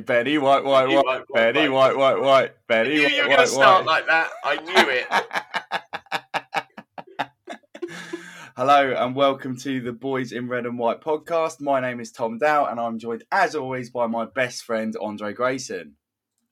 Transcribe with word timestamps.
Betty 0.00 0.38
White, 0.38 0.64
White, 0.64 0.88
White. 0.88 1.04
White, 1.04 1.04
White, 1.04 1.26
Betty 1.34 1.68
White. 1.68 1.96
White, 1.96 2.18
White, 2.18 2.22
White. 2.22 2.54
I 2.70 2.82
knew 2.84 3.02
White, 3.02 3.12
you 3.12 3.22
were 3.22 3.28
going 3.28 3.30
White, 3.30 3.44
to 3.44 3.46
start 3.46 3.86
White. 3.86 4.06
like 4.06 4.06
that. 4.06 4.30
I 4.44 4.56
knew 4.56 4.90
it. 4.90 5.06
Hello 8.56 8.94
and 8.96 9.14
welcome 9.14 9.56
to 9.58 9.80
the 9.80 9.92
Boys 9.92 10.32
in 10.32 10.48
Red 10.48 10.66
and 10.66 10.78
White 10.78 11.00
podcast. 11.00 11.60
My 11.60 11.80
name 11.80 12.00
is 12.00 12.12
Tom 12.12 12.38
Dow 12.38 12.66
and 12.66 12.78
I'm 12.78 12.98
joined 12.98 13.24
as 13.32 13.54
always 13.54 13.90
by 13.90 14.06
my 14.06 14.26
best 14.26 14.64
friend 14.64 14.94
Andrei 15.02 15.32
Grayson. 15.32 15.96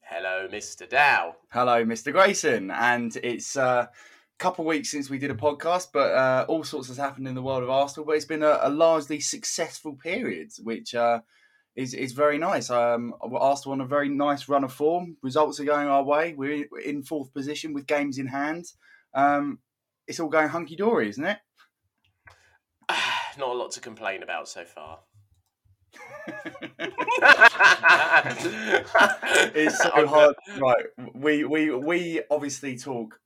Hello, 0.01 0.49
Mr. 0.51 0.89
Dow. 0.89 1.37
Hello, 1.53 1.85
Mr. 1.85 2.13
Grayson. 2.13 2.71
And 2.71 3.15
it's 3.23 3.57
uh, 3.57 3.87
a 3.89 4.39
couple 4.39 4.65
of 4.65 4.69
weeks 4.69 4.91
since 4.91 5.11
we 5.11 5.19
did 5.19 5.31
a 5.31 5.35
podcast, 5.35 5.89
but 5.93 6.13
uh, 6.13 6.47
all 6.49 6.65
sorts 6.65 6.89
has 6.89 6.97
happened 6.97 7.29
in 7.29 7.35
the 7.35 7.43
world 7.43 7.63
of 7.63 7.71
Arsenal. 7.71 8.07
But 8.07 8.17
it's 8.17 8.25
been 8.25 8.43
a, 8.43 8.59
a 8.63 8.71
largely 8.71 9.21
successful 9.21 9.95
period, 9.95 10.51
which 10.63 10.95
uh, 10.95 11.21
is 11.79 11.95
is 11.95 12.13
very 12.13 12.39
nice. 12.39 12.71
Um, 12.71 13.15
Arsenal 13.23 13.75
on 13.75 13.81
a 13.81 13.87
very 13.87 14.09
nice 14.09 14.49
run 14.49 14.65
of 14.65 14.73
form. 14.73 15.17
Results 15.23 15.61
are 15.61 15.65
going 15.65 15.87
our 15.87 16.03
way. 16.03 16.35
We're 16.37 16.67
in 16.85 17.05
fourth 17.05 17.33
position 17.33 17.73
with 17.73 17.87
games 17.87 18.19
in 18.19 18.27
hand. 18.27 18.65
Um, 19.15 19.61
it's 20.09 20.19
all 20.19 20.29
going 20.29 20.49
hunky 20.49 20.75
dory, 20.75 21.09
isn't 21.09 21.25
it? 21.25 21.39
Not 23.39 23.51
a 23.51 23.53
lot 23.53 23.71
to 23.73 23.81
complain 23.81 24.25
about 24.25 24.49
so 24.49 24.65
far. 24.65 24.99
it's 29.55 29.81
so 29.81 30.07
hard. 30.09 30.35
Right, 30.59 30.85
we 31.15 31.45
we 31.45 31.71
we 31.71 32.23
obviously 32.29 32.77
talk 32.77 33.21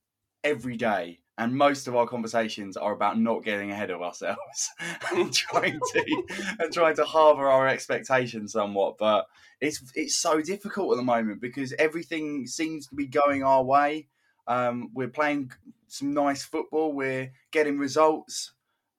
every 0.44 0.76
day, 0.76 1.20
and 1.38 1.56
most 1.56 1.88
of 1.88 1.96
our 1.96 2.06
conversations 2.06 2.76
are 2.76 2.92
about 2.92 3.18
not 3.18 3.42
getting 3.42 3.70
ahead 3.70 3.90
of 3.90 4.02
ourselves 4.02 4.70
and 5.14 5.32
trying 5.32 5.80
to 5.92 6.22
and 6.58 6.72
trying 6.72 6.96
to 6.96 7.04
harbour 7.04 7.48
our 7.48 7.66
expectations 7.66 8.52
somewhat. 8.52 8.98
But 8.98 9.26
it's 9.60 9.82
it's 9.94 10.16
so 10.16 10.42
difficult 10.42 10.92
at 10.92 10.96
the 10.96 11.04
moment 11.04 11.40
because 11.40 11.72
everything 11.78 12.46
seems 12.46 12.86
to 12.88 12.94
be 12.94 13.06
going 13.06 13.42
our 13.42 13.64
way. 13.64 14.08
Um, 14.46 14.90
we're 14.92 15.08
playing 15.08 15.52
some 15.86 16.12
nice 16.12 16.42
football. 16.42 16.92
We're 16.92 17.32
getting 17.50 17.78
results, 17.78 18.52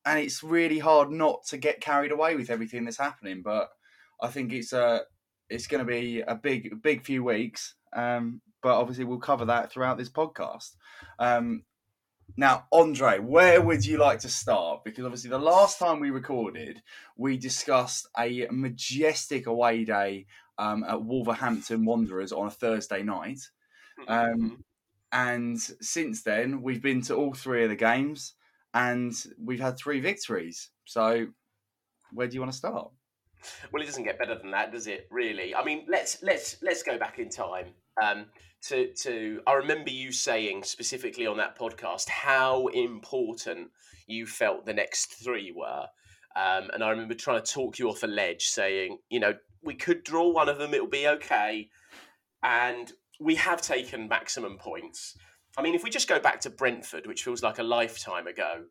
and 0.05 0.19
it's 0.19 0.43
really 0.43 0.79
hard 0.79 1.11
not 1.11 1.45
to 1.47 1.57
get 1.57 1.81
carried 1.81 2.11
away 2.11 2.35
with 2.35 2.49
everything 2.49 2.85
that's 2.85 2.97
happening. 2.97 3.41
But 3.43 3.69
I 4.21 4.29
think 4.29 4.53
it's 4.53 4.73
a 4.73 5.01
it's 5.49 5.67
going 5.67 5.85
to 5.85 5.91
be 5.91 6.21
a 6.21 6.33
big 6.33 6.81
big 6.81 7.03
few 7.03 7.23
weeks. 7.23 7.75
Um, 7.95 8.41
but 8.63 8.79
obviously, 8.79 9.03
we'll 9.03 9.19
cover 9.19 9.45
that 9.45 9.71
throughout 9.71 9.99
this 9.99 10.09
podcast. 10.09 10.71
Um, 11.19 11.63
now, 12.35 12.65
Andrei, 12.73 13.19
where 13.19 13.61
would 13.61 13.85
you 13.85 13.97
like 13.97 14.19
to 14.19 14.29
start? 14.29 14.83
Because 14.83 15.05
obviously, 15.05 15.29
the 15.29 15.37
last 15.37 15.79
time 15.79 15.99
we 15.99 16.09
recorded, 16.09 16.81
we 17.15 17.37
discussed 17.37 18.07
a 18.17 18.47
majestic 18.51 19.45
away 19.45 19.85
day 19.85 20.25
um, 20.57 20.83
at 20.83 21.03
Wolverhampton 21.03 21.85
Wanderers 21.85 22.31
on 22.31 22.47
a 22.47 22.51
Thursday 22.51 23.03
night. 23.03 23.39
Um, 24.07 24.63
and 25.11 25.59
since 25.59 26.23
then, 26.23 26.61
we've 26.61 26.81
been 26.81 27.01
to 27.03 27.15
all 27.15 27.33
three 27.33 27.63
of 27.63 27.69
the 27.69 27.75
games 27.75 28.33
and 28.73 29.13
we've 29.39 29.59
had 29.59 29.77
three 29.77 29.99
victories. 29.99 30.69
So, 30.85 31.27
where 32.11 32.27
do 32.27 32.33
you 32.33 32.41
want 32.41 32.51
to 32.51 32.57
start? 32.57 32.91
well, 33.71 33.81
it 33.81 33.85
doesn't 33.85 34.03
get 34.03 34.17
better 34.17 34.35
than 34.35 34.51
that, 34.51 34.71
does 34.71 34.87
it? 34.87 35.07
Really? 35.11 35.53
I 35.53 35.63
mean, 35.63 35.85
let's 35.87 36.21
let's 36.23 36.57
let's 36.61 36.83
go 36.83 36.97
back 36.97 37.19
in 37.19 37.29
time. 37.29 37.67
Um, 38.01 38.25
to 38.63 38.93
to 38.93 39.41
I 39.45 39.53
remember 39.53 39.89
you 39.89 40.11
saying 40.11 40.63
specifically 40.63 41.27
on 41.27 41.37
that 41.37 41.57
podcast 41.57 42.07
how 42.09 42.67
important 42.67 43.69
you 44.07 44.25
felt 44.25 44.65
the 44.65 44.73
next 44.73 45.23
three 45.23 45.53
were, 45.55 45.87
um, 46.35 46.69
and 46.73 46.83
I 46.83 46.89
remember 46.89 47.13
trying 47.13 47.41
to 47.43 47.51
talk 47.51 47.77
you 47.77 47.89
off 47.89 48.03
a 48.03 48.07
ledge, 48.07 48.45
saying, 48.45 48.99
you 49.09 49.19
know, 49.19 49.33
we 49.61 49.75
could 49.75 50.03
draw 50.03 50.29
one 50.29 50.49
of 50.49 50.57
them; 50.57 50.73
it'll 50.73 50.87
be 50.87 51.07
okay, 51.07 51.69
and 52.41 52.91
we 53.19 53.35
have 53.35 53.61
taken 53.61 54.07
maximum 54.07 54.57
points. 54.57 55.17
I 55.57 55.61
mean, 55.61 55.75
if 55.75 55.83
we 55.83 55.89
just 55.89 56.07
go 56.07 56.19
back 56.19 56.39
to 56.41 56.49
Brentford, 56.49 57.05
which 57.05 57.23
feels 57.23 57.43
like 57.43 57.59
a 57.59 57.63
lifetime 57.63 58.27
ago, 58.27 58.65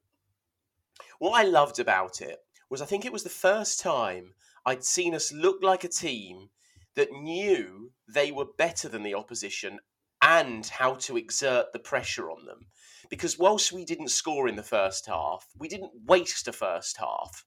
what 1.18 1.38
I 1.38 1.44
loved 1.44 1.78
about 1.78 2.20
it 2.20 2.38
was 2.70 2.82
I 2.82 2.86
think 2.86 3.04
it 3.04 3.12
was 3.12 3.22
the 3.22 3.28
first 3.28 3.78
time 3.78 4.34
I'd 4.64 4.84
seen 4.84 5.14
us 5.14 5.32
look 5.32 5.62
like 5.62 5.84
a 5.84 5.88
team 5.88 6.48
that 6.94 7.12
knew 7.12 7.92
they 8.12 8.32
were 8.32 8.46
better 8.58 8.88
than 8.88 9.02
the 9.02 9.14
opposition 9.14 9.78
and 10.20 10.66
how 10.66 10.94
to 10.94 11.16
exert 11.16 11.72
the 11.72 11.78
pressure 11.78 12.30
on 12.30 12.46
them. 12.46 12.66
Because 13.10 13.38
whilst 13.38 13.72
we 13.72 13.84
didn't 13.84 14.08
score 14.08 14.48
in 14.48 14.56
the 14.56 14.62
first 14.62 15.06
half, 15.06 15.46
we 15.58 15.68
didn't 15.68 15.92
waste 16.06 16.48
a 16.48 16.52
first 16.52 16.96
half. 16.96 17.44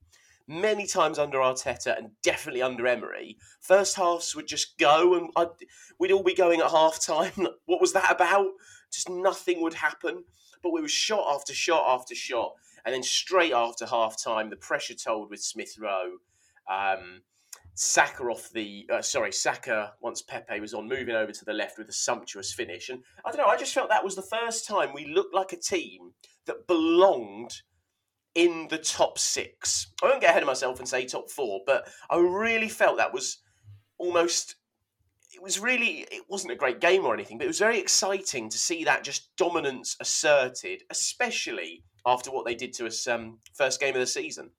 Many 0.47 0.85
times 0.85 1.17
under 1.17 1.39
Arteta 1.39 1.97
and 1.97 2.11
definitely 2.21 2.61
under 2.61 2.85
Emery, 2.85 3.37
first 3.61 3.95
halves 3.95 4.35
would 4.35 4.47
just 4.47 4.77
go 4.77 5.15
and 5.15 5.29
I'd, 5.35 5.47
we'd 5.99 6.11
all 6.11 6.21
be 6.21 6.35
going 6.35 6.59
at 6.59 6.69
half 6.69 7.03
time. 7.03 7.31
What 7.65 7.81
was 7.81 7.93
that 7.93 8.11
about? 8.11 8.51
Just 8.91 9.09
nothing 9.09 9.61
would 9.61 9.73
happen. 9.73 10.23
But 10.61 10.71
we 10.71 10.81
were 10.81 10.87
shot 10.87 11.25
after 11.33 11.53
shot 11.53 11.85
after 11.87 12.13
shot. 12.13 12.53
And 12.85 12.93
then 12.93 13.01
straight 13.01 13.53
after 13.53 13.87
half 13.87 14.21
time, 14.21 14.51
the 14.51 14.55
pressure 14.55 14.93
told 14.93 15.31
with 15.31 15.41
Smith 15.41 15.77
Rowe. 15.79 16.17
Um, 16.69 17.21
Saka 17.75 18.23
off 18.23 18.49
the 18.51 18.89
uh, 18.91 19.01
sorry 19.01 19.33
Saka 19.33 19.93
once 20.01 20.21
Pepe 20.21 20.61
was 20.61 20.73
on 20.73 20.87
moving 20.87 21.15
over 21.15 21.31
to 21.31 21.45
the 21.45 21.53
left 21.53 21.77
with 21.77 21.89
a 21.89 21.93
sumptuous 21.93 22.53
finish. 22.53 22.89
And 22.89 23.03
I 23.25 23.31
don't 23.31 23.39
know 23.39 23.51
I 23.51 23.57
just 23.57 23.73
felt 23.73 23.89
that 23.89 24.03
was 24.03 24.15
the 24.15 24.21
first 24.21 24.65
time 24.65 24.93
we 24.93 25.05
looked 25.05 25.35
like 25.35 25.51
a 25.51 25.57
team 25.57 26.13
that 26.47 26.67
belonged 26.67 27.51
in 28.33 28.67
the 28.69 28.77
top 28.77 29.19
six. 29.19 29.91
I 30.01 30.07
won't 30.07 30.21
get 30.21 30.29
ahead 30.29 30.43
of 30.43 30.47
myself 30.47 30.79
and 30.79 30.87
say 30.87 31.05
top 31.05 31.29
four 31.29 31.61
but 31.67 31.87
I 32.09 32.17
really 32.17 32.69
felt 32.69 32.97
that 32.97 33.13
was 33.13 33.39
almost 33.97 34.55
it 35.33 35.43
was 35.43 35.59
really 35.59 36.07
it 36.11 36.23
wasn't 36.29 36.53
a 36.53 36.55
great 36.55 36.79
game 36.79 37.03
or 37.03 37.13
anything 37.13 37.37
but 37.37 37.43
it 37.43 37.49
was 37.49 37.59
very 37.59 37.79
exciting 37.79 38.49
to 38.49 38.57
see 38.57 38.85
that 38.85 39.03
just 39.03 39.35
dominance 39.35 39.97
asserted 39.99 40.81
especially 40.89 41.83
after 42.05 42.31
what 42.31 42.45
they 42.45 42.55
did 42.55 42.71
to 42.71 42.85
us 42.85 43.05
um, 43.07 43.39
first 43.53 43.81
game 43.81 43.95
of 43.95 43.99
the 43.99 44.07
season 44.07 44.49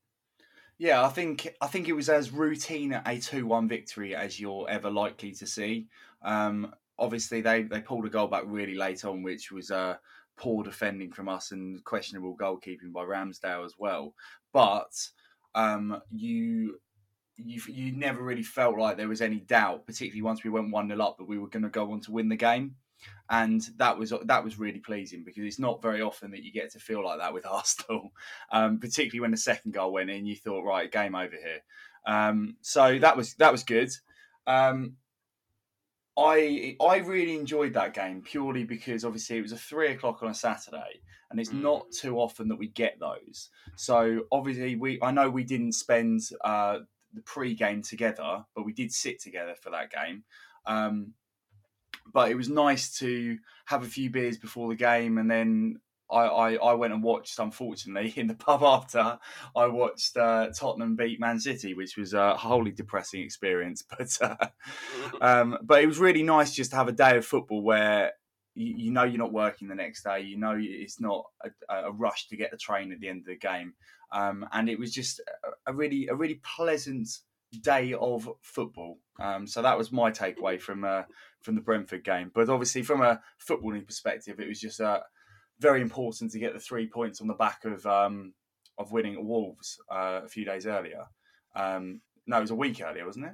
Yeah, 0.79 1.05
I 1.05 1.09
think 1.09 1.49
I 1.61 1.69
think 1.69 1.89
it 1.89 1.95
was 1.95 2.09
as 2.09 2.31
routine 2.31 3.01
a 3.07 3.19
two-one 3.19 3.67
victory 3.69 4.15
as 4.15 4.39
you're 4.39 4.69
ever 4.69 4.91
likely 4.91 5.33
to 5.33 5.47
see. 5.47 5.89
Um, 6.23 6.75
obviously, 6.99 7.41
they 7.41 7.63
they 7.63 7.81
pulled 7.81 8.05
a 8.05 8.11
goal 8.11 8.27
back 8.29 8.45
really 8.47 8.75
late 8.75 9.05
on, 9.05 9.23
which 9.23 9.51
was 9.51 9.71
uh, 9.71 9.97
poor 10.37 10.63
defending 10.65 11.13
from 11.13 11.29
us 11.29 11.53
and 11.53 11.83
questionable 11.85 12.37
goalkeeping 12.37 12.93
by 12.93 13.05
Ramsdale 13.05 13.65
as 13.65 13.75
well. 13.79 14.15
But 14.53 14.93
um, 15.55 16.01
you. 16.11 16.81
You, 17.39 17.61
you 17.69 17.93
never 17.93 18.23
really 18.23 18.43
felt 18.43 18.79
like 18.79 18.97
there 18.97 19.11
was 19.11 19.21
any 19.21 19.41
doubt, 19.41 19.85
particularly 19.85 20.23
once 20.23 20.43
we 20.43 20.49
went 20.49 20.71
one 20.71 20.89
0 20.89 20.99
up, 21.03 21.19
that 21.19 21.29
we 21.29 21.37
were 21.37 21.51
going 21.51 21.65
to 21.65 21.69
go 21.69 21.93
on 21.93 22.01
to 22.01 22.11
win 22.11 22.31
the 22.31 22.37
game, 22.37 22.77
and 23.29 23.63
that 23.77 23.99
was 23.99 24.13
that 24.25 24.45
was 24.45 24.59
really 24.59 24.79
pleasing 24.79 25.25
because 25.25 25.45
it's 25.45 25.59
not 25.59 25.83
very 25.83 26.01
often 26.01 26.31
that 26.31 26.45
you 26.45 26.53
get 26.53 26.71
to 26.73 26.79
feel 26.79 27.05
like 27.05 27.19
that 27.19 27.35
with 27.35 27.47
Arsenal 27.51 28.13
um, 28.53 28.79
particularly 28.79 29.21
when 29.21 29.31
the 29.31 29.37
second 29.37 29.73
goal 29.73 29.93
went 29.93 30.11
in. 30.11 30.27
You 30.27 30.37
thought, 30.37 30.65
right, 30.65 30.91
game 30.91 31.15
over 31.15 31.35
here. 31.37 31.61
Um, 32.07 32.57
so 32.61 32.99
that 32.99 33.17
was 33.17 33.35
that 33.35 33.53
was 33.53 33.65
good. 33.65 33.91
Um, 34.47 34.97
I 36.17 36.77
I 36.81 36.99
really 36.99 37.35
enjoyed 37.35 37.75
that 37.75 37.95
game 37.95 38.23
purely 38.23 38.65
because 38.65 39.05
obviously 39.05 39.39
it 39.39 39.43
was 39.43 39.53
a 39.53 39.57
three 39.59 39.89
o'clock 39.93 40.23
on 40.23 40.31
a 40.31 40.35
Saturday, 40.35 41.03
and 41.31 41.39
it's 41.41 41.53
Mm. 41.53 41.61
not 41.61 41.91
too 41.91 42.19
often 42.19 42.49
that 42.49 42.57
we 42.57 42.69
get 42.69 42.99
those. 42.99 43.51
So 43.77 44.23
obviously 44.33 44.77
we 44.77 44.99
I 45.03 45.11
know 45.11 45.29
we 45.29 45.45
didn't 45.45 45.73
spend 45.73 46.21
uh, 46.45 46.81
the 47.13 47.23
pre-game 47.23 47.83
together, 47.83 48.45
but 48.55 48.65
we 48.65 48.73
did 48.73 48.93
sit 48.93 49.21
together 49.21 49.55
for 49.61 49.71
that 49.71 49.91
game. 49.91 50.25
Um, 50.65 51.15
but 52.13 52.31
it 52.31 52.35
was 52.35 52.49
nice 52.49 52.99
to 52.99 53.39
have 53.67 53.83
a 53.83 53.89
few 53.89 54.11
beers 54.11 54.39
before 54.39 54.69
the 54.69 54.77
game, 54.77 55.19
and 55.19 55.31
then 55.31 55.81
I, 56.11 56.23
I, 56.23 56.55
I 56.55 56.75
went 56.75 56.93
and 56.93 57.03
watched. 57.03 57.39
Unfortunately, 57.39 58.13
in 58.17 58.27
the 58.27 58.35
pub 58.35 58.63
after, 58.63 59.19
I 59.55 59.67
watched 59.67 60.17
uh, 60.17 60.51
Tottenham 60.57 60.97
beat 60.97 61.21
Man 61.21 61.41
City, 61.41 61.75
which 61.75 61.97
was 61.97 62.15
a 62.15 62.37
wholly 62.37 62.71
depressing 62.71 63.23
experience. 63.23 63.83
But 63.97 64.19
uh, 64.21 64.47
um, 65.21 65.59
but 65.63 65.83
it 65.83 65.87
was 65.87 65.99
really 65.99 66.23
nice 66.23 66.55
just 66.55 66.71
to 66.71 66.77
have 66.77 66.89
a 66.89 66.93
day 66.93 67.17
of 67.17 67.25
football 67.25 67.63
where 67.63 68.13
you, 68.55 68.91
know 68.91 69.05
you're 69.05 69.19
not 69.19 69.33
working 69.33 69.69
the 69.69 69.75
next 69.75 70.03
day. 70.05 70.21
You 70.21 70.39
know 70.39 70.57
it's 70.59 71.01
not 71.01 71.25
a, 71.45 71.89
a 71.89 71.93
rush 71.93 72.29
to 72.29 72.37
get 72.37 72.51
the 72.51 72.57
train 72.57 72.93
at 72.93 73.01
the 73.01 73.09
end 73.09 73.21
of 73.21 73.27
the 73.27 73.37
game, 73.37 73.75
um, 74.13 74.47
and 74.53 74.69
it 74.69 74.79
was 74.79 74.93
just 74.93 75.21
a, 75.21 75.73
a 75.73 75.75
really 75.75 76.09
a 76.09 76.15
really 76.15 76.41
pleasant 76.43 77.09
day 77.63 77.95
of 77.95 78.29
football. 78.43 78.99
Um, 79.21 79.47
so 79.47 79.63
that 79.63 79.79
was 79.79 79.93
my 79.93 80.11
takeaway 80.11 80.61
from 80.61 80.85
uh, 80.85 81.03
from 81.47 81.55
the 81.55 81.63
Brentford 81.63 82.05
game. 82.05 82.31
But 82.35 82.51
obviously, 82.51 82.83
from 82.83 83.01
a 83.01 83.21
footballing 83.49 83.87
perspective, 83.87 84.39
it 84.39 84.49
was 84.49 84.61
just 84.61 84.81
uh, 84.81 85.01
very 85.61 85.81
important 85.81 86.33
to 86.33 86.39
get 86.39 86.53
the 86.53 86.61
three 86.61 86.87
points 86.87 87.23
on 87.23 87.29
the 87.29 87.35
back 87.35 87.65
of 87.65 87.87
um, 87.87 88.35
of 88.77 88.93
winning 88.93 89.15
at 89.15 89.25
Wolves 89.25 89.79
uh, 89.91 90.21
a 90.25 90.29
few 90.29 90.45
days 90.45 90.67
earlier. 90.67 91.07
Um, 91.55 92.03
no, 92.27 92.37
it 92.37 92.43
was 92.43 92.51
a 92.51 92.57
week 92.57 92.83
earlier, 92.85 93.07
wasn't 93.07 93.27
it? 93.27 93.33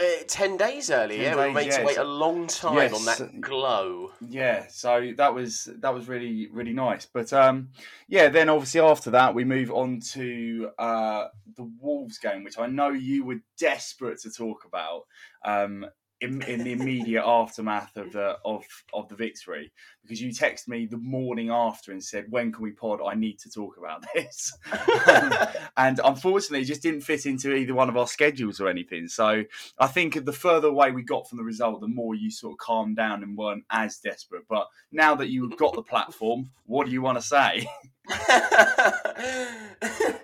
Uh, 0.00 0.22
ten 0.28 0.56
days 0.56 0.90
earlier, 0.90 1.30
10 1.30 1.38
yeah. 1.38 1.46
we 1.46 1.52
made 1.52 1.72
to 1.72 1.82
wait 1.84 1.98
a 1.98 2.04
long 2.04 2.46
time 2.46 2.76
Yes. 2.76 2.94
on 2.94 3.04
that 3.04 3.40
glow. 3.40 4.12
Yeah, 4.26 4.66
so 4.68 5.12
that 5.16 5.34
was 5.34 5.68
that 5.80 5.92
was 5.92 6.08
really 6.08 6.48
really 6.52 6.72
nice. 6.72 7.04
But 7.04 7.32
um, 7.32 7.70
yeah, 8.08 8.28
then 8.28 8.48
obviously 8.48 8.80
after 8.80 9.10
that 9.10 9.34
we 9.34 9.44
move 9.44 9.70
on 9.72 10.00
to 10.12 10.70
uh, 10.78 11.26
the 11.56 11.70
Wolves 11.80 12.18
game, 12.18 12.44
which 12.44 12.58
I 12.58 12.66
know 12.66 12.90
you 12.90 13.24
were 13.24 13.40
desperate 13.58 14.20
to 14.22 14.30
talk 14.30 14.64
about. 14.64 15.02
Um, 15.44 15.84
in, 16.20 16.42
in 16.42 16.64
the 16.64 16.72
immediate 16.72 17.24
aftermath 17.24 17.96
of 17.96 18.12
the 18.12 18.36
of 18.44 18.64
of 18.92 19.08
the 19.08 19.14
victory, 19.14 19.72
because 20.02 20.20
you 20.20 20.30
texted 20.30 20.68
me 20.68 20.86
the 20.86 20.96
morning 20.96 21.50
after 21.50 21.92
and 21.92 22.02
said, 22.02 22.26
"When 22.30 22.52
can 22.52 22.62
we 22.62 22.72
pod? 22.72 23.00
I 23.04 23.14
need 23.14 23.38
to 23.40 23.50
talk 23.50 23.76
about 23.78 24.04
this." 24.14 24.56
and 25.76 26.00
unfortunately, 26.04 26.62
it 26.62 26.66
just 26.66 26.82
didn't 26.82 27.02
fit 27.02 27.26
into 27.26 27.54
either 27.54 27.74
one 27.74 27.88
of 27.88 27.96
our 27.96 28.06
schedules 28.06 28.60
or 28.60 28.68
anything. 28.68 29.08
So 29.08 29.44
I 29.78 29.86
think 29.86 30.24
the 30.24 30.32
further 30.32 30.68
away 30.68 30.90
we 30.90 31.02
got 31.02 31.28
from 31.28 31.38
the 31.38 31.44
result, 31.44 31.80
the 31.80 31.88
more 31.88 32.14
you 32.14 32.30
sort 32.30 32.54
of 32.54 32.58
calmed 32.58 32.96
down 32.96 33.22
and 33.22 33.36
weren't 33.36 33.64
as 33.70 33.98
desperate. 33.98 34.44
But 34.48 34.66
now 34.90 35.14
that 35.14 35.28
you've 35.28 35.56
got 35.56 35.74
the 35.74 35.82
platform, 35.82 36.50
what 36.66 36.86
do 36.86 36.92
you 36.92 37.02
want 37.02 37.18
to 37.18 37.22
say? 37.22 37.68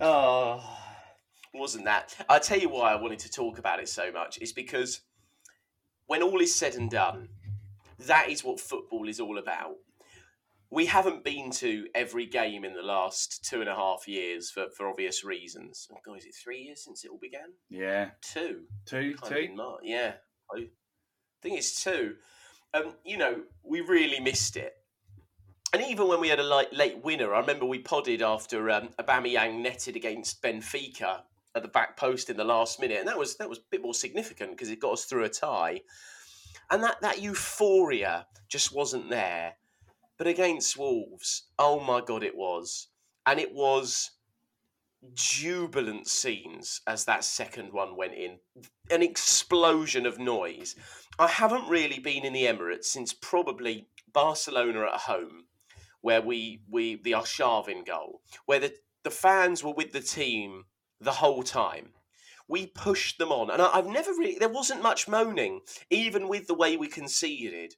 oh, 0.00 0.78
wasn't 1.54 1.84
that? 1.84 2.16
I 2.28 2.38
tell 2.38 2.58
you 2.58 2.68
why 2.68 2.92
I 2.92 3.00
wanted 3.00 3.20
to 3.20 3.30
talk 3.30 3.58
about 3.58 3.80
it 3.80 3.88
so 3.88 4.10
much 4.10 4.38
is 4.40 4.52
because 4.52 5.00
when 6.10 6.24
all 6.24 6.40
is 6.40 6.52
said 6.52 6.74
and 6.74 6.90
done, 6.90 7.28
that 8.00 8.28
is 8.28 8.42
what 8.42 8.58
football 8.58 9.08
is 9.08 9.20
all 9.20 9.38
about. 9.38 9.76
We 10.68 10.86
haven't 10.86 11.22
been 11.22 11.52
to 11.52 11.86
every 11.94 12.26
game 12.26 12.64
in 12.64 12.74
the 12.74 12.82
last 12.82 13.44
two 13.48 13.60
and 13.60 13.68
a 13.68 13.76
half 13.76 14.08
years 14.08 14.50
for, 14.50 14.64
for 14.76 14.88
obvious 14.88 15.22
reasons. 15.22 15.86
Oh, 15.92 15.98
God, 16.04 16.18
is 16.18 16.24
it 16.24 16.34
three 16.34 16.62
years 16.62 16.82
since 16.82 17.04
it 17.04 17.12
all 17.12 17.20
began? 17.22 17.52
Yeah, 17.68 18.10
Two. 18.22 18.62
two, 18.86 19.14
two. 19.24 19.54
yeah, 19.84 20.14
I 20.52 20.66
think 21.42 21.58
it's 21.58 21.84
two. 21.84 22.16
Um, 22.74 22.94
you 23.04 23.16
know, 23.16 23.42
we 23.62 23.80
really 23.80 24.18
missed 24.18 24.56
it. 24.56 24.72
And 25.72 25.80
even 25.80 26.08
when 26.08 26.18
we 26.18 26.26
had 26.28 26.40
a 26.40 26.42
late, 26.42 26.72
late 26.72 27.04
winner, 27.04 27.32
I 27.32 27.38
remember 27.38 27.66
we 27.66 27.78
podded 27.78 28.20
after 28.20 28.68
um, 28.70 28.88
Aubameyang 28.98 29.60
netted 29.62 29.94
against 29.94 30.42
Benfica 30.42 31.20
at 31.54 31.62
the 31.62 31.68
back 31.68 31.96
post 31.96 32.30
in 32.30 32.36
the 32.36 32.44
last 32.44 32.80
minute, 32.80 32.98
and 32.98 33.08
that 33.08 33.18
was 33.18 33.36
that 33.36 33.48
was 33.48 33.58
a 33.58 33.70
bit 33.70 33.82
more 33.82 33.94
significant 33.94 34.52
because 34.52 34.70
it 34.70 34.80
got 34.80 34.92
us 34.92 35.04
through 35.04 35.24
a 35.24 35.28
tie. 35.28 35.80
And 36.70 36.82
that 36.82 37.00
that 37.02 37.20
euphoria 37.20 38.26
just 38.48 38.74
wasn't 38.74 39.10
there. 39.10 39.54
But 40.18 40.26
against 40.26 40.78
Wolves, 40.78 41.48
oh 41.58 41.80
my 41.80 42.00
god, 42.00 42.22
it 42.22 42.36
was, 42.36 42.88
and 43.26 43.40
it 43.40 43.54
was 43.54 44.10
jubilant 45.14 46.06
scenes 46.06 46.82
as 46.86 47.06
that 47.06 47.24
second 47.24 47.72
one 47.72 47.96
went 47.96 48.14
in. 48.14 48.38
An 48.90 49.02
explosion 49.02 50.06
of 50.06 50.18
noise. 50.18 50.76
I 51.18 51.26
haven't 51.26 51.68
really 51.68 51.98
been 51.98 52.24
in 52.24 52.32
the 52.32 52.44
Emirates 52.44 52.84
since 52.84 53.12
probably 53.12 53.88
Barcelona 54.12 54.86
at 54.92 55.00
home, 55.00 55.44
where 56.00 56.20
we 56.20 56.62
we 56.68 56.96
the 56.96 57.12
Arshavin 57.12 57.86
goal, 57.86 58.20
where 58.46 58.60
the, 58.60 58.74
the 59.02 59.10
fans 59.10 59.64
were 59.64 59.74
with 59.74 59.92
the 59.92 60.00
team 60.00 60.64
the 61.00 61.12
whole 61.12 61.42
time. 61.42 61.90
We 62.48 62.66
pushed 62.66 63.18
them 63.18 63.30
on, 63.30 63.50
and 63.50 63.62
I, 63.62 63.70
I've 63.74 63.86
never 63.86 64.10
really. 64.10 64.36
There 64.38 64.48
wasn't 64.48 64.82
much 64.82 65.08
moaning, 65.08 65.60
even 65.88 66.28
with 66.28 66.46
the 66.46 66.54
way 66.54 66.76
we 66.76 66.88
conceded. 66.88 67.76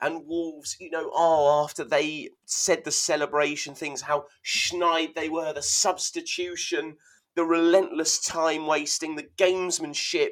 And 0.00 0.26
Wolves, 0.26 0.76
you 0.80 0.90
know, 0.90 1.10
oh, 1.14 1.62
after 1.62 1.84
they 1.84 2.30
said 2.44 2.84
the 2.84 2.90
celebration 2.90 3.74
things, 3.74 4.02
how 4.02 4.26
schneid 4.44 5.14
they 5.14 5.28
were, 5.28 5.52
the 5.52 5.62
substitution, 5.62 6.96
the 7.36 7.44
relentless 7.44 8.18
time 8.18 8.66
wasting, 8.66 9.14
the 9.14 9.28
gamesmanship. 9.36 10.30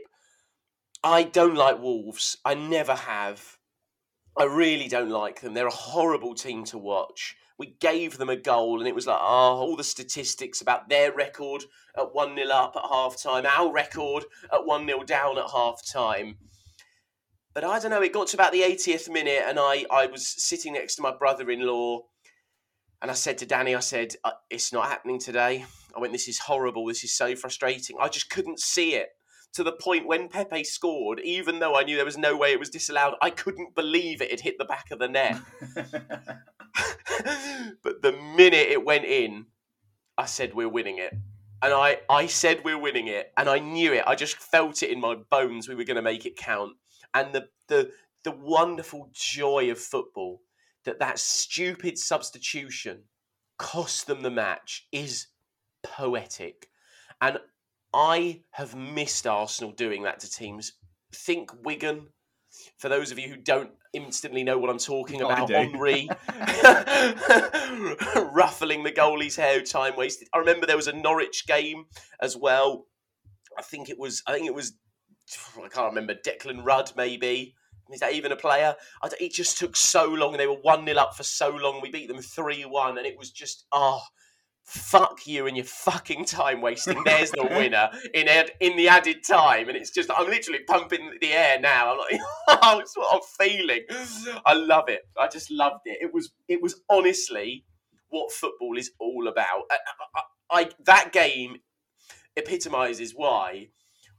I 1.05 1.23
don't 1.23 1.55
like 1.55 1.81
Wolves. 1.81 2.39
I 2.45 2.55
never 2.55 2.95
have. 2.95 3.59
I 4.37 4.45
really 4.45 4.89
don't 4.89 5.11
like 5.11 5.41
them. 5.41 5.55
They're 5.55 5.67
a 5.67 5.71
horrible 5.71 6.35
team 6.35 6.65
to 6.65 6.79
watch. 6.79 7.37
We 7.59 7.77
gave 7.81 8.19
them 8.19 8.29
a 8.29 8.37
goal, 8.37 8.79
and 8.79 8.89
it 8.89 8.95
was 8.95 9.07
like, 9.07 9.19
oh, 9.21 9.57
all 9.57 9.77
the 9.77 9.85
statistics 9.85 10.61
about 10.61 10.89
their 10.89 11.13
record 11.13 11.65
at 11.97 12.15
1 12.15 12.37
0 12.37 12.49
up 12.49 12.77
at 12.77 12.89
half 12.89 13.21
time, 13.21 13.47
our 13.47 13.73
record 13.73 14.25
at 14.53 14.67
1 14.67 14.87
0 14.87 15.05
down 15.05 15.39
at 15.39 15.51
half 15.51 15.85
time. 15.85 16.37
But 17.55 17.65
I 17.65 17.79
don't 17.79 17.91
know, 17.91 18.03
it 18.03 18.13
got 18.13 18.29
to 18.29 18.37
about 18.37 18.53
the 18.53 18.63
80th 18.63 19.11
minute, 19.11 19.43
and 19.47 19.59
I, 19.59 19.85
I 19.91 20.07
was 20.07 20.27
sitting 20.27 20.73
next 20.73 20.97
to 20.97 21.03
my 21.03 21.13
brother 21.13 21.51
in 21.51 21.67
law, 21.67 22.03
and 23.03 23.11
I 23.11 23.15
said 23.15 23.39
to 23.39 23.47
Danny, 23.47 23.75
I 23.75 23.81
said, 23.81 24.15
"Uh, 24.25 24.33
it's 24.49 24.73
not 24.73 24.87
happening 24.87 25.19
today. 25.19 25.67
I 25.95 26.01
went, 26.01 26.13
this 26.13 26.29
is 26.29 26.39
horrible. 26.39 26.87
This 26.87 27.05
is 27.05 27.13
so 27.13 27.35
frustrating. 27.37 27.97
I 28.01 28.09
just 28.09 28.31
couldn't 28.31 28.61
see 28.61 28.95
it 28.95 29.09
to 29.55 29.63
the 29.63 29.73
point 29.73 30.07
when 30.07 30.29
Pepe 30.29 30.65
scored, 30.65 31.21
even 31.21 31.59
though 31.59 31.77
I 31.77 31.83
knew 31.83 31.97
there 31.97 32.05
was 32.05 32.17
no 32.17 32.37
way 32.37 32.53
it 32.53 32.59
was 32.59 32.71
disallowed, 32.71 33.15
I 33.21 33.31
couldn't 33.31 33.75
believe 33.75 34.23
it 34.23 34.31
had 34.31 34.41
hit 34.41 34.57
the 34.59 34.65
back 34.65 34.91
of 34.91 34.99
the 34.99 35.09
net. 35.09 35.39
but 37.83 38.03
the 38.03 38.13
minute 38.13 38.69
it 38.69 38.85
went 38.85 39.05
in, 39.05 39.47
I 40.17 40.27
said, 40.27 40.55
we're 40.55 40.69
winning 40.69 40.99
it. 40.99 41.15
And 41.63 41.73
I, 41.73 41.99
I 42.11 42.27
said 42.27 42.63
we're 42.65 42.79
winning 42.79 43.07
it, 43.07 43.33
and 43.37 43.49
I 43.49 43.61
knew 43.61 43.93
it. 43.93 44.03
I 44.05 44.17
just 44.17 44.37
felt 44.37 44.83
it 44.83 44.91
in 44.91 45.01
my 45.01 45.15
bones. 45.31 45.69
We 45.69 45.77
were 45.77 45.85
going 45.85 45.95
to 45.95 46.03
make 46.03 46.27
it 46.27 46.37
count, 46.37 46.73
and 47.15 47.33
the 47.33 47.49
the 47.69 47.93
the 48.25 48.33
wonderful 48.33 49.11
joy 49.13 49.71
of 49.71 49.79
football 49.79 50.43
that 50.85 50.99
that 50.99 51.21
stupid 51.21 51.99
substitution 51.99 53.05
cost 53.59 54.09
them 54.09 54.23
the 54.23 54.31
match 54.31 54.89
is 54.91 55.29
poetic. 55.85 56.69
And 57.21 57.39
I 57.95 58.43
have 58.51 58.75
missed 58.75 59.27
Arsenal 59.27 59.71
doing 59.71 60.03
that 60.03 60.19
to 60.21 60.31
teams. 60.31 60.73
Think 61.15 61.51
Wigan. 61.65 62.09
For 62.79 62.89
those 62.89 63.11
of 63.11 63.19
you 63.19 63.29
who 63.29 63.37
don't 63.37 63.71
instantly 63.93 64.43
know 64.43 64.59
what 64.59 64.71
I'm 64.71 64.79
talking 64.79 65.21
about. 65.21 65.51
Henri 65.51 66.09
ruffling 68.33 68.83
the 68.83 68.93
goalie's 68.93 69.37
hair, 69.37 69.61
time 69.63 69.97
wasted. 69.97 70.29
I 70.33 70.39
remember 70.39 70.67
there 70.67 70.77
was 70.77 70.89
a 70.89 70.93
Norwich 70.93 71.47
game 71.47 71.85
as 72.21 72.37
well. 72.37 72.87
I 73.59 73.63
think 73.63 73.89
it 73.91 73.99
was. 73.99 74.23
I 74.27 74.33
think 74.33 74.47
it 74.47 74.55
was. 74.55 74.73
I 75.57 75.69
can't 75.69 75.95
remember. 75.95 76.15
Declan 76.15 76.65
Rudd, 76.65 76.93
maybe. 76.97 77.55
Is 77.93 78.01
that 78.01 78.15
even 78.15 78.33
a 78.33 78.37
player? 78.37 78.75
It 79.21 79.33
just 79.33 79.59
took 79.59 79.77
so 79.77 80.07
long. 80.07 80.37
They 80.37 80.47
were 80.47 80.55
1 80.55 80.87
0 80.87 80.97
up 80.99 81.15
for 81.15 81.25
so 81.25 81.51
long. 81.51 81.81
We 81.83 81.91
beat 81.91 82.09
them 82.09 82.23
3 82.23 82.63
1, 82.65 82.99
and 82.99 83.07
it 83.07 83.19
was 83.19 83.31
just, 83.31 83.67
oh, 83.73 84.01
fuck 84.65 85.27
you 85.27 85.47
and 85.47 85.57
your 85.57 85.67
fucking 85.67 86.25
time 86.25 86.61
wasting. 86.61 87.03
There's 87.05 87.31
the 87.31 87.45
winner 87.45 87.91
in 88.15 88.29
ad, 88.29 88.53
in 88.61 88.77
the 88.77 88.89
added 88.89 89.25
time. 89.25 89.69
And 89.69 89.77
it's 89.77 89.91
just, 89.91 90.11
I'm 90.11 90.27
literally 90.27 90.61
pumping 90.67 91.13
the 91.21 91.33
air 91.33 91.61
now. 91.61 91.93
I'm 91.93 91.99
like, 91.99 92.21
oh, 92.63 92.79
it's 92.79 92.97
what 92.97 93.15
I'm 93.15 93.49
feeling. 93.49 93.83
I 94.47 94.55
love 94.55 94.89
it. 94.89 95.03
I 95.19 95.29
just 95.29 95.51
loved 95.51 95.83
it. 95.85 95.99
It 96.01 96.15
was, 96.15 96.33
it 96.49 96.63
was 96.63 96.81
honestly 96.89 97.65
what 98.09 98.33
football 98.33 98.77
is 98.77 98.91
all 98.99 99.29
about. 99.29 99.65
I, 99.71 99.77
I, 100.15 100.61
I, 100.61 100.71
that 100.85 101.13
game 101.13 101.57
epitomizes 102.37 103.13
why 103.15 103.69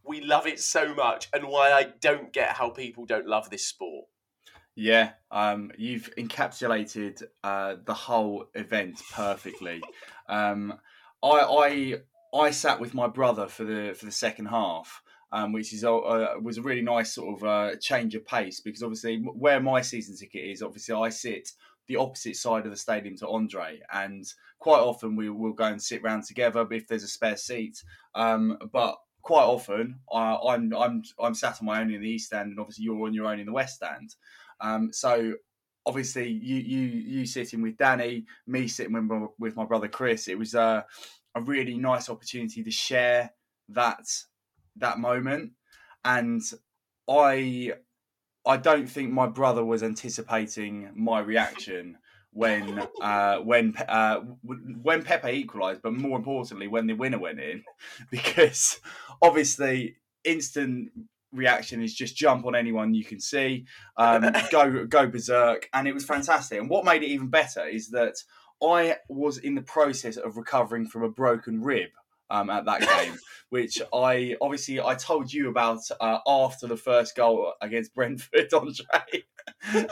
we 0.06 0.22
love 0.22 0.46
it 0.48 0.60
so 0.60 0.94
much 0.94 1.29
and 1.34 1.48
why 1.48 1.72
I 1.72 1.88
don't 2.01 2.34
get 2.34 2.50
how 2.50 2.70
people 2.70 3.06
don't 3.06 3.27
love 3.27 3.50
this 3.50 3.65
sport. 3.65 4.06
Yeah, 4.75 5.12
um, 5.30 5.72
you've 5.77 6.10
encapsulated 6.18 7.22
uh, 7.44 7.75
the 7.86 7.94
whole 7.94 8.46
event 8.56 9.00
perfectly. 9.13 9.82
Um, 10.27 10.74
I, 11.22 11.27
I 11.27 11.96
I 12.34 12.51
sat 12.51 12.80
with 12.80 12.96
my 12.96 13.08
brother 13.08 13.48
for 13.48 13.65
the 13.65 13.94
for 13.94 14.06
the 14.06 14.12
second 14.12 14.48
half, 14.48 15.03
um, 15.32 15.53
which 15.53 15.74
is 15.74 15.84
uh, 15.84 16.34
was 16.42 16.58
a 16.58 16.63
really 16.63 16.82
nice 16.82 17.13
sort 17.13 17.38
of 17.38 17.48
uh, 17.48 17.75
change 17.80 18.15
of 18.15 18.25
pace 18.25 18.62
because 18.62 18.82
obviously 18.82 19.18
where 19.18 19.60
my 19.60 19.82
season 19.82 20.18
ticket 20.18 20.44
is, 20.44 20.63
obviously 20.63 20.96
I 20.96 21.10
sit 21.10 21.50
the 21.88 21.98
opposite 21.98 22.38
side 22.38 22.65
of 22.65 22.72
the 22.72 22.77
stadium 22.77 23.15
to 23.18 23.27
Andrei, 23.30 23.80
and 23.94 24.25
quite 24.58 24.80
often 24.80 25.15
we 25.15 25.30
will 25.30 25.53
go 25.53 25.65
and 25.65 25.82
sit 25.82 26.01
round 26.01 26.24
together 26.24 26.65
if 26.72 26.88
there's 26.88 27.03
a 27.03 27.08
spare 27.08 27.38
seat. 27.38 27.84
Um, 28.15 28.58
but 28.72 28.96
quite 29.22 29.44
often 29.44 30.00
uh, 30.12 30.38
I'm 30.48 30.74
I'm 30.74 31.03
I'm 31.20 31.36
sat 31.36 31.60
on 31.62 31.68
my 31.68 31.80
own 31.82 31.92
in 31.92 32.01
the 32.01 32.10
east 32.10 32.34
end, 32.34 32.51
and 32.51 32.60
obviously 32.60 32.86
you're 32.86 33.06
on 33.06 33.13
your 33.13 33.27
own 33.27 33.39
in 33.39 33.46
the 33.46 33.53
west 33.53 33.75
stand. 33.75 34.15
Um, 34.62 34.91
so 34.91 35.33
obviously 35.86 36.29
you 36.29 36.55
you 36.57 36.81
you 36.81 37.25
sitting 37.25 37.62
with 37.62 37.77
Danny, 37.77 38.25
me 38.48 38.67
sitting 38.67 38.93
with 38.93 39.03
my, 39.03 39.27
with 39.39 39.55
my 39.55 39.65
brother 39.65 39.88
Chris. 39.88 40.27
It 40.27 40.38
was 40.38 40.55
uh, 40.55 40.83
a 41.36 41.41
really 41.41 41.77
nice 41.77 42.10
opportunity 42.10 42.63
to 42.63 42.72
share 42.72 43.31
that 43.69 44.05
that 44.77 45.00
moment, 45.00 45.51
and 46.03 46.41
I 47.10 47.74
I 48.45 48.57
don't 48.57 48.88
think 48.89 49.12
my 49.12 49.27
brother 49.27 49.63
was 49.63 49.83
anticipating 49.83 50.91
my 50.95 51.19
reaction 51.19 51.98
when 52.31 52.79
uh, 53.01 53.38
when 53.38 53.75
uh, 53.88 54.19
when 54.43 55.03
Pepe 55.03 55.29
equalised, 55.29 55.81
but 55.81 55.93
more 55.93 56.17
importantly 56.17 56.67
when 56.67 56.88
the 56.88 56.93
winner 56.93 57.19
went 57.19 57.39
in, 57.39 57.63
because 58.12 58.79
obviously 59.22 59.98
instant 60.24 60.89
reaction 61.34 61.82
is 61.82 61.94
just 61.94 62.16
jump 62.16 62.46
on 62.46 62.56
anyone 62.56 62.94
you 62.94 63.04
can 63.04 63.20
see, 63.20 63.66
um, 63.98 64.25
go 64.52 64.86
go 64.86 65.08
berserk, 65.08 65.70
and 65.74 65.88
it 65.88 65.94
was 65.94 66.06
fantastic. 66.06 66.60
And 66.60 66.70
what 66.70 66.86
made 66.86 67.04
it 67.04 67.08
even 67.08 67.28
better 67.28 67.66
is 67.68 67.90
that 67.90 68.16
I 68.63 68.98
was 69.10 69.38
in 69.40 69.56
the 69.56 69.62
process 69.62 70.16
of 70.18 70.38
recovering 70.38 70.88
from 70.88 71.04
a 71.04 71.10
broken 71.10 71.62
rib 71.62 71.90
um, 72.30 72.50
at 72.50 72.66
that 72.66 72.82
game, 73.06 73.18
which 73.50 73.82
I 73.94 74.36
obviously 74.42 74.80
I 74.80 74.96
told 74.96 75.32
you 75.34 75.50
about 75.50 75.82
uh, 76.00 76.20
after 76.25 76.68
the 76.68 76.78
first 76.78 77.16
goal 77.16 77.54
against 77.62 77.94
Brentford, 77.94 78.54
Andrei, 78.54 79.25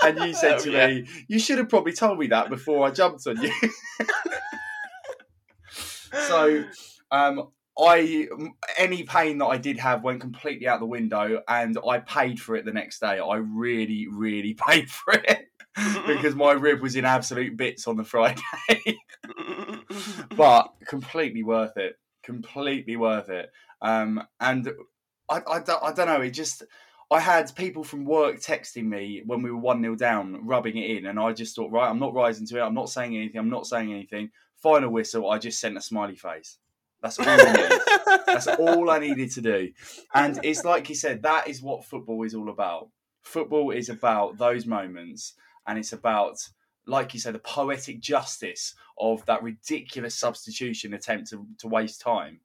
and 0.04 0.20
you 0.20 0.34
said 0.34 0.54
Oh, 0.56 0.60
to 0.64 0.72
yeah. 0.72 0.88
me, 0.88 1.08
"You 1.28 1.40
should 1.40 1.58
have 1.58 1.70
probably 1.70 1.94
told 1.94 2.18
me 2.20 2.28
that 2.28 2.50
before 2.50 2.88
I 2.88 2.92
jumped 2.92 3.28
on 3.28 3.42
you." 3.42 3.52
so, 6.28 6.64
um, 7.12 7.50
I 7.80 8.28
any 8.78 9.04
pain 9.04 9.38
that 9.38 9.48
I 9.48 9.58
did 9.58 9.78
have 9.78 10.04
went 10.04 10.22
completely 10.22 10.68
out 10.68 10.80
the 10.80 10.86
window, 10.86 11.42
and 11.48 11.78
I 11.88 12.00
paid 12.00 12.40
for 12.40 12.56
it 12.56 12.66
the 12.66 12.74
next 12.74 13.00
day. 13.00 13.20
I 13.20 13.38
really, 13.38 14.08
really 14.12 14.54
paid 14.68 14.90
for 14.90 15.14
it 15.14 15.48
because 16.08 16.36
my 16.36 16.52
rib 16.52 16.82
was 16.82 16.96
in 16.96 17.06
absolute 17.06 17.56
bits 17.58 17.88
on 17.88 17.98
the 17.98 18.04
Friday. 18.04 18.42
but 20.36 20.74
completely 20.86 21.44
worth 21.44 21.78
it. 21.78 21.98
Completely 22.24 22.98
worth 22.98 23.30
it. 23.30 23.50
Um, 23.82 24.22
and 24.40 24.72
I, 25.30 25.42
I, 25.50 25.60
don't, 25.60 25.84
I 25.84 25.94
don't 25.94 26.08
know. 26.08 26.22
It 26.22 26.32
just 26.32 26.64
I 27.10 27.20
had 27.20 27.54
people 27.56 27.84
from 27.84 28.06
work 28.06 28.38
texting 28.38 28.86
me 28.86 29.22
when 29.26 29.42
we 29.42 29.52
were 29.52 29.58
one 29.58 29.82
0 29.82 29.96
down, 29.96 30.46
rubbing 30.46 30.78
it 30.78 30.98
in, 30.98 31.06
and 31.08 31.20
I 31.20 31.34
just 31.34 31.56
thought, 31.56 31.72
right, 31.72 31.90
I'm 31.90 32.00
not 32.00 32.14
rising 32.14 32.48
to 32.48 32.58
it. 32.58 32.62
I'm 32.62 32.74
not 32.74 32.90
saying 32.90 33.16
anything. 33.16 33.40
I'm 33.40 33.50
not 33.50 33.66
saying 33.66 33.92
anything. 33.92 34.30
Final 34.58 34.92
whistle. 34.92 35.30
I 35.30 35.38
just 35.38 35.60
sent 35.60 35.78
a 35.78 35.82
smiley 35.82 36.16
face. 36.16 36.58
That's 37.02 37.18
all 37.20 37.26
I 37.28 37.36
need. 37.38 37.82
That's 38.26 38.48
all 38.48 38.90
I 38.90 39.00
needed 39.00 39.32
to 39.32 39.42
do. 39.42 39.72
And 40.14 40.40
it's 40.44 40.64
like 40.64 40.88
you 40.90 40.96
said, 40.96 41.24
that 41.24 41.48
is 41.48 41.62
what 41.62 41.86
football 41.86 42.24
is 42.24 42.36
all 42.36 42.50
about. 42.50 42.90
Football 43.24 43.72
is 43.72 43.90
about 43.90 44.38
those 44.38 44.66
moments, 44.66 45.34
and 45.68 45.78
it's 45.78 45.94
about, 45.94 46.38
like 46.86 47.14
you 47.14 47.20
said, 47.20 47.36
the 47.36 47.40
poetic 47.40 48.00
justice 48.00 48.76
of 49.00 49.26
that 49.26 49.44
ridiculous 49.44 50.16
substitution 50.16 50.94
attempt 50.94 51.30
to, 51.30 51.46
to 51.60 51.68
waste 51.68 52.02
time. 52.02 52.40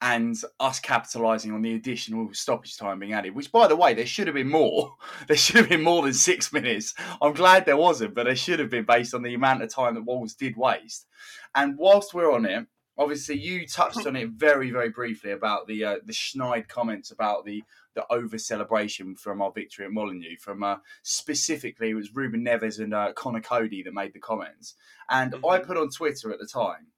And 0.00 0.36
us 0.60 0.80
capitalising 0.80 1.52
on 1.52 1.62
the 1.62 1.74
additional 1.74 2.32
stoppage 2.32 2.76
time 2.76 3.00
being 3.00 3.14
added, 3.14 3.34
which, 3.34 3.50
by 3.50 3.66
the 3.66 3.74
way, 3.74 3.94
there 3.94 4.06
should 4.06 4.28
have 4.28 4.34
been 4.34 4.48
more. 4.48 4.94
There 5.26 5.36
should 5.36 5.56
have 5.56 5.68
been 5.68 5.82
more 5.82 6.02
than 6.02 6.14
six 6.14 6.52
minutes. 6.52 6.94
I'm 7.20 7.32
glad 7.34 7.66
there 7.66 7.76
wasn't, 7.76 8.14
but 8.14 8.24
there 8.24 8.36
should 8.36 8.60
have 8.60 8.70
been 8.70 8.84
based 8.84 9.12
on 9.12 9.22
the 9.22 9.34
amount 9.34 9.62
of 9.62 9.74
time 9.74 9.94
that 9.96 10.06
Wolves 10.06 10.34
did 10.34 10.56
waste. 10.56 11.06
And 11.54 11.76
whilst 11.76 12.14
we're 12.14 12.32
on 12.32 12.46
it, 12.46 12.66
obviously 12.98 13.38
you 13.38 13.66
touched 13.66 14.06
on 14.06 14.16
it 14.16 14.28
very 14.30 14.70
very 14.70 14.90
briefly 14.90 15.30
about 15.30 15.66
the 15.66 15.84
uh, 15.84 15.96
the 16.04 16.12
Schneid 16.12 16.68
comments 16.68 17.10
about 17.10 17.44
the 17.44 17.62
the 17.94 18.04
over 18.12 18.38
celebration 18.38 19.14
from 19.16 19.40
our 19.40 19.50
victory 19.52 19.84
at 19.84 19.90
Molineux 19.92 20.36
from 20.40 20.62
uh, 20.62 20.76
specifically 21.02 21.90
it 21.90 21.94
was 21.94 22.14
Ruben 22.14 22.44
Neves 22.44 22.78
and 22.78 22.92
uh, 22.94 23.12
Conor 23.14 23.40
Coady 23.40 23.82
that 23.82 23.94
made 23.94 24.12
the 24.12 24.20
comments. 24.20 24.74
And 25.08 25.34
I 25.36 25.58
Mhm. 25.58 25.66
put 25.66 25.76
on 25.76 25.90
Twitter 25.90 26.30
at 26.32 26.38
the 26.38 26.46
time 26.46 26.88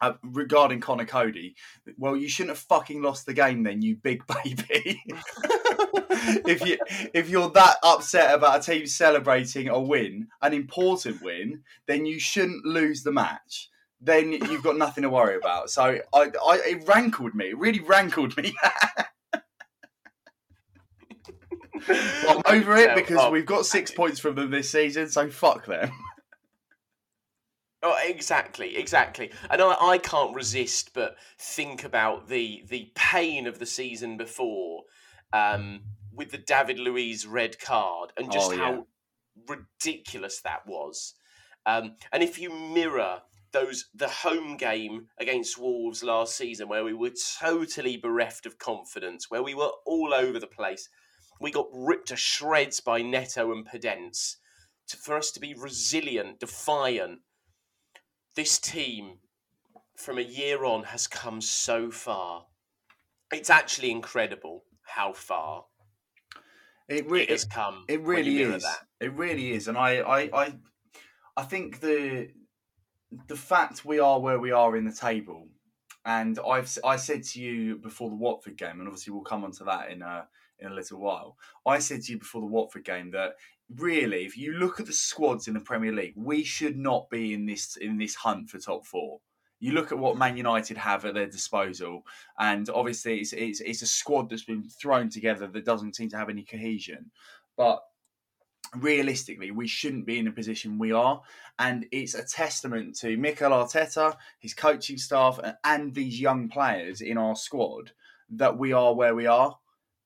uh, 0.00 0.14
regarding 0.22 0.80
Conor 0.80 1.04
Coady 1.06 1.54
well 1.96 2.16
you 2.16 2.28
shouldn't 2.28 2.56
have 2.56 2.66
fucking 2.66 3.00
lost 3.02 3.26
the 3.26 3.34
game 3.34 3.62
then 3.62 3.82
you 3.82 3.96
big 3.96 4.22
baby. 4.44 5.02
If 6.46 6.64
you 6.66 6.78
if 7.12 7.28
you're 7.28 7.50
that 7.50 7.76
upset 7.82 8.34
about 8.34 8.60
a 8.60 8.72
team 8.72 8.86
celebrating 8.86 9.68
a 9.68 9.78
win 9.78 10.28
an 10.40 10.54
important 10.54 11.20
win 11.22 11.62
then 11.86 12.06
you 12.06 12.18
shouldn't 12.18 12.64
lose 12.64 13.02
the 13.02 13.12
match 13.12 13.68
then 14.04 14.32
you've 14.32 14.62
got 14.62 14.76
nothing 14.76 15.02
to 15.02 15.10
worry 15.10 15.36
about. 15.36 15.70
So 15.70 15.98
I, 16.12 16.30
I 16.46 16.60
it 16.66 16.86
rankled 16.86 17.34
me. 17.34 17.46
It 17.50 17.58
really 17.58 17.80
rankled 17.80 18.36
me. 18.36 18.54
I'm 21.88 22.42
over 22.46 22.76
it 22.76 22.94
because 22.94 23.16
well, 23.16 23.30
we've 23.32 23.46
got 23.46 23.66
six 23.66 23.90
points 23.90 24.20
from 24.20 24.36
them 24.36 24.50
this 24.50 24.70
season. 24.70 25.08
So 25.08 25.28
fuck 25.30 25.66
them. 25.66 25.90
Oh, 27.86 27.98
exactly, 28.02 28.78
exactly. 28.78 29.30
And 29.50 29.60
I, 29.60 29.74
I 29.78 29.98
can't 29.98 30.34
resist 30.34 30.94
but 30.94 31.16
think 31.38 31.84
about 31.84 32.30
the 32.30 32.64
the 32.66 32.90
pain 32.94 33.46
of 33.46 33.58
the 33.58 33.66
season 33.66 34.16
before, 34.16 34.84
um, 35.34 35.82
with 36.10 36.30
the 36.30 36.38
David 36.38 36.78
Luiz 36.78 37.26
red 37.26 37.60
card 37.60 38.10
and 38.16 38.32
just 38.32 38.52
Oh, 38.52 38.54
yeah. 38.54 38.58
how 38.58 38.86
ridiculous 39.46 40.40
that 40.40 40.66
was. 40.66 41.12
Um, 41.66 41.96
and 42.10 42.22
if 42.22 42.38
you 42.38 42.48
mirror 42.48 43.20
those 43.54 43.86
the 43.94 44.08
home 44.08 44.58
game 44.58 45.06
against 45.18 45.58
Wolves 45.58 46.04
last 46.04 46.36
season, 46.36 46.68
where 46.68 46.84
we 46.84 46.92
were 46.92 47.12
totally 47.40 47.96
bereft 47.96 48.44
of 48.44 48.58
confidence, 48.58 49.30
where 49.30 49.42
we 49.42 49.54
were 49.54 49.70
all 49.86 50.12
over 50.12 50.38
the 50.38 50.46
place, 50.46 50.90
we 51.40 51.50
got 51.50 51.68
ripped 51.72 52.08
to 52.08 52.16
shreds 52.16 52.80
by 52.80 53.00
Neto 53.00 53.50
and 53.52 53.66
Podence. 53.66 54.36
To, 54.88 54.98
for 54.98 55.16
us 55.16 55.30
to 55.32 55.40
be 55.40 55.54
resilient, 55.54 56.40
defiant, 56.40 57.20
this 58.36 58.58
team 58.58 59.18
from 59.96 60.18
a 60.18 60.22
year 60.22 60.64
on 60.64 60.84
has 60.84 61.06
come 61.06 61.40
so 61.40 61.90
far. 61.90 62.44
It's 63.32 63.48
actually 63.48 63.90
incredible 63.90 64.64
how 64.82 65.14
far 65.14 65.64
It, 66.88 67.08
re- 67.08 67.22
it 67.22 67.30
has 67.30 67.46
come. 67.46 67.84
It 67.88 68.02
really 68.02 68.42
is. 68.42 68.66
It 69.00 69.12
really 69.14 69.52
is, 69.52 69.68
and 69.68 69.78
I, 69.78 69.96
I, 70.00 70.18
I, 70.34 70.54
I 71.36 71.42
think 71.44 71.80
the 71.80 72.28
the 73.28 73.36
fact 73.36 73.84
we 73.84 73.98
are 73.98 74.20
where 74.20 74.38
we 74.38 74.50
are 74.50 74.76
in 74.76 74.84
the 74.84 74.92
table, 74.92 75.48
and 76.04 76.38
I've 76.46 76.76
I 76.84 76.96
said 76.96 77.22
to 77.24 77.40
you 77.40 77.76
before 77.76 78.10
the 78.10 78.16
Watford 78.16 78.56
game, 78.56 78.80
and 78.80 78.88
obviously 78.88 79.12
we'll 79.12 79.22
come 79.22 79.44
onto 79.44 79.64
that 79.64 79.90
in 79.90 80.02
a 80.02 80.26
in 80.60 80.70
a 80.70 80.74
little 80.74 81.00
while. 81.00 81.36
I 81.66 81.78
said 81.78 82.02
to 82.02 82.12
you 82.12 82.18
before 82.18 82.40
the 82.40 82.46
Watford 82.46 82.84
game 82.84 83.10
that 83.12 83.34
really, 83.74 84.24
if 84.24 84.36
you 84.36 84.52
look 84.54 84.80
at 84.80 84.86
the 84.86 84.92
squads 84.92 85.48
in 85.48 85.54
the 85.54 85.60
Premier 85.60 85.92
League, 85.92 86.14
we 86.16 86.44
should 86.44 86.76
not 86.76 87.08
be 87.10 87.34
in 87.34 87.46
this 87.46 87.76
in 87.76 87.98
this 87.98 88.14
hunt 88.14 88.50
for 88.50 88.58
top 88.58 88.86
four. 88.86 89.20
You 89.60 89.72
look 89.72 89.92
at 89.92 89.98
what 89.98 90.18
Man 90.18 90.36
United 90.36 90.76
have 90.76 91.04
at 91.04 91.14
their 91.14 91.26
disposal, 91.26 92.04
and 92.38 92.68
obviously 92.70 93.20
it's 93.20 93.32
it's, 93.32 93.60
it's 93.60 93.82
a 93.82 93.86
squad 93.86 94.28
that's 94.28 94.44
been 94.44 94.68
thrown 94.68 95.08
together 95.08 95.46
that 95.46 95.64
doesn't 95.64 95.96
seem 95.96 96.08
to 96.10 96.16
have 96.16 96.28
any 96.28 96.44
cohesion. 96.44 97.10
But 97.56 97.82
realistically, 98.76 99.50
we 99.50 99.66
shouldn't 99.66 100.06
be 100.06 100.18
in 100.18 100.24
the 100.24 100.30
position 100.30 100.78
we 100.78 100.92
are. 100.92 101.22
And 101.58 101.86
it's 101.92 102.14
a 102.14 102.24
testament 102.24 102.96
to 103.00 103.16
Mikel 103.16 103.50
Arteta, 103.50 104.16
his 104.38 104.54
coaching 104.54 104.98
staff, 104.98 105.38
and, 105.64 105.94
these 105.94 106.20
young 106.20 106.48
players 106.48 107.00
in 107.00 107.18
our 107.18 107.36
squad 107.36 107.92
that 108.30 108.58
we 108.58 108.72
are 108.72 108.94
where 108.94 109.14
we 109.14 109.26
are. 109.26 109.56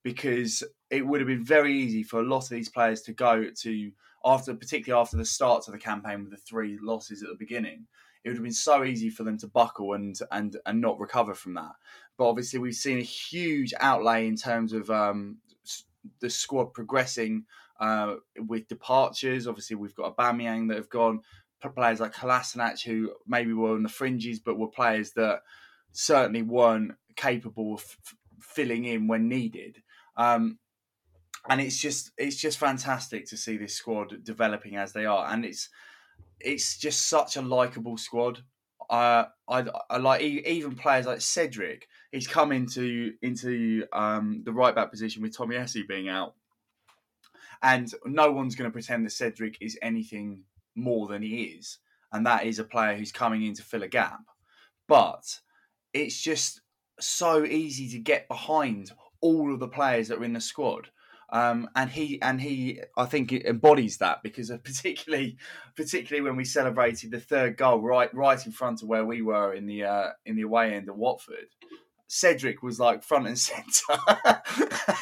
Because 0.03 0.63
it 0.91 1.07
would 1.07 1.21
have 1.21 1.29
been 1.29 1.45
very 1.45 1.75
easy 1.75 2.03
for 2.03 2.21
a 2.21 2.27
lot 2.27 2.45
of 2.45 2.51
these 2.51 2.69
players 2.69 3.03
to 3.03 3.13
go 3.13 3.51
to 3.63 3.91
after, 4.25 4.55
particularly 4.55 5.01
after 5.01 5.17
the 5.17 5.25
start 5.25 5.67
of 5.67 5.73
the 5.73 5.79
campaign 5.79 6.23
with 6.23 6.31
the 6.31 6.37
three 6.37 6.79
losses 6.81 7.23
at 7.23 7.29
the 7.29 7.35
beginning. 7.35 7.87
It 8.25 8.31
would 8.31 8.37
have 8.37 8.45
been 8.45 8.53
so 8.53 8.85
easy 8.85 9.11
for 9.11 9.23
them 9.23 9.39
to 9.39 9.47
buckle 9.47 9.95
and 9.95 10.19
and 10.31 10.57
and 10.67 10.81
not 10.81 10.99
recover 10.99 11.35
from 11.35 11.55
that. 11.55 11.73
But 12.17 12.29
obviously, 12.29 12.59
we've 12.59 12.75
seen 12.75 12.99
a 12.99 13.03
huge 13.03 13.73
outlay 13.81 14.27
in 14.27 14.37
terms 14.37 14.73
of 14.73 14.91
um, 14.91 15.39
the 16.21 16.31
squad 16.31 16.73
progressing 16.73 17.45
uh, 17.79 18.17
with 18.37 18.69
departures. 18.69 19.47
Obviously, 19.47 19.77
we've 19.77 19.95
got 19.95 20.17
Aubameyang 20.17 20.69
that 20.69 20.77
have 20.77 20.91
gone. 20.91 21.21
Players 21.75 22.01
like 22.01 22.15
Kolasinac, 22.15 22.83
who 22.83 23.13
maybe 23.27 23.53
were 23.53 23.75
on 23.75 23.83
the 23.83 23.89
fringes, 23.89 24.39
but 24.39 24.59
were 24.59 24.69
players 24.69 25.13
that 25.13 25.41
certainly 25.93 26.43
weren't 26.43 26.93
capable 27.17 27.75
of 27.75 27.81
f- 27.81 28.15
filling 28.41 28.85
in 28.85 29.09
when 29.09 29.29
needed. 29.29 29.83
Um, 30.17 30.59
and 31.49 31.61
it's 31.61 31.79
just 31.79 32.13
it's 32.17 32.37
just 32.37 32.59
fantastic 32.59 33.27
to 33.27 33.37
see 33.37 33.57
this 33.57 33.75
squad 33.75 34.23
developing 34.23 34.77
as 34.77 34.93
they 34.93 35.05
are, 35.05 35.27
and 35.33 35.45
it's 35.45 35.69
it's 36.41 36.77
just 36.79 37.09
such 37.09 37.37
a 37.37 37.43
likable 37.43 37.97
squad. 37.97 38.43
Uh, 38.91 39.25
I, 39.49 39.67
I 39.91 39.99
like 39.99 40.23
even 40.23 40.75
players 40.75 41.07
like 41.07 41.21
Cedric. 41.21 41.89
He's 42.13 42.27
come 42.27 42.53
into 42.53 43.13
into 43.23 43.85
um, 43.93 44.43
the 44.45 44.53
right 44.53 44.75
back 44.75 44.91
position 44.91 45.23
with 45.23 45.37
Tomiyasu 45.37 45.87
being 45.87 46.09
out, 46.09 46.35
and 47.63 47.93
no 48.05 48.31
one's 48.31 48.55
going 48.55 48.71
to 48.71 48.73
pretend 48.73 49.05
that 49.05 49.13
Cedric 49.13 49.59
is 49.61 49.79
anything 49.83 50.45
more 50.75 51.09
than 51.09 51.23
he 51.23 51.43
is, 51.59 51.79
and 52.13 52.27
that 52.27 52.45
is 52.45 52.59
a 52.59 52.65
player 52.65 52.97
who's 52.97 53.13
coming 53.13 53.45
in 53.45 53.55
to 53.55 53.63
fill 53.63 53.83
a 53.83 53.89
gap. 53.89 54.21
But 54.87 55.41
it's 55.93 56.21
just 56.21 56.61
so 57.01 57.45
easy 57.45 57.89
to 57.91 57.99
get 57.99 58.29
behind 58.29 58.93
all 59.21 59.53
of 59.53 59.61
the 59.61 59.69
players 59.69 60.09
that 60.09 60.19
are 60.19 60.25
in 60.25 60.33
the 60.33 60.41
squad. 60.41 60.89
Um, 61.31 61.69
and 61.77 61.91
he 61.91 62.21
and 62.23 62.41
he, 62.41 62.81
I 62.97 63.05
think, 63.05 63.33
embodies 63.33 63.99
that 63.99 64.23
because 64.23 64.51
particularly, 64.65 65.37
particularly 65.77 66.27
when 66.27 66.37
we 66.37 66.45
celebrated 66.45 67.11
the 67.11 67.21
third 67.21 67.57
goal 67.57 67.83
right, 67.83 68.13
right 68.15 68.45
in 68.45 68.53
front 68.53 68.83
of 68.83 68.89
where 68.89 69.05
we 69.05 69.21
were 69.21 69.53
in 69.53 69.67
the 69.67 69.85
uh, 69.85 70.09
in 70.25 70.37
the 70.37 70.43
away 70.43 70.75
end 70.75 70.89
of 70.89 70.97
Watford. 70.97 71.49
Cedric 72.09 72.63
was 72.63 72.81
like 72.81 73.05
front 73.05 73.29
and 73.29 73.39
centre, 73.39 74.01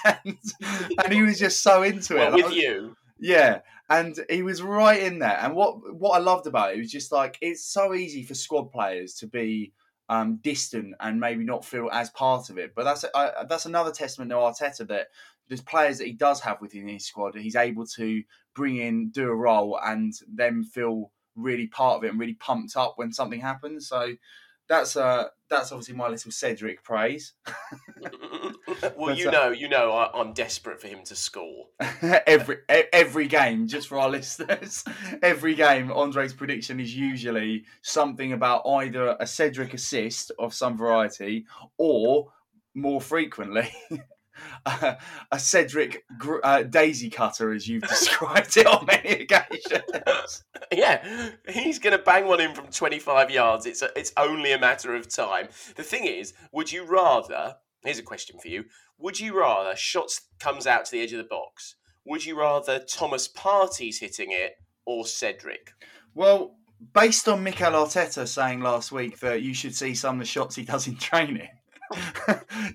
and, 0.04 0.36
and 1.04 1.12
he 1.12 1.22
was 1.22 1.38
just 1.38 1.62
so 1.62 1.82
into 1.82 2.16
it. 2.16 2.18
Well, 2.18 2.34
And 2.34 2.44
I 2.44 2.46
with 2.48 2.56
you, 2.56 2.96
yeah, 3.18 3.60
and 3.88 4.18
he 4.28 4.42
was 4.42 4.60
right 4.60 5.00
in 5.00 5.20
there. 5.20 5.38
And 5.40 5.54
what 5.54 5.94
what 5.98 6.10
I 6.10 6.18
loved 6.18 6.46
about 6.46 6.74
it 6.74 6.78
was 6.78 6.90
just 6.90 7.12
like 7.12 7.38
it's 7.40 7.64
so 7.64 7.94
easy 7.94 8.22
for 8.22 8.34
squad 8.34 8.70
players 8.72 9.14
to 9.14 9.26
be 9.26 9.72
um, 10.08 10.36
distant 10.42 10.94
and 11.00 11.18
maybe 11.20 11.44
not 11.44 11.64
feel 11.64 11.88
as 11.92 12.10
part 12.10 12.50
of 12.50 12.58
it. 12.58 12.74
But 12.74 12.84
that's 12.84 13.04
uh, 13.14 13.44
that's 13.48 13.66
another 13.66 13.92
testament 13.92 14.30
to 14.30 14.36
Arteta 14.36 14.86
that 14.88 15.08
there's 15.48 15.62
players 15.62 15.98
that 15.98 16.06
he 16.06 16.12
does 16.12 16.40
have 16.40 16.60
within 16.60 16.88
his 16.88 17.06
squad 17.06 17.36
he's 17.36 17.56
able 17.56 17.86
to 17.86 18.22
bring 18.54 18.76
in, 18.78 19.10
do 19.10 19.28
a 19.28 19.34
role, 19.34 19.78
and 19.84 20.12
then 20.28 20.64
feel 20.64 21.12
really 21.36 21.66
part 21.66 21.98
of 21.98 22.04
it 22.04 22.10
and 22.10 22.18
really 22.18 22.34
pumped 22.34 22.76
up 22.76 22.94
when 22.96 23.12
something 23.12 23.40
happens. 23.40 23.88
So 23.88 24.14
that's 24.68 24.96
uh 24.96 25.28
that's 25.48 25.70
obviously 25.70 25.94
my 25.94 26.08
little 26.08 26.32
Cedric 26.32 26.82
praise. 26.82 27.34
well, 28.96 28.96
But, 28.96 29.18
you 29.18 29.28
uh, 29.28 29.30
know, 29.30 29.50
you 29.50 29.68
know, 29.68 29.92
I, 29.92 30.10
I'm 30.12 30.32
desperate 30.32 30.80
for 30.80 30.88
him 30.88 31.04
to 31.04 31.14
score. 31.14 31.66
every 32.26 32.58
every 32.68 33.28
game, 33.28 33.68
just 33.68 33.88
for 33.88 33.98
our 33.98 34.10
listeners, 34.10 34.84
every 35.22 35.54
game, 35.54 35.90
Andrei's 35.92 36.34
prediction 36.34 36.80
is 36.80 36.94
usually 36.94 37.64
something 37.82 38.32
about 38.32 38.62
either 38.66 39.16
a 39.20 39.26
Cedric 39.26 39.74
assist 39.74 40.32
of 40.38 40.52
some 40.52 40.76
variety, 40.76 41.46
or 41.78 42.32
more 42.74 43.00
frequently. 43.00 43.70
a 44.66 44.98
a 45.32 45.38
Cedric 45.38 46.04
gr- 46.18 46.40
uh, 46.42 46.62
daisy 46.62 47.10
cutter, 47.10 47.52
as 47.52 47.68
you've 47.68 47.82
described 47.82 48.56
it 48.56 48.66
on 48.66 48.86
many 48.86 49.22
occasions. 49.22 50.44
Yeah, 50.72 51.30
he's 51.48 51.78
going 51.78 51.96
to 51.96 52.02
bang 52.02 52.26
one 52.26 52.40
in 52.40 52.52
from 52.52 52.66
25 52.66 53.30
yards. 53.30 53.66
It's 53.66 53.82
a, 53.82 53.90
it's 53.96 54.12
only 54.16 54.50
a 54.50 54.58
matter 54.58 54.96
of 54.96 55.08
time. 55.08 55.46
The 55.76 55.84
thing 55.84 56.06
is, 56.06 56.34
would 56.50 56.72
you 56.72 56.84
rather? 56.84 57.54
Here's 57.84 58.00
a 58.00 58.02
question 58.02 58.40
for 58.40 58.48
you: 58.48 58.64
Would 58.98 59.20
you 59.20 59.38
rather 59.38 59.76
shots 59.76 60.22
comes 60.40 60.66
out 60.66 60.86
to 60.86 60.90
the 60.90 61.00
edge 61.00 61.12
of 61.12 61.18
the 61.18 61.24
box? 61.24 61.76
Would 62.04 62.26
you 62.26 62.38
rather 62.38 62.80
Thomas 62.80 63.28
Partey's 63.28 64.00
hitting 64.00 64.32
it 64.32 64.54
or 64.86 65.06
Cedric? 65.06 65.72
Well, 66.14 66.56
based 66.94 67.28
on 67.28 67.42
Mikel 67.42 67.72
Arteta 67.72 68.26
saying 68.26 68.60
last 68.60 68.92
week 68.92 69.20
that 69.20 69.42
you 69.42 69.54
should 69.54 69.74
see 69.74 69.94
some 69.94 70.16
of 70.16 70.20
the 70.20 70.26
shots 70.26 70.56
he 70.56 70.62
does 70.62 70.86
in 70.86 70.96
training. 70.96 71.48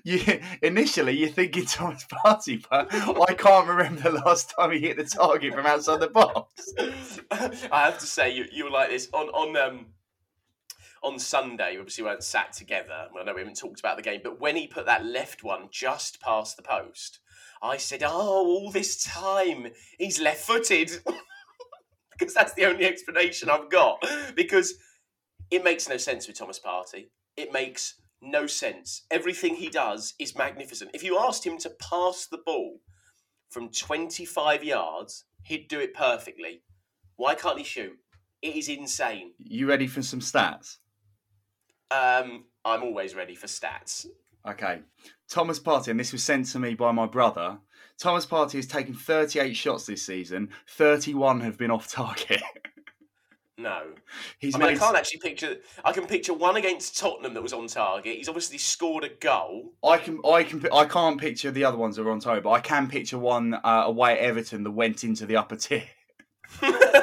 You, 0.04 0.40
initially, 0.62 1.16
you're 1.16 1.28
thinking 1.28 1.66
Thomas 1.66 2.06
Partey, 2.06 2.64
but 2.68 2.88
I 2.92 3.34
can't 3.34 3.68
remember 3.68 4.10
the 4.10 4.22
last 4.24 4.52
time 4.56 4.72
he 4.72 4.80
hit 4.80 4.96
the 4.96 5.04
target 5.04 5.54
from 5.54 5.66
outside 5.66 6.00
the 6.00 6.08
box. 6.08 6.72
I 7.30 7.84
have 7.84 7.98
to 7.98 8.06
say, 8.06 8.34
you, 8.34 8.46
you 8.50 8.64
were 8.64 8.70
like 8.70 8.90
this 8.90 9.08
on 9.12 9.28
on 9.28 9.56
um 9.56 9.86
on 11.02 11.18
Sunday. 11.18 11.76
Obviously, 11.78 12.04
we 12.04 12.10
weren't 12.10 12.24
sat 12.24 12.52
together. 12.52 13.08
I 13.18 13.24
know 13.24 13.34
we 13.34 13.40
haven't 13.40 13.58
talked 13.58 13.80
about 13.80 13.96
the 13.96 14.02
game, 14.02 14.20
but 14.22 14.40
when 14.40 14.56
he 14.56 14.66
put 14.66 14.86
that 14.86 15.04
left 15.04 15.42
one 15.42 15.68
just 15.70 16.20
past 16.20 16.56
the 16.56 16.62
post, 16.62 17.20
I 17.62 17.76
said, 17.76 18.02
"Oh, 18.02 18.46
all 18.46 18.70
this 18.70 19.02
time 19.04 19.68
he's 19.98 20.20
left-footed," 20.20 21.00
because 22.18 22.34
that's 22.34 22.54
the 22.54 22.66
only 22.66 22.86
explanation 22.86 23.50
I've 23.50 23.70
got. 23.70 24.02
Because 24.34 24.74
it 25.50 25.62
makes 25.64 25.88
no 25.88 25.96
sense 25.96 26.26
with 26.26 26.38
Thomas 26.38 26.58
Partey. 26.58 27.08
It 27.36 27.52
makes 27.52 27.94
no 28.22 28.46
sense. 28.46 29.02
Everything 29.10 29.56
he 29.56 29.68
does 29.68 30.14
is 30.18 30.36
magnificent. 30.36 30.92
If 30.94 31.02
you 31.02 31.18
asked 31.18 31.44
him 31.44 31.58
to 31.58 31.70
pass 31.70 32.26
the 32.26 32.38
ball 32.44 32.80
from 33.50 33.70
25 33.70 34.64
yards, 34.64 35.24
he'd 35.42 35.68
do 35.68 35.80
it 35.80 35.94
perfectly. 35.94 36.62
Why 37.16 37.34
can't 37.34 37.58
he 37.58 37.64
shoot? 37.64 37.98
It 38.40 38.56
is 38.56 38.68
insane. 38.68 39.32
You 39.38 39.68
ready 39.68 39.86
for 39.86 40.02
some 40.02 40.20
stats? 40.20 40.78
Um, 41.90 42.44
I'm 42.64 42.82
always 42.82 43.14
ready 43.14 43.34
for 43.34 43.46
stats. 43.46 44.06
Okay. 44.46 44.80
Thomas 45.28 45.60
Partey, 45.60 45.88
and 45.88 46.00
this 46.00 46.12
was 46.12 46.24
sent 46.24 46.46
to 46.46 46.58
me 46.58 46.74
by 46.74 46.90
my 46.92 47.06
brother. 47.06 47.58
Thomas 47.98 48.26
Partey 48.26 48.54
has 48.54 48.66
taken 48.66 48.94
38 48.94 49.54
shots 49.54 49.86
this 49.86 50.04
season, 50.04 50.48
31 50.68 51.40
have 51.40 51.58
been 51.58 51.70
off 51.70 51.88
target. 51.88 52.42
No, 53.58 53.82
He's 54.38 54.54
I 54.54 54.58
mean 54.58 54.68
I 54.68 54.74
can't 54.76 54.96
actually 54.96 55.20
picture. 55.20 55.56
I 55.84 55.92
can 55.92 56.06
picture 56.06 56.32
one 56.32 56.56
against 56.56 56.98
Tottenham 56.98 57.34
that 57.34 57.42
was 57.42 57.52
on 57.52 57.66
target. 57.66 58.16
He's 58.16 58.28
obviously 58.28 58.56
scored 58.58 59.04
a 59.04 59.10
goal. 59.10 59.72
I 59.84 59.98
can, 59.98 60.20
I 60.26 60.42
can, 60.42 60.66
I 60.72 60.86
can't 60.86 61.20
picture 61.20 61.50
the 61.50 61.64
other 61.64 61.76
ones 61.76 61.96
that 61.96 62.02
are 62.06 62.10
on 62.10 62.18
target, 62.20 62.44
but 62.44 62.50
I 62.52 62.60
can 62.60 62.88
picture 62.88 63.18
one 63.18 63.54
uh, 63.54 63.82
away 63.86 64.12
at 64.12 64.18
Everton 64.20 64.64
that 64.64 64.70
went 64.70 65.04
into 65.04 65.26
the 65.26 65.36
upper 65.36 65.56
tier. 65.56 65.84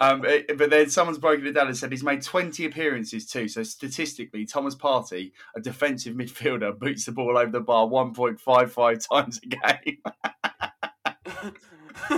Um, 0.00 0.24
it- 0.24 0.58
but 0.58 0.70
then 0.70 0.90
someone's 0.90 1.18
broken 1.18 1.46
it 1.46 1.52
down 1.52 1.68
and 1.68 1.76
said 1.76 1.90
he's 1.92 2.02
made 2.02 2.20
20 2.22 2.64
appearances 2.66 3.26
too. 3.26 3.46
So 3.48 3.62
statistically, 3.62 4.44
Thomas 4.44 4.74
Partey, 4.74 5.32
a 5.56 5.60
defensive 5.60 6.14
midfielder, 6.16 6.78
boots 6.78 7.04
the 7.06 7.12
ball 7.12 7.38
over 7.38 7.50
the 7.50 7.60
bar 7.60 7.86
1.55 7.86 9.08
times 9.08 9.40
a 9.42 9.46
game. 9.46 9.98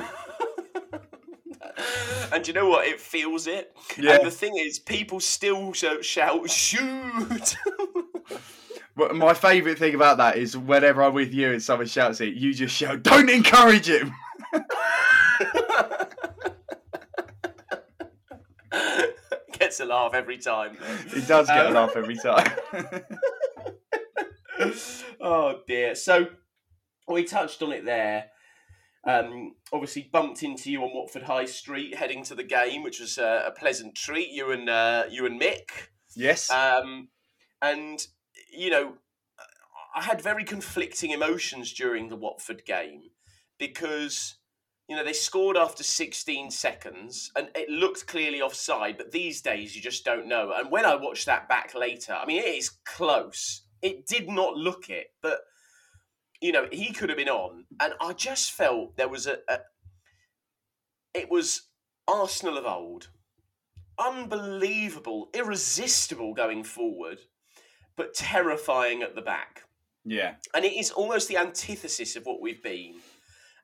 and 2.32 2.46
you 2.46 2.54
know 2.54 2.68
what? 2.68 2.86
It 2.86 3.00
feels 3.00 3.46
it. 3.46 3.74
Yeah. 3.98 4.16
And 4.16 4.26
the 4.26 4.30
thing 4.30 4.56
is, 4.56 4.78
people 4.78 5.20
still 5.20 5.72
shout, 5.72 6.04
shout 6.04 6.48
shoot. 6.50 7.56
But 8.98 9.14
my 9.14 9.34
favourite 9.34 9.78
thing 9.78 9.94
about 9.94 10.16
that 10.16 10.38
is 10.38 10.56
whenever 10.56 11.02
I'm 11.02 11.12
with 11.12 11.34
you 11.34 11.52
and 11.52 11.62
someone 11.62 11.86
shouts 11.86 12.22
it, 12.22 12.32
you 12.32 12.54
just 12.54 12.74
shout, 12.74 13.02
"Don't 13.02 13.28
encourage 13.28 13.90
him." 13.90 14.14
Gets 19.58 19.80
a 19.80 19.84
laugh 19.84 20.12
every 20.14 20.38
time. 20.38 20.76
He 21.12 21.20
does 21.22 21.46
get 21.46 21.66
Um, 21.66 21.72
a 21.72 21.80
laugh 21.80 21.96
every 21.96 22.16
time. 22.16 22.50
oh 25.20 25.60
dear. 25.66 25.94
So 25.94 26.26
we 27.08 27.24
touched 27.24 27.62
on 27.62 27.72
it 27.72 27.84
there. 27.84 28.26
Um, 29.06 29.54
obviously 29.72 30.08
bumped 30.10 30.42
into 30.42 30.70
you 30.70 30.82
on 30.82 30.92
Watford 30.92 31.22
High 31.22 31.44
Street 31.44 31.94
heading 31.94 32.24
to 32.24 32.34
the 32.34 32.42
game, 32.42 32.82
which 32.82 32.98
was 32.98 33.18
uh, 33.18 33.44
a 33.46 33.52
pleasant 33.52 33.94
treat. 33.94 34.30
You 34.30 34.50
and 34.50 34.68
uh, 34.68 35.04
you 35.08 35.26
and 35.26 35.40
Mick. 35.40 35.70
yes. 36.16 36.50
Um, 36.50 37.08
and 37.62 38.04
you 38.52 38.70
know, 38.70 38.94
I 39.94 40.02
had 40.02 40.20
very 40.20 40.44
conflicting 40.44 41.12
emotions 41.12 41.72
during 41.72 42.08
the 42.08 42.16
Watford 42.16 42.64
game 42.66 43.02
because 43.58 44.36
you 44.88 44.96
know 44.96 45.04
they 45.04 45.12
scored 45.12 45.56
after 45.56 45.82
16 45.82 46.50
seconds 46.50 47.30
and 47.36 47.48
it 47.54 47.70
looked 47.70 48.06
clearly 48.06 48.42
offside. 48.42 48.98
But 48.98 49.12
these 49.12 49.40
days 49.40 49.76
you 49.76 49.82
just 49.82 50.04
don't 50.04 50.28
know. 50.28 50.52
And 50.56 50.70
when 50.70 50.84
I 50.84 50.96
watched 50.96 51.26
that 51.26 51.48
back 51.48 51.74
later, 51.74 52.12
I 52.12 52.26
mean, 52.26 52.42
it 52.42 52.56
is 52.56 52.70
close. 52.84 53.62
It 53.82 54.06
did 54.06 54.28
not 54.28 54.56
look 54.56 54.90
it, 54.90 55.12
but 55.22 55.40
you 56.46 56.52
know 56.52 56.68
he 56.72 56.92
could 56.92 57.08
have 57.08 57.18
been 57.18 57.28
on, 57.28 57.64
and 57.80 57.92
I 58.00 58.12
just 58.12 58.52
felt 58.52 58.96
there 58.96 59.08
was 59.08 59.26
a, 59.26 59.38
a 59.48 59.58
it 61.14 61.30
was 61.30 61.68
Arsenal 62.08 62.58
of 62.58 62.64
old 62.66 63.08
unbelievable, 63.98 65.28
irresistible 65.34 66.34
going 66.34 66.64
forward, 66.64 67.18
but 67.96 68.14
terrifying 68.14 69.02
at 69.02 69.14
the 69.14 69.22
back. 69.22 69.62
yeah. 70.04 70.34
And 70.54 70.64
it 70.64 70.74
is 70.74 70.90
almost 70.90 71.28
the 71.28 71.36
antithesis 71.38 72.16
of 72.16 72.24
what 72.24 72.40
we've 72.40 72.62
been. 72.62 72.94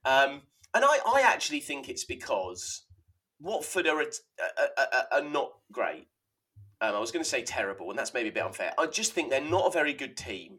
Um, 0.05 0.43
and 0.75 0.85
I, 0.85 0.99
I 1.07 1.23
actually 1.25 1.61
think 1.61 1.89
it's 1.89 2.05
because 2.05 2.85
Watford 3.41 3.87
are, 3.87 4.01
a, 4.01 4.07
a, 4.07 4.83
a, 4.83 5.15
are 5.17 5.29
not 5.29 5.53
great. 5.71 6.09
Um, 6.81 6.95
I 6.97 6.99
was 6.99 7.13
going 7.13 7.23
to 7.23 7.29
say 7.29 7.43
terrible, 7.43 7.91
and 7.91 7.99
that's 7.99 8.15
maybe 8.15 8.31
a 8.31 8.33
bit 8.33 8.43
unfair. 8.43 8.73
I 8.79 8.87
just 8.87 9.13
think 9.13 9.31
they're 9.31 9.41
not 9.41 9.67
a 9.67 9.71
very 9.71 9.93
good 9.93 10.17
team. 10.17 10.59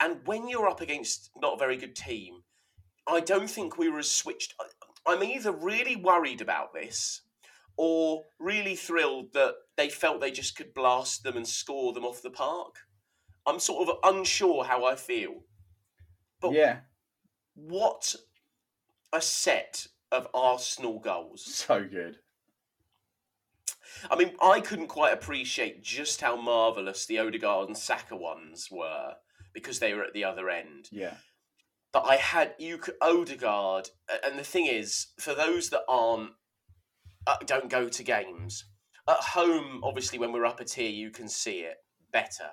And 0.00 0.18
when 0.24 0.48
you're 0.48 0.68
up 0.68 0.80
against 0.80 1.30
not 1.36 1.54
a 1.54 1.58
very 1.58 1.76
good 1.76 1.94
team, 1.94 2.42
I 3.06 3.20
don't 3.20 3.50
think 3.50 3.76
we 3.76 3.90
were 3.90 3.98
as 3.98 4.10
switched. 4.10 4.54
I'm 5.06 5.22
either 5.22 5.52
really 5.52 5.96
worried 5.96 6.40
about 6.40 6.72
this 6.72 7.22
or 7.76 8.24
really 8.38 8.76
thrilled 8.76 9.32
that 9.34 9.54
they 9.76 9.88
felt 9.88 10.20
they 10.20 10.30
just 10.30 10.56
could 10.56 10.74
blast 10.74 11.22
them 11.22 11.36
and 11.36 11.46
score 11.46 11.92
them 11.92 12.04
off 12.04 12.22
the 12.22 12.30
park. 12.30 12.76
I'm 13.46 13.58
sort 13.58 13.88
of 13.88 13.96
unsure 14.04 14.64
how 14.64 14.84
I 14.84 14.96
feel. 14.96 15.44
But 16.40 16.52
yeah. 16.52 16.78
what 17.54 18.14
a 19.12 19.20
set 19.20 19.86
of 20.12 20.28
Arsenal 20.34 20.98
goals. 20.98 21.44
So 21.46 21.84
good. 21.84 22.18
I 24.10 24.16
mean, 24.16 24.32
I 24.40 24.60
couldn't 24.60 24.86
quite 24.86 25.12
appreciate 25.12 25.82
just 25.82 26.20
how 26.20 26.36
marvellous 26.36 27.06
the 27.06 27.18
Odegaard 27.18 27.68
and 27.68 27.76
Saka 27.76 28.16
ones 28.16 28.68
were 28.70 29.14
because 29.52 29.78
they 29.78 29.94
were 29.94 30.04
at 30.04 30.12
the 30.12 30.24
other 30.24 30.48
end. 30.48 30.88
Yeah. 30.90 31.14
But 31.92 32.04
I 32.06 32.16
had 32.16 32.54
you 32.58 32.78
could 32.78 32.94
Odegaard, 33.00 33.88
and 34.24 34.38
the 34.38 34.44
thing 34.44 34.66
is, 34.66 35.08
for 35.18 35.34
those 35.34 35.70
that 35.70 35.82
aren't 35.88 36.30
uh, 37.26 37.36
don't 37.44 37.68
go 37.68 37.88
to 37.88 38.02
games 38.02 38.64
at 39.08 39.16
home, 39.16 39.80
obviously 39.82 40.18
when 40.18 40.32
we're 40.32 40.46
up 40.46 40.60
a 40.60 40.64
tier, 40.64 40.88
you 40.88 41.10
can 41.10 41.28
see 41.28 41.60
it 41.60 41.76
better. 42.12 42.50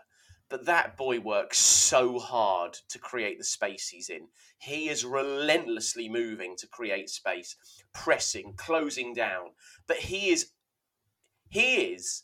But 0.50 0.66
that 0.66 0.96
boy 0.96 1.20
works 1.20 1.58
so 1.58 2.20
hard 2.20 2.78
to 2.90 3.00
create 3.00 3.38
the 3.38 3.44
space 3.44 3.90
he's 3.90 4.10
in. 4.10 4.28
He 4.58 4.88
is 4.88 5.04
relentlessly 5.04 6.08
moving 6.08 6.56
to 6.58 6.68
create 6.68 7.10
space, 7.10 7.56
pressing, 7.94 8.54
closing 8.56 9.14
down. 9.14 9.52
But 9.88 9.98
he 9.98 10.30
is, 10.30 10.52
he 11.50 11.92
is, 11.94 12.24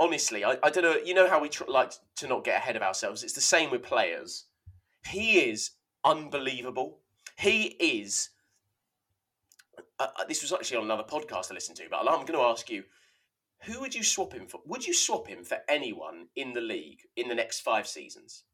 honestly, 0.00 0.44
I, 0.44 0.56
I 0.62 0.70
don't 0.70 0.84
know. 0.84 0.96
You 1.04 1.14
know 1.14 1.28
how 1.28 1.40
we 1.40 1.48
tr- 1.48 1.64
like 1.68 1.92
to 2.16 2.26
not 2.26 2.44
get 2.44 2.56
ahead 2.56 2.76
of 2.76 2.82
ourselves. 2.82 3.22
It's 3.22 3.34
the 3.34 3.40
same 3.40 3.70
with 3.70 3.82
players. 3.82 4.44
He 5.06 5.40
is 5.40 5.70
unbelievable. 6.04 7.00
He 7.36 7.64
is. 7.64 8.30
Uh, 9.98 10.06
uh, 10.18 10.24
this 10.28 10.42
was 10.42 10.52
actually 10.52 10.78
on 10.78 10.84
another 10.84 11.04
podcast 11.04 11.50
I 11.50 11.54
listened 11.54 11.76
to, 11.78 11.84
but 11.90 11.98
I'm 11.98 12.26
going 12.26 12.38
to 12.38 12.40
ask 12.40 12.70
you: 12.70 12.84
Who 13.64 13.80
would 13.80 13.94
you 13.94 14.02
swap 14.02 14.32
him 14.32 14.46
for? 14.46 14.60
Would 14.66 14.86
you 14.86 14.94
swap 14.94 15.26
him 15.26 15.44
for 15.44 15.58
anyone 15.68 16.26
in 16.36 16.52
the 16.52 16.60
league 16.60 17.00
in 17.16 17.28
the 17.28 17.34
next 17.34 17.60
five 17.60 17.86
seasons? 17.86 18.44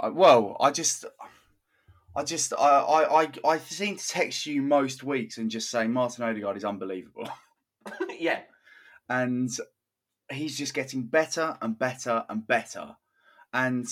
I, 0.00 0.08
well, 0.08 0.56
I 0.60 0.70
just, 0.70 1.04
I 2.16 2.22
just, 2.22 2.52
I, 2.54 2.78
I, 2.80 3.22
I, 3.22 3.28
I 3.44 3.58
seem 3.58 3.96
to 3.96 4.08
text 4.08 4.46
you 4.46 4.62
most 4.62 5.02
weeks 5.02 5.38
and 5.38 5.50
just 5.50 5.70
say 5.70 5.86
Martin 5.88 6.24
Odegaard 6.24 6.56
is 6.56 6.64
unbelievable, 6.64 7.28
yeah, 8.18 8.40
and 9.08 9.50
he's 10.30 10.56
just 10.56 10.74
getting 10.74 11.04
better 11.04 11.56
and 11.60 11.78
better 11.78 12.24
and 12.28 12.46
better. 12.46 12.96
And 13.52 13.86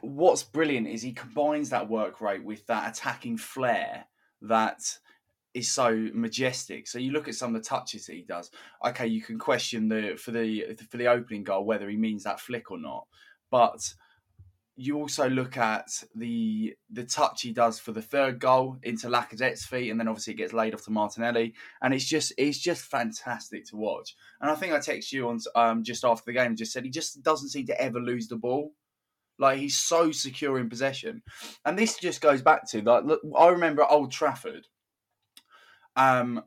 what's 0.00 0.42
brilliant 0.42 0.88
is 0.88 1.02
he 1.02 1.12
combines 1.12 1.70
that 1.70 1.88
work 1.88 2.20
rate 2.20 2.44
with 2.44 2.66
that 2.66 2.90
attacking 2.90 3.38
flair 3.38 4.06
that 4.42 4.80
is 5.52 5.70
so 5.70 6.08
majestic. 6.14 6.86
So 6.86 6.98
you 6.98 7.12
look 7.12 7.28
at 7.28 7.34
some 7.34 7.54
of 7.54 7.62
the 7.62 7.68
touches 7.68 8.06
that 8.06 8.14
he 8.14 8.22
does. 8.22 8.50
Okay, 8.86 9.06
you 9.06 9.20
can 9.20 9.38
question 9.38 9.88
the 9.88 10.16
for 10.16 10.30
the 10.30 10.76
for 10.88 10.96
the 10.96 11.08
opening 11.08 11.44
goal 11.44 11.64
whether 11.64 11.88
he 11.88 11.96
means 11.96 12.24
that 12.24 12.40
flick 12.40 12.70
or 12.70 12.78
not, 12.78 13.06
but 13.50 13.94
you 14.82 14.96
also 14.96 15.28
look 15.28 15.58
at 15.58 15.90
the 16.14 16.74
the 16.90 17.04
touch 17.04 17.42
he 17.42 17.52
does 17.52 17.78
for 17.78 17.92
the 17.92 18.00
third 18.00 18.38
goal 18.38 18.78
into 18.82 19.08
Lacazette's 19.08 19.66
feet, 19.66 19.90
and 19.90 20.00
then 20.00 20.08
obviously 20.08 20.32
it 20.32 20.38
gets 20.38 20.54
laid 20.54 20.72
off 20.72 20.84
to 20.84 20.90
Martinelli, 20.90 21.52
and 21.82 21.92
it's 21.92 22.06
just 22.06 22.32
it's 22.38 22.58
just 22.58 22.86
fantastic 22.86 23.66
to 23.66 23.76
watch. 23.76 24.16
And 24.40 24.50
I 24.50 24.54
think 24.54 24.72
I 24.72 24.78
texted 24.78 25.12
you 25.12 25.28
on 25.28 25.38
um, 25.54 25.84
just 25.84 26.02
after 26.02 26.22
the 26.24 26.32
game, 26.32 26.56
just 26.56 26.72
said 26.72 26.84
he 26.84 26.90
just 26.90 27.22
doesn't 27.22 27.50
seem 27.50 27.66
to 27.66 27.78
ever 27.78 28.00
lose 28.00 28.28
the 28.28 28.36
ball. 28.36 28.72
Like 29.38 29.58
he's 29.58 29.76
so 29.76 30.12
secure 30.12 30.58
in 30.58 30.70
possession, 30.70 31.22
and 31.66 31.78
this 31.78 31.98
just 31.98 32.22
goes 32.22 32.40
back 32.40 32.66
to 32.70 32.80
like 32.80 33.04
look, 33.04 33.20
I 33.38 33.48
remember 33.48 33.82
at 33.82 33.90
Old 33.90 34.10
Trafford, 34.10 34.66
um, 35.94 36.42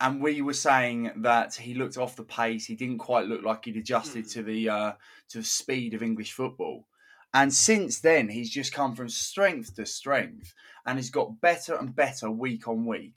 and 0.00 0.22
we 0.22 0.40
were 0.40 0.54
saying 0.54 1.10
that 1.16 1.54
he 1.54 1.74
looked 1.74 1.98
off 1.98 2.16
the 2.16 2.24
pace. 2.24 2.64
He 2.64 2.76
didn't 2.76 2.98
quite 2.98 3.26
look 3.26 3.42
like 3.42 3.66
he'd 3.66 3.76
adjusted 3.76 4.24
mm. 4.24 4.32
to 4.32 4.42
the 4.42 4.68
uh, 4.70 4.92
to 5.30 5.38
the 5.38 5.44
speed 5.44 5.92
of 5.92 6.02
English 6.02 6.32
football. 6.32 6.86
And 7.34 7.52
since 7.52 8.00
then, 8.00 8.28
he's 8.28 8.50
just 8.50 8.72
come 8.72 8.94
from 8.94 9.08
strength 9.08 9.74
to 9.76 9.86
strength, 9.86 10.54
and 10.86 10.98
he's 10.98 11.10
got 11.10 11.40
better 11.40 11.76
and 11.76 11.94
better 11.94 12.30
week 12.30 12.66
on 12.66 12.86
week. 12.86 13.14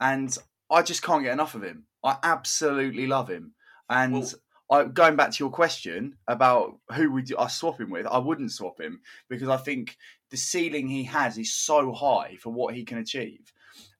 And 0.00 0.36
I 0.70 0.82
just 0.82 1.02
can't 1.02 1.22
get 1.22 1.32
enough 1.32 1.54
of 1.54 1.62
him. 1.62 1.84
I 2.02 2.16
absolutely 2.22 3.06
love 3.06 3.28
him. 3.28 3.52
And 3.90 4.32
well, 4.68 4.82
I, 4.82 4.84
going 4.84 5.16
back 5.16 5.32
to 5.32 5.44
your 5.44 5.50
question 5.50 6.16
about 6.28 6.78
who 6.94 7.12
would 7.12 7.34
I 7.36 7.48
swap 7.48 7.80
him 7.80 7.90
with, 7.90 8.06
I 8.06 8.18
wouldn't 8.18 8.52
swap 8.52 8.80
him 8.80 9.00
because 9.28 9.48
I 9.48 9.56
think 9.56 9.96
the 10.30 10.36
ceiling 10.36 10.88
he 10.88 11.04
has 11.04 11.36
is 11.36 11.52
so 11.52 11.92
high 11.92 12.36
for 12.40 12.52
what 12.52 12.74
he 12.74 12.84
can 12.84 12.98
achieve. 12.98 13.52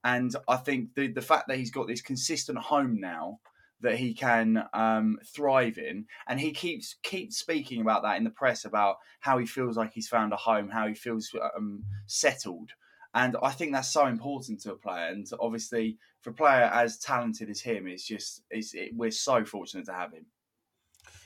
And 0.04 0.34
I 0.48 0.56
think 0.56 0.94
the 0.94 1.08
the 1.08 1.20
fact 1.20 1.48
that 1.48 1.58
he's 1.58 1.70
got 1.70 1.88
this 1.88 2.00
consistent 2.00 2.58
home 2.58 2.98
now 3.00 3.40
that 3.80 3.96
he 3.96 4.14
can 4.14 4.64
um, 4.72 5.18
thrive 5.24 5.78
in, 5.78 6.06
and 6.28 6.38
he 6.38 6.52
keeps 6.52 6.96
keeps 7.02 7.38
speaking 7.38 7.80
about 7.80 8.02
that 8.02 8.16
in 8.16 8.24
the 8.24 8.30
press 8.30 8.64
about 8.64 8.96
how 9.20 9.38
he 9.38 9.46
feels 9.46 9.76
like 9.76 9.92
he's 9.92 10.08
found 10.08 10.32
a 10.32 10.36
home, 10.36 10.68
how 10.68 10.86
he 10.86 10.94
feels 10.94 11.34
um, 11.56 11.84
settled. 12.06 12.70
And 13.14 13.36
I 13.42 13.50
think 13.50 13.72
that's 13.72 13.92
so 13.92 14.06
important 14.06 14.60
to 14.60 14.72
a 14.72 14.76
player. 14.76 15.08
And 15.08 15.26
obviously, 15.40 15.98
for 16.20 16.30
a 16.30 16.34
player 16.34 16.70
as 16.72 16.98
talented 16.98 17.50
as 17.50 17.60
him, 17.60 17.86
it's 17.86 18.06
just 18.06 18.42
it's, 18.50 18.74
it, 18.74 18.92
we're 18.94 19.10
so 19.10 19.44
fortunate 19.44 19.86
to 19.86 19.92
have 19.92 20.12
him. 20.12 20.26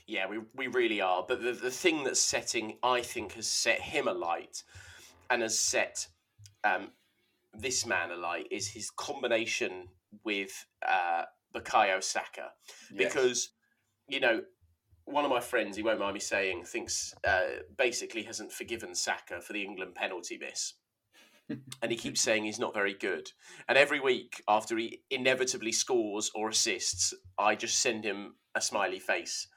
Yeah, 0.07 0.27
we, 0.29 0.39
we 0.55 0.67
really 0.67 1.01
are. 1.01 1.25
But 1.27 1.43
the, 1.43 1.53
the 1.53 1.71
thing 1.71 2.05
that's 2.05 2.21
setting, 2.21 2.77
I 2.83 3.01
think, 3.01 3.33
has 3.33 3.47
set 3.47 3.81
him 3.81 4.09
alight 4.09 4.63
and 5.31 5.43
has 5.43 5.59
set 5.59 6.07
um, 6.63 6.91
this 7.53 7.87
man 7.87 8.11
alight 8.11 8.49
is 8.51 8.67
his 8.67 8.91
combination 8.91 9.89
with 10.25 10.67
uh, 10.87 11.25
Bukayo 11.55 12.03
Saka. 12.03 12.53
Because, 12.97 13.51
you 14.09 14.21
know, 14.21 14.43
one 15.05 15.25
of 15.25 15.31
my 15.31 15.41
friends, 15.41 15.77
he 15.77 15.83
won't 15.83 16.01
mind 16.01 16.15
me 16.15 16.21
saying, 16.21 16.65
thinks 16.65 17.15
uh, 17.27 17.63
basically 17.77 18.23
hasn't 18.23 18.53
forgiven 18.53 18.95
Saka 18.95 19.41
for 19.41 19.53
the 19.53 19.63
England 19.63 19.95
penalty 19.95 20.39
miss. 20.39 20.75
and 21.49 21.91
he 21.91 21.97
keeps 21.97 22.21
saying 22.21 22.45
he's 22.45 22.59
not 22.59 22.75
very 22.75 22.95
good. 22.95 23.31
And 23.69 23.77
every 23.77 24.01
week 24.01 24.43
after 24.49 24.77
he 24.79 25.03
inevitably 25.11 25.73
scores 25.73 26.31
or 26.35 26.49
assists, 26.49 27.13
I 27.39 27.55
just 27.55 27.81
send 27.81 28.05
him 28.05 28.37
a 28.55 28.61
smiley 28.61 28.99
face 28.99 29.49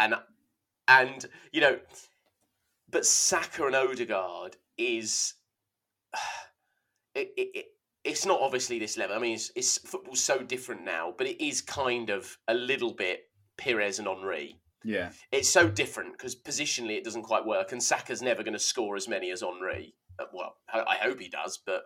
and 0.00 0.14
and 0.88 1.26
you 1.52 1.60
know, 1.60 1.78
but 2.90 3.06
Saka 3.06 3.66
and 3.66 3.76
Odegaard 3.76 4.56
is 4.76 5.34
it, 7.14 7.32
it, 7.36 7.48
it 7.54 7.66
it's 8.04 8.26
not 8.26 8.40
obviously 8.40 8.78
this 8.78 8.96
level. 8.96 9.16
I 9.16 9.18
mean, 9.18 9.34
it's, 9.34 9.52
it's 9.54 9.78
football's 9.78 10.22
so 10.22 10.38
different 10.38 10.84
now, 10.84 11.14
but 11.16 11.26
it 11.26 11.44
is 11.44 11.60
kind 11.60 12.10
of 12.10 12.36
a 12.48 12.54
little 12.54 12.94
bit 12.94 13.20
Pires 13.58 13.98
and 13.98 14.08
Henry. 14.08 14.60
Yeah, 14.82 15.10
it's 15.30 15.50
so 15.50 15.68
different 15.68 16.12
because 16.12 16.34
positionally 16.34 16.96
it 16.96 17.04
doesn't 17.04 17.24
quite 17.24 17.44
work, 17.44 17.72
and 17.72 17.82
Saka's 17.82 18.22
never 18.22 18.42
going 18.42 18.54
to 18.54 18.58
score 18.58 18.96
as 18.96 19.08
many 19.08 19.30
as 19.30 19.42
Henry. 19.42 19.94
Uh, 20.18 20.24
well, 20.32 20.56
I 20.72 20.96
hope 21.02 21.20
he 21.20 21.28
does, 21.28 21.60
but 21.66 21.82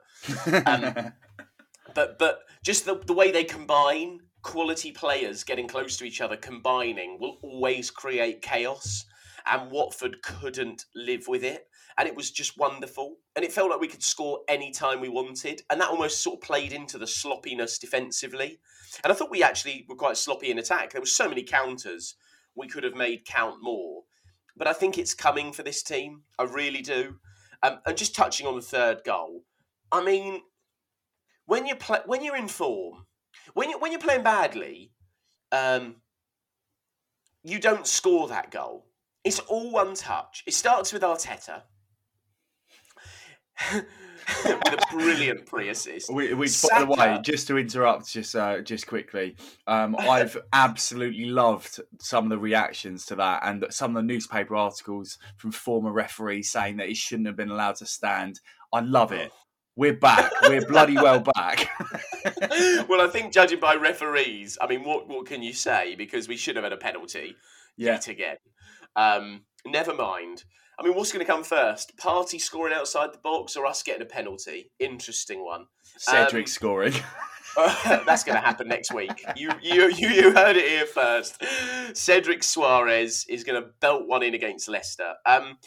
um, 0.66 1.12
but 1.94 2.18
but 2.18 2.40
just 2.64 2.85
the 2.85 3.00
the 3.05 3.12
way 3.12 3.33
they 3.33 3.44
combine 3.44 4.20
quality 4.44 4.92
players 4.92 5.42
getting 5.42 5.66
close 5.66 5.96
to 5.96 6.05
each 6.05 6.20
other, 6.20 6.37
combining, 6.37 7.18
will 7.18 7.38
always 7.42 7.90
create 7.90 8.42
chaos. 8.42 9.05
And 9.50 9.70
Watford 9.70 10.22
couldn't 10.22 10.85
live 10.94 11.27
with 11.27 11.42
it. 11.42 11.66
And 11.98 12.09
it 12.09 12.16
was 12.16 12.30
just 12.30 12.59
wonderful. 12.59 13.16
And 13.37 13.44
it 13.44 13.52
felt 13.52 13.70
like 13.70 13.80
we 13.80 13.88
could 13.88 14.02
score 14.02 14.40
any 14.48 14.72
time 14.72 15.00
we 15.00 15.09
wanted. 15.09 15.62
And 15.70 15.80
that 15.80 15.90
almost 15.90 16.22
sort 16.22 16.38
of 16.38 16.46
played 16.46 16.72
into 16.72 16.98
the 16.98 17.07
sloppiness 17.07 17.78
defensively. 17.78 18.59
And 19.02 19.12
I 19.12 19.16
thought 19.16 19.30
we 19.30 19.42
actually 19.42 19.87
were 19.88 19.94
quite 19.96 20.16
sloppy 20.16 20.50
in 20.50 20.59
attack. 20.59 20.92
There 20.92 21.00
were 21.00 21.07
so 21.07 21.28
many 21.28 21.42
counters 21.42 22.16
we 22.57 22.68
could 22.68 22.85
have 22.85 22.94
made 22.94 23.24
count 23.24 23.62
more. 23.62 24.02
But 24.57 24.68
I 24.68 24.72
think 24.72 24.98
it's 24.98 25.14
coming 25.14 25.52
for 25.52 25.62
this 25.62 25.83
team. 25.83 26.22
I 26.38 26.44
really 26.44 26.83
do. 26.83 27.16
Um, 27.62 27.80
and 27.87 27.96
just 27.96 28.14
touching 28.14 28.46
on 28.46 28.57
the 28.57 28.62
third 28.62 29.02
goal, 29.04 29.42
I 29.90 30.04
mean, 30.04 30.42
when 31.46 31.66
you 31.66 31.74
play, 31.76 32.00
when 32.07 32.22
you're 32.22 32.37
in 32.37 32.48
form, 32.48 33.07
when 33.54 33.70
you 33.70 33.78
when 33.78 33.90
you're 33.90 34.00
playing 34.00 34.22
badly, 34.22 34.92
um, 35.50 35.96
you 37.42 37.59
don't 37.59 37.87
score 37.87 38.28
that 38.28 38.50
goal. 38.50 38.87
It's 39.24 39.38
all 39.40 39.70
one 39.70 39.94
touch. 39.94 40.44
It 40.46 40.54
starts 40.54 40.92
with 40.92 41.02
Arteta. 41.02 41.62
With 44.44 44.74
a 44.74 44.86
brilliant 44.90 45.46
pre-assist. 45.46 46.12
We, 46.12 46.34
we 46.34 46.48
by 46.70 46.80
the 46.80 46.86
way, 46.86 47.18
just 47.22 47.46
to 47.48 47.58
interrupt, 47.58 48.12
just 48.12 48.34
uh, 48.34 48.60
just 48.60 48.86
quickly, 48.86 49.36
um, 49.66 49.96
I've 49.98 50.36
absolutely 50.52 51.26
loved 51.26 51.80
some 52.00 52.24
of 52.24 52.30
the 52.30 52.38
reactions 52.38 53.06
to 53.06 53.16
that, 53.16 53.42
and 53.44 53.64
some 53.70 53.96
of 53.96 54.02
the 54.02 54.06
newspaper 54.06 54.56
articles 54.56 55.18
from 55.36 55.52
former 55.52 55.92
referees 55.92 56.50
saying 56.50 56.78
that 56.78 56.88
he 56.88 56.94
shouldn't 56.94 57.26
have 57.26 57.36
been 57.36 57.50
allowed 57.50 57.76
to 57.76 57.86
stand. 57.86 58.40
I 58.72 58.80
love 58.80 59.12
it. 59.12 59.30
Oh. 59.32 59.38
We're 59.76 59.94
back. 59.94 60.30
We're 60.42 60.64
bloody 60.68 60.94
well 60.94 61.20
back. 61.34 61.68
well, 62.88 63.00
I 63.00 63.08
think 63.10 63.32
judging 63.32 63.58
by 63.58 63.74
referees, 63.74 64.56
I 64.60 64.68
mean, 64.68 64.84
what 64.84 65.08
what 65.08 65.26
can 65.26 65.42
you 65.42 65.52
say? 65.52 65.94
Because 65.96 66.28
we 66.28 66.36
should 66.36 66.56
have 66.56 66.64
had 66.64 66.72
a 66.72 66.76
penalty 66.76 67.36
yeah. 67.76 67.92
yet 67.92 68.08
again. 68.08 68.36
Um, 68.96 69.42
never 69.66 69.92
mind. 69.92 70.44
I 70.78 70.82
mean, 70.82 70.94
what's 70.94 71.12
going 71.12 71.24
to 71.24 71.30
come 71.30 71.44
first? 71.44 71.96
Partey 71.96 72.40
scoring 72.40 72.74
outside 72.74 73.12
the 73.12 73.18
box 73.18 73.56
or 73.56 73.66
us 73.66 73.82
getting 73.82 74.02
a 74.02 74.06
penalty? 74.06 74.70
Interesting 74.78 75.44
one. 75.44 75.66
Cedric 75.98 76.44
um, 76.44 76.46
scoring. 76.48 76.94
that's 77.84 78.24
going 78.24 78.34
to 78.34 78.44
happen 78.44 78.66
next 78.66 78.92
week. 78.92 79.24
You, 79.37 79.50
you, 79.62 79.88
you, 79.88 80.08
you 80.08 80.32
heard 80.32 80.56
it 80.56 80.68
here 80.68 80.87
first. 80.87 81.40
Cedric 81.96 82.40
Soares 82.40 83.24
is 83.28 83.44
going 83.44 83.62
to 83.62 83.68
belt 83.80 84.08
one 84.08 84.24
in 84.24 84.34
against 84.34 84.68
Leicester. 84.68 85.14
Um, 85.24 85.58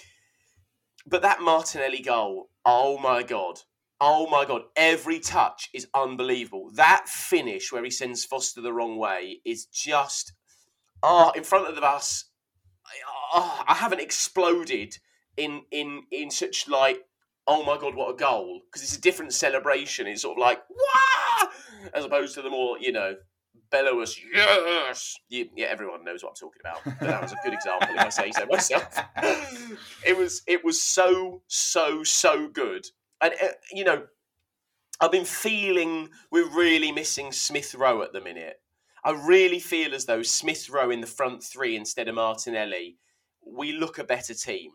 but 1.06 1.22
that 1.22 1.41
Martinelli 1.41 2.02
goal, 2.02 2.50
oh 2.65 2.98
my 2.98 3.24
god! 3.24 3.60
Oh 4.00 4.30
my 4.30 4.46
god, 4.46 4.63
every 4.76 5.20
touch 5.20 5.70
is 5.74 5.88
unbelievable. 5.93 6.70
That 6.76 7.08
finish 7.08 7.72
where 7.72 7.84
he 7.84 7.89
sends 7.89 8.26
Foster 8.26 8.62
the 8.62 8.74
wrong 8.74 8.98
way 8.98 9.39
is 9.46 9.65
just 9.65 10.34
oh, 11.02 11.32
in 11.36 11.43
front 11.43 11.67
of 11.67 11.76
the 11.76 11.82
bus. 11.82 12.26
Oh, 13.34 13.63
I 13.68 13.74
haven't 13.74 14.02
exploded 14.02 14.98
in 15.36 15.63
in 15.72 16.04
in 16.12 16.32
such 16.32 16.68
like 16.68 17.04
oh 17.50 17.63
my 17.63 17.78
god, 17.78 17.96
what 17.96 18.13
a 18.13 18.18
goal 18.18 18.62
because 18.66 18.84
it's 18.84 18.98
a 18.98 19.02
different 19.02 19.34
celebration. 19.34 20.08
It's 20.08 20.22
sort 20.22 20.38
of 20.38 20.42
like 20.42 20.62
as 21.94 22.06
opposed 22.06 22.36
to 22.36 22.42
the 22.42 22.50
more 22.50 22.78
you 22.80 22.92
know 22.92 23.16
bellowous 23.70 24.18
yes. 24.34 25.16
Yeah, 25.30 25.68
everyone 25.68 26.04
knows 26.04 26.24
what 26.24 26.30
I'm 26.30 26.36
talking 26.36 26.62
about. 26.62 26.82
But 26.84 27.08
that 27.08 27.22
was 27.22 27.34
a 27.34 27.38
good 27.44 27.54
example 27.54 27.90
if 27.92 28.00
I 28.00 28.10
say 28.10 28.32
so 28.32 28.46
myself. 28.46 28.98
it 30.06 30.18
was 30.18 30.42
it 30.48 30.63
was 30.63 30.82
so 30.82 31.42
so 31.48 32.04
so 32.04 32.48
good 32.48 32.88
and 33.22 33.34
uh, 33.42 33.48
you 33.72 33.84
know, 33.84 34.04
I've 35.00 35.12
been 35.12 35.26
feeling 35.26 36.10
we're 36.32 36.50
really 36.50 36.92
missing 36.92 37.32
Smith 37.32 37.76
Rowe 37.76 38.02
at 38.02 38.13
the 38.13 38.22
minute. 38.22 38.60
I 39.04 39.12
really 39.12 39.60
feel 39.60 39.94
as 39.94 40.06
though 40.06 40.24
Smith 40.24 40.70
Rowe 40.70 40.90
in 40.90 41.02
the 41.02 41.08
front 41.08 41.44
three 41.44 41.76
instead 41.76 42.08
of 42.08 42.16
Martinelli, 42.16 42.98
we 43.54 43.74
look 43.74 43.98
a 43.98 44.04
better 44.04 44.34
team. 44.34 44.72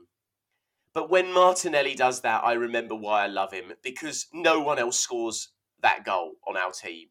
But 0.94 1.10
when 1.10 1.32
Martinelli 1.32 1.94
does 1.94 2.20
that, 2.20 2.44
I 2.44 2.52
remember 2.52 2.94
why 2.94 3.24
I 3.24 3.26
love 3.26 3.52
him 3.52 3.72
because 3.82 4.26
no 4.32 4.60
one 4.60 4.78
else 4.78 4.98
scores 4.98 5.48
that 5.82 6.04
goal 6.04 6.32
on 6.46 6.56
our 6.56 6.70
team. 6.72 7.08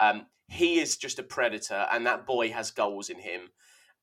Um, 0.00 0.26
he 0.48 0.78
is 0.78 0.96
just 0.96 1.18
a 1.18 1.22
predator, 1.22 1.86
and 1.92 2.06
that 2.06 2.26
boy 2.26 2.50
has 2.52 2.70
goals 2.70 3.10
in 3.10 3.18
him. 3.18 3.42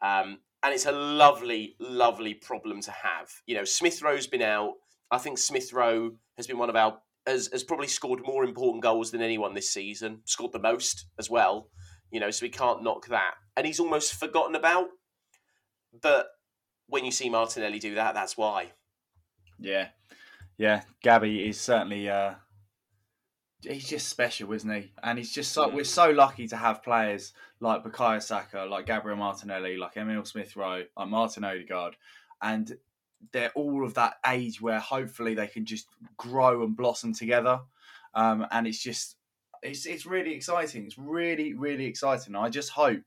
Um, 0.01 0.39
and 0.61 0.73
it's 0.73 0.85
a 0.85 0.91
lovely, 0.91 1.75
lovely 1.79 2.33
problem 2.33 2.81
to 2.81 2.91
have. 2.91 3.29
You 3.47 3.55
know, 3.55 3.63
Smith 3.63 4.01
Rowe's 4.01 4.27
been 4.27 4.41
out. 4.41 4.73
I 5.09 5.17
think 5.17 5.37
Smith 5.37 5.73
Rowe 5.73 6.11
has 6.37 6.47
been 6.47 6.57
one 6.57 6.69
of 6.69 6.75
our 6.75 6.99
has, 7.27 7.49
has 7.51 7.63
probably 7.63 7.87
scored 7.87 8.21
more 8.25 8.43
important 8.43 8.83
goals 8.83 9.11
than 9.11 9.21
anyone 9.21 9.53
this 9.55 9.71
season. 9.71 10.21
Scored 10.25 10.51
the 10.51 10.59
most 10.59 11.07
as 11.17 11.29
well. 11.29 11.69
you 12.11 12.19
know, 12.19 12.31
so 12.31 12.45
we 12.45 12.49
can't 12.49 12.83
knock 12.83 13.07
that. 13.07 13.33
And 13.57 13.65
he's 13.65 13.79
almost 13.79 14.13
forgotten 14.15 14.55
about. 14.55 14.87
But 16.01 16.27
when 16.87 17.05
you 17.05 17.11
see 17.11 17.29
Martinelli 17.29 17.79
do 17.79 17.95
that, 17.95 18.13
that's 18.13 18.37
why. 18.37 18.71
Yeah, 19.59 19.89
yeah. 20.57 20.83
Gabby 21.01 21.47
is 21.47 21.59
certainly. 21.59 22.09
Uh, 22.09 22.35
he's 23.61 23.87
just 23.87 24.09
special, 24.09 24.51
isn't 24.53 24.69
he? 24.69 24.91
And 25.03 25.17
he's 25.17 25.31
just 25.31 25.51
so. 25.51 25.69
We're 25.69 25.83
so 25.83 26.11
lucky 26.11 26.47
to 26.47 26.57
have 26.57 26.83
players 26.83 27.33
like 27.59 27.83
Bukayo 27.83 28.21
Saka, 28.21 28.67
like 28.69 28.85
Gabriel 28.85 29.17
Martinelli, 29.17 29.77
like 29.77 29.97
Emil 29.97 30.25
Smith 30.25 30.55
Rowe, 30.55 30.83
like 30.97 31.07
Martin 31.07 31.43
Odegaard, 31.43 31.95
and 32.41 32.77
they're 33.31 33.51
all 33.55 33.85
of 33.85 33.93
that 33.95 34.15
age 34.27 34.61
where 34.61 34.79
hopefully 34.79 35.33
they 35.33 35.47
can 35.47 35.65
just 35.65 35.87
grow 36.17 36.63
and 36.63 36.75
blossom 36.75 37.13
together. 37.13 37.59
Um, 38.13 38.45
and 38.51 38.67
it's 38.67 38.81
just, 38.81 39.17
it's 39.63 39.85
it's 39.85 40.05
really 40.05 40.33
exciting. 40.33 40.85
It's 40.85 40.97
really 40.97 41.53
really 41.53 41.85
exciting. 41.85 42.35
I 42.35 42.49
just 42.49 42.69
hope 42.69 43.01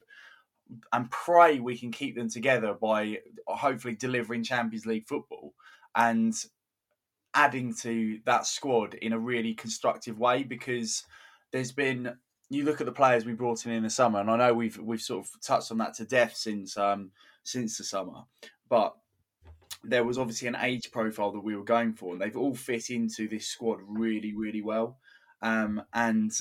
and 0.92 1.10
pray 1.10 1.60
we 1.60 1.78
can 1.78 1.90
keep 1.90 2.14
them 2.14 2.28
together 2.28 2.74
by 2.74 3.18
hopefully 3.46 3.94
delivering 3.94 4.42
Champions 4.42 4.86
League 4.86 5.06
football 5.06 5.54
and 5.94 6.34
adding 7.34 7.74
to 7.74 8.20
that 8.24 8.46
squad 8.46 8.94
in 8.94 9.12
a 9.12 9.18
really 9.18 9.54
constructive 9.54 10.18
way 10.18 10.42
because 10.42 11.04
there's 11.52 11.72
been 11.72 12.16
you 12.50 12.64
look 12.64 12.80
at 12.80 12.86
the 12.86 12.92
players 12.92 13.24
we 13.24 13.32
brought 13.32 13.66
in 13.66 13.72
in 13.72 13.82
the 13.82 13.90
summer 13.90 14.20
and 14.20 14.30
I 14.30 14.36
know 14.36 14.54
we've 14.54 14.78
we've 14.78 15.00
sort 15.00 15.26
of 15.26 15.40
touched 15.42 15.70
on 15.70 15.78
that 15.78 15.94
to 15.94 16.04
death 16.04 16.34
since 16.36 16.76
um 16.76 17.10
since 17.42 17.78
the 17.78 17.84
summer 17.84 18.22
but 18.68 18.94
there 19.84 20.04
was 20.04 20.18
obviously 20.18 20.48
an 20.48 20.56
age 20.60 20.90
profile 20.90 21.32
that 21.32 21.44
we 21.44 21.56
were 21.56 21.64
going 21.64 21.92
for 21.92 22.12
and 22.12 22.20
they've 22.20 22.36
all 22.36 22.54
fit 22.54 22.90
into 22.90 23.28
this 23.28 23.46
squad 23.46 23.78
really 23.86 24.34
really 24.34 24.62
well. 24.62 24.98
Um 25.42 25.82
and 25.94 26.32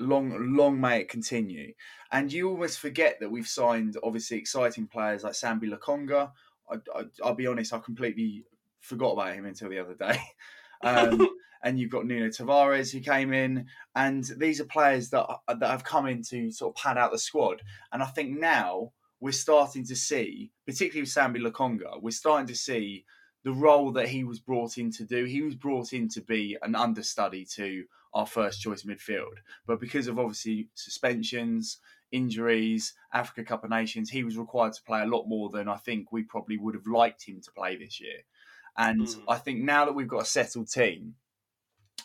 long 0.00 0.56
long 0.56 0.80
may 0.80 1.00
it 1.00 1.08
continue 1.08 1.72
and 2.10 2.32
you 2.32 2.48
almost 2.48 2.80
forget 2.80 3.18
that 3.20 3.30
we've 3.30 3.46
signed 3.46 3.96
obviously 4.02 4.38
exciting 4.38 4.86
players 4.86 5.22
like 5.22 5.34
Sambi 5.34 5.72
Lokonga 5.72 6.30
I, 6.70 6.76
I, 6.94 7.04
I'll 7.22 7.34
be 7.34 7.46
honest 7.46 7.72
I 7.72 7.78
completely 7.78 8.44
forgot 8.80 9.12
about 9.12 9.34
him 9.34 9.46
until 9.46 9.68
the 9.68 9.78
other 9.78 9.94
day. 9.94 10.20
Um, 10.82 11.28
and 11.62 11.78
you've 11.78 11.90
got 11.90 12.06
Nuno 12.06 12.28
Tavares 12.28 12.90
who 12.90 13.00
came 13.00 13.34
in, 13.34 13.66
and 13.94 14.24
these 14.38 14.62
are 14.62 14.64
players 14.64 15.10
that 15.10 15.26
that 15.46 15.70
have 15.70 15.84
come 15.84 16.06
in 16.06 16.22
to 16.30 16.50
sort 16.50 16.70
of 16.70 16.82
pad 16.82 16.96
out 16.96 17.12
the 17.12 17.18
squad. 17.18 17.60
And 17.92 18.02
I 18.02 18.06
think 18.06 18.30
now 18.30 18.92
we're 19.20 19.32
starting 19.32 19.84
to 19.88 19.94
see, 19.94 20.52
particularly 20.64 21.02
with 21.02 21.10
Sambi 21.10 21.36
Lokonga, 21.36 22.00
we're 22.00 22.12
starting 22.12 22.46
to 22.46 22.54
see 22.54 23.04
the 23.44 23.52
role 23.52 23.92
that 23.92 24.08
he 24.08 24.24
was 24.24 24.40
brought 24.40 24.78
in 24.78 24.90
to 24.92 25.04
do. 25.04 25.24
He 25.24 25.42
was 25.42 25.54
brought 25.54 25.92
in 25.92 26.08
to 26.08 26.22
be 26.22 26.56
an 26.62 26.74
understudy 26.74 27.44
to 27.56 27.84
our 28.12 28.26
first 28.26 28.60
choice 28.60 28.82
midfield, 28.82 29.38
but 29.66 29.80
because 29.80 30.08
of 30.08 30.18
obviously 30.18 30.68
suspensions, 30.74 31.78
injuries, 32.12 32.94
Africa 33.12 33.44
Cup 33.44 33.64
of 33.64 33.70
Nations, 33.70 34.10
he 34.10 34.24
was 34.24 34.36
required 34.36 34.72
to 34.74 34.82
play 34.82 35.02
a 35.02 35.06
lot 35.06 35.28
more 35.28 35.48
than 35.48 35.68
I 35.68 35.76
think 35.76 36.12
we 36.12 36.22
probably 36.22 36.56
would 36.56 36.74
have 36.74 36.86
liked 36.86 37.24
him 37.24 37.40
to 37.40 37.52
play 37.52 37.76
this 37.76 38.00
year. 38.00 38.24
And 38.76 39.02
mm. 39.02 39.22
I 39.28 39.36
think 39.36 39.60
now 39.60 39.84
that 39.84 39.94
we've 39.94 40.08
got 40.08 40.22
a 40.22 40.26
settled 40.26 40.70
team, 40.70 41.14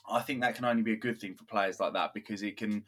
I 0.09 0.21
think 0.21 0.41
that 0.41 0.55
can 0.55 0.65
only 0.65 0.83
be 0.83 0.93
a 0.93 0.97
good 0.97 1.19
thing 1.19 1.35
for 1.35 1.45
players 1.45 1.79
like 1.79 1.93
that 1.93 2.13
because 2.13 2.43
it 2.43 2.57
can 2.57 2.83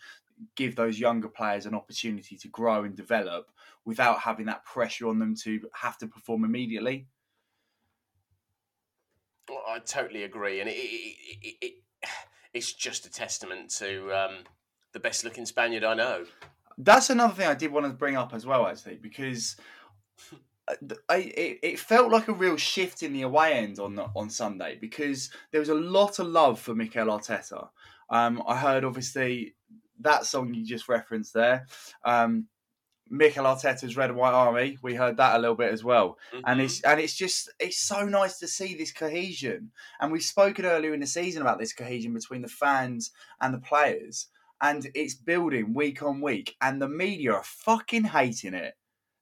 give 0.55 0.75
those 0.75 0.99
younger 0.99 1.27
players 1.27 1.65
an 1.65 1.73
opportunity 1.73 2.35
to 2.37 2.47
grow 2.47 2.83
and 2.83 2.95
develop 2.95 3.49
without 3.85 4.19
having 4.19 4.45
that 4.45 4.65
pressure 4.65 5.07
on 5.07 5.17
them 5.17 5.35
to 5.35 5.59
have 5.73 5.97
to 5.97 6.07
perform 6.07 6.43
immediately. 6.43 7.07
Well, 9.49 9.63
I 9.67 9.79
totally 9.79 10.23
agree, 10.23 10.59
and 10.59 10.69
it, 10.69 10.73
it, 10.73 11.37
it, 11.41 11.55
it 11.61 11.73
it's 12.57 12.73
just 12.73 13.05
a 13.05 13.11
testament 13.11 13.69
to 13.69 14.11
um, 14.11 14.37
the 14.91 14.99
best 14.99 15.23
looking 15.23 15.45
Spaniard 15.45 15.83
I 15.83 15.93
know. 15.93 16.25
That's 16.77 17.09
another 17.09 17.33
thing 17.33 17.47
I 17.47 17.53
did 17.53 17.71
want 17.71 17.85
to 17.85 17.93
bring 17.93 18.17
up 18.17 18.33
as 18.33 18.45
well, 18.45 18.67
actually, 18.67 18.95
because 18.95 19.55
I, 21.07 21.17
it, 21.17 21.59
it 21.63 21.79
felt 21.79 22.11
like 22.11 22.27
a 22.27 22.33
real 22.33 22.57
shift 22.57 23.03
in 23.03 23.13
the 23.13 23.21
away 23.21 23.53
end 23.53 23.79
on 23.79 23.95
the, 23.95 24.07
on 24.15 24.29
Sunday 24.29 24.77
because 24.79 25.29
there 25.51 25.59
was 25.61 25.69
a 25.69 25.75
lot 25.75 26.19
of 26.19 26.27
love 26.27 26.59
for 26.59 26.75
Mikel 26.75 27.07
Arteta. 27.07 27.69
Um, 28.09 28.43
I 28.47 28.57
heard 28.57 28.83
obviously 28.83 29.55
that 29.99 30.25
song 30.25 30.53
you 30.53 30.65
just 30.65 30.89
referenced 30.89 31.33
there. 31.33 31.67
Um, 32.03 32.47
Mikel 33.09 33.45
Arteta's 33.45 33.97
Red 33.97 34.09
and 34.09 34.17
White 34.17 34.33
Army. 34.33 34.77
We 34.81 34.95
heard 34.95 35.17
that 35.17 35.35
a 35.35 35.39
little 35.39 35.55
bit 35.55 35.71
as 35.71 35.83
well, 35.83 36.17
mm-hmm. 36.33 36.43
and 36.45 36.61
it's 36.61 36.81
and 36.81 36.99
it's 36.99 37.15
just 37.15 37.49
it's 37.59 37.77
so 37.77 38.05
nice 38.05 38.39
to 38.39 38.47
see 38.47 38.75
this 38.75 38.91
cohesion. 38.91 39.71
And 39.99 40.11
we've 40.11 40.21
spoken 40.21 40.65
earlier 40.65 40.93
in 40.93 40.99
the 40.99 41.07
season 41.07 41.41
about 41.41 41.59
this 41.59 41.73
cohesion 41.73 42.13
between 42.13 42.41
the 42.41 42.47
fans 42.47 43.11
and 43.41 43.53
the 43.53 43.59
players, 43.59 44.27
and 44.61 44.87
it's 44.93 45.13
building 45.13 45.73
week 45.73 46.01
on 46.03 46.21
week. 46.21 46.55
And 46.61 46.81
the 46.81 46.89
media 46.89 47.33
are 47.33 47.43
fucking 47.43 48.05
hating 48.05 48.53
it. 48.53 48.75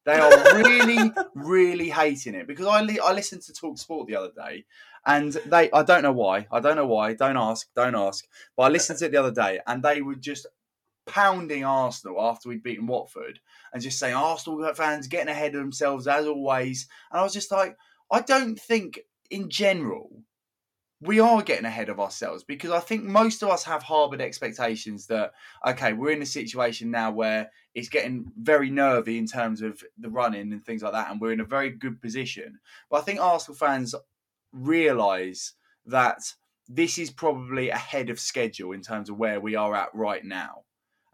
They 0.06 0.20
are 0.20 0.54
really, 0.56 1.12
really 1.36 1.90
hating 1.90 2.36
it 2.36 2.48
because 2.48 2.68
I 2.68 2.82
li- 2.82 3.00
I 3.04 3.14
listened 3.14 3.42
to 3.44 3.54
Talk 3.54 3.78
Sport 3.78 4.08
the 4.08 4.16
other 4.16 4.32
day, 4.36 4.66
and 5.06 5.34
they 5.46 5.70
I 5.72 5.84
don't 5.84 6.04
know 6.04 6.12
why 6.12 6.48
I 6.52 6.60
don't 6.60 6.76
know 6.76 6.88
why 6.88 7.14
don't 7.14 7.38
ask 7.38 7.68
don't 7.76 7.96
ask 7.96 8.26
but 8.56 8.64
I 8.64 8.70
listened 8.70 9.00
to 9.00 9.06
it 9.06 9.12
the 9.12 9.20
other 9.20 9.32
day 9.32 9.60
and 9.68 9.84
they 9.84 10.02
were 10.02 10.16
just 10.16 10.48
pounding 11.06 11.64
Arsenal 11.64 12.22
after 12.22 12.50
we'd 12.50 12.64
beaten 12.64 12.88
Watford 12.88 13.40
and 13.76 13.84
just 13.84 14.00
saying 14.00 14.16
Arsenal 14.16 14.74
fans 14.74 15.10
getting 15.10 15.28
ahead 15.28 15.54
of 15.54 15.60
themselves 15.60 16.08
as 16.08 16.26
always, 16.26 16.88
and 17.12 17.20
I 17.20 17.24
was 17.24 17.34
just 17.34 17.52
like 17.52 17.76
I 18.10 18.22
don't 18.22 18.58
think 18.58 19.02
in 19.30 19.50
general 19.50 20.24
we 21.02 21.20
are 21.20 21.42
getting 21.42 21.66
ahead 21.66 21.90
of 21.90 22.00
ourselves 22.00 22.46
because 22.46 22.72
I 22.72 22.80
think 22.80 23.04
most 23.04 23.44
of 23.44 23.50
us 23.50 23.66
have 23.66 23.84
harbored 23.84 24.22
expectations 24.22 25.08
that 25.08 25.34
okay, 25.68 25.92
we're 25.92 26.12
in 26.12 26.22
a 26.22 26.26
situation 26.26 26.90
now 26.90 27.12
where 27.12 27.52
it's 27.74 27.90
getting 27.90 28.32
very 28.40 28.70
nervy 28.70 29.18
in 29.18 29.28
terms 29.28 29.62
of 29.62 29.84
the 29.98 30.10
running 30.10 30.54
and 30.54 30.66
things 30.66 30.82
like 30.82 30.94
that, 30.94 31.12
and 31.12 31.20
we're 31.20 31.34
in 31.34 31.42
a 31.42 31.46
very 31.46 31.70
good 31.70 32.02
position. 32.02 32.60
But 32.90 33.00
I 33.00 33.02
think 33.02 33.20
Arsenal 33.20 33.58
fans 33.58 33.94
realise 34.54 35.52
that 35.86 36.20
this 36.70 36.98
is 36.98 37.12
probably 37.12 37.72
ahead 37.72 38.10
of 38.10 38.22
schedule 38.22 38.72
in 38.72 38.82
terms 38.82 39.10
of 39.10 39.18
where 39.18 39.42
we 39.42 39.56
are 39.56 39.76
at 39.76 39.94
right 39.94 40.24
now. 40.24 40.65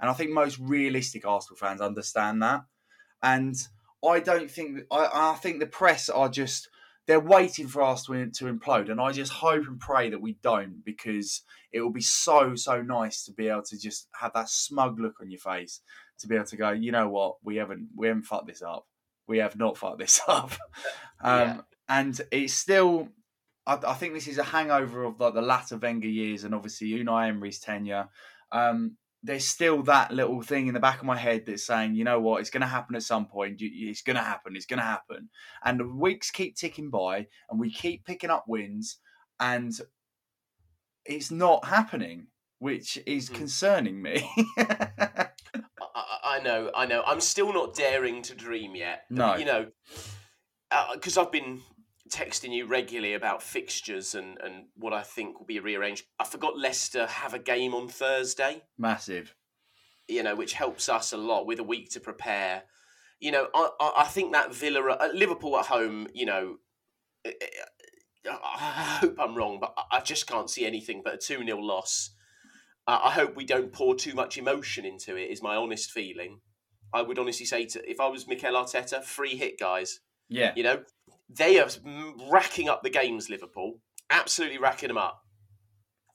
And 0.01 0.09
I 0.09 0.13
think 0.13 0.31
most 0.31 0.57
realistic 0.59 1.25
Arsenal 1.25 1.57
fans 1.57 1.79
understand 1.79 2.41
that. 2.41 2.63
And 3.23 3.55
I 4.03 4.19
don't 4.19 4.49
think 4.49 4.81
I, 4.91 5.09
I 5.13 5.35
think 5.35 5.59
the 5.59 5.67
press 5.67 6.09
are 6.09 6.27
just 6.27 6.67
they're 7.07 7.19
waiting 7.19 7.67
for 7.67 7.81
to, 7.81 8.31
to 8.31 8.45
implode. 8.45 8.89
And 8.89 9.01
I 9.01 9.11
just 9.11 9.33
hope 9.33 9.67
and 9.67 9.79
pray 9.79 10.09
that 10.09 10.21
we 10.21 10.37
don't 10.41 10.83
because 10.85 11.41
it 11.71 11.81
will 11.81 11.91
be 11.91 12.01
so, 12.01 12.55
so 12.55 12.81
nice 12.81 13.25
to 13.25 13.33
be 13.33 13.47
able 13.47 13.63
to 13.63 13.77
just 13.77 14.07
have 14.19 14.33
that 14.33 14.49
smug 14.49 14.99
look 14.99 15.15
on 15.21 15.31
your 15.31 15.39
face 15.39 15.81
to 16.19 16.27
be 16.27 16.35
able 16.35 16.45
to 16.45 16.57
go, 16.57 16.71
you 16.71 16.91
know 16.91 17.09
what, 17.09 17.35
we 17.43 17.55
haven't, 17.57 17.89
we 17.95 18.07
haven't 18.07 18.23
fucked 18.23 18.47
this 18.47 18.61
up. 18.61 18.85
We 19.27 19.39
have 19.39 19.57
not 19.57 19.77
fucked 19.77 19.99
this 19.99 20.21
up. 20.27 20.51
um, 21.21 21.39
yeah. 21.39 21.57
And 21.89 22.21
it's 22.31 22.53
still, 22.53 23.09
I, 23.65 23.79
I, 23.85 23.93
think 23.95 24.13
this 24.13 24.27
is 24.27 24.37
a 24.37 24.43
hangover 24.43 25.03
of 25.03 25.19
like 25.19 25.33
the 25.33 25.41
latter 25.41 25.77
Wenger 25.77 26.07
years 26.07 26.43
and 26.43 26.53
obviously 26.53 26.89
Unai 26.91 27.29
Emery's 27.29 27.59
tenure. 27.59 28.07
Um, 28.51 28.97
there's 29.23 29.47
still 29.47 29.83
that 29.83 30.11
little 30.11 30.41
thing 30.41 30.67
in 30.67 30.73
the 30.73 30.79
back 30.79 30.99
of 30.99 31.05
my 31.05 31.17
head 31.17 31.45
that's 31.45 31.65
saying, 31.65 31.95
you 31.95 32.03
know 32.03 32.19
what, 32.19 32.41
it's 32.41 32.49
going 32.49 32.61
to 32.61 32.67
happen 32.67 32.95
at 32.95 33.03
some 33.03 33.27
point. 33.27 33.57
It's 33.59 34.01
going 34.01 34.15
to 34.15 34.21
happen. 34.21 34.55
It's 34.55 34.65
going 34.65 34.79
to 34.79 34.85
happen. 34.85 35.29
And 35.63 35.79
the 35.79 35.87
weeks 35.87 36.31
keep 36.31 36.55
ticking 36.55 36.89
by, 36.89 37.27
and 37.49 37.59
we 37.59 37.71
keep 37.71 38.05
picking 38.05 38.31
up 38.31 38.45
wins, 38.47 38.97
and 39.39 39.73
it's 41.05 41.29
not 41.29 41.65
happening, 41.65 42.27
which 42.59 42.97
is 43.05 43.29
mm. 43.29 43.35
concerning 43.35 44.01
me. 44.01 44.29
I, 44.57 45.27
I, 46.23 46.39
know, 46.43 46.71
I 46.75 46.85
know. 46.87 47.03
I'm 47.05 47.21
still 47.21 47.53
not 47.53 47.75
daring 47.75 48.23
to 48.23 48.35
dream 48.35 48.75
yet. 48.75 49.03
No, 49.09 49.35
you 49.35 49.45
know, 49.45 49.67
because 50.95 51.17
uh, 51.17 51.21
I've 51.21 51.31
been 51.31 51.61
texting 52.11 52.53
you 52.53 52.65
regularly 52.65 53.13
about 53.13 53.41
fixtures 53.41 54.15
and, 54.15 54.37
and 54.43 54.65
what 54.75 54.93
I 54.93 55.01
think 55.01 55.39
will 55.39 55.45
be 55.45 55.59
rearranged. 55.59 56.05
I 56.19 56.25
forgot 56.25 56.57
Leicester 56.57 57.07
have 57.07 57.33
a 57.33 57.39
game 57.39 57.73
on 57.73 57.87
Thursday. 57.87 58.63
Massive. 58.77 59.35
You 60.07 60.23
know, 60.23 60.35
which 60.35 60.53
helps 60.53 60.89
us 60.89 61.13
a 61.13 61.17
lot 61.17 61.45
with 61.45 61.59
a 61.59 61.63
week 61.63 61.89
to 61.91 61.99
prepare. 61.99 62.63
You 63.19 63.31
know, 63.31 63.47
I, 63.53 63.69
I 63.99 64.03
think 64.05 64.33
that 64.33 64.53
Villa, 64.53 64.81
uh, 64.81 65.09
Liverpool 65.13 65.57
at 65.57 65.67
home, 65.67 66.07
you 66.13 66.25
know, 66.25 66.57
eh, 67.23 67.31
eh, 67.41 68.29
I 68.29 68.97
hope 69.01 69.15
I'm 69.19 69.35
wrong, 69.35 69.59
but 69.59 69.73
I 69.91 70.01
just 70.01 70.27
can't 70.27 70.49
see 70.49 70.65
anything 70.65 71.01
but 71.03 71.15
a 71.15 71.17
2 71.17 71.45
0 71.45 71.57
loss. 71.59 72.11
I 72.87 73.11
hope 73.11 73.35
we 73.35 73.45
don't 73.45 73.71
pour 73.71 73.95
too 73.95 74.13
much 74.15 74.37
emotion 74.37 74.85
into 74.85 75.15
it, 75.15 75.29
is 75.29 75.41
my 75.41 75.55
honest 75.55 75.91
feeling. 75.91 76.41
I 76.93 77.03
would 77.03 77.19
honestly 77.19 77.45
say, 77.45 77.65
to, 77.67 77.89
if 77.89 77.99
I 77.99 78.07
was 78.07 78.27
Mikel 78.27 78.53
Arteta, 78.53 79.03
free 79.03 79.37
hit, 79.37 79.59
guys. 79.59 79.99
Yeah. 80.29 80.53
You 80.55 80.63
know, 80.63 80.83
they 81.37 81.59
are 81.59 81.69
racking 82.29 82.69
up 82.69 82.83
the 82.83 82.89
games, 82.89 83.29
Liverpool, 83.29 83.79
absolutely 84.09 84.57
racking 84.57 84.89
them 84.89 84.97
up. 84.97 85.21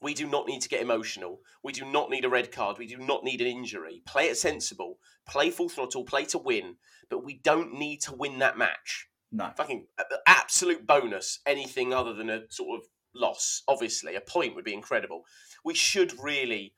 We 0.01 0.13
do 0.13 0.27
not 0.27 0.47
need 0.47 0.61
to 0.61 0.69
get 0.69 0.81
emotional. 0.81 1.39
We 1.63 1.73
do 1.73 1.83
not 1.83 2.09
need 2.09 2.23
a 2.23 2.29
red 2.29 2.51
card. 2.51 2.77
We 2.77 2.85
do 2.85 2.97
not 2.97 3.23
need 3.23 3.41
an 3.41 3.47
injury. 3.47 4.03
Play 4.05 4.25
it 4.25 4.37
sensible. 4.37 4.99
Play 5.27 5.49
full 5.49 5.69
throttle. 5.69 6.03
Play 6.03 6.25
to 6.25 6.37
win. 6.37 6.75
But 7.09 7.25
we 7.25 7.39
don't 7.43 7.73
need 7.73 8.01
to 8.03 8.13
win 8.13 8.37
that 8.39 8.59
match. 8.59 9.07
No. 9.31 9.49
Fucking 9.57 9.87
uh, 9.97 10.03
uh, 10.11 10.17
absolute 10.27 10.85
bonus. 10.85 11.39
Anything 11.47 11.93
other 11.93 12.13
than 12.13 12.29
a 12.29 12.41
sort 12.51 12.79
of 12.79 12.87
loss. 13.15 13.63
Obviously, 13.67 14.15
a 14.15 14.21
point 14.21 14.53
would 14.53 14.65
be 14.65 14.73
incredible. 14.73 15.23
We 15.65 15.73
should 15.73 16.13
really 16.21 16.73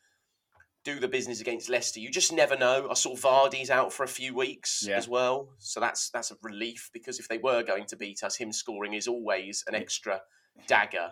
do 0.94 1.00
the 1.00 1.08
business 1.08 1.42
against 1.42 1.70
Leicester. 1.70 2.00
You 2.00 2.10
just 2.10 2.34
never 2.34 2.58
know. 2.58 2.88
I 2.90 2.94
saw 2.94 3.16
Vardy's 3.16 3.70
out 3.70 3.94
for 3.94 4.04
a 4.04 4.08
few 4.08 4.34
weeks 4.34 4.86
Yeah. 4.88 4.98
as 4.98 5.08
well, 5.08 5.50
so 5.58 5.80
that's 5.80 6.10
that's 6.10 6.32
a 6.32 6.36
relief 6.42 6.90
because 6.94 7.20
if 7.20 7.28
they 7.28 7.38
were 7.38 7.64
going 7.64 7.86
to 7.88 7.96
beat 7.96 8.24
us, 8.24 8.36
him 8.36 8.52
scoring 8.52 8.94
is 8.94 9.08
always 9.08 9.64
an 9.68 9.76
extra 9.76 10.22
dagger. 10.68 11.12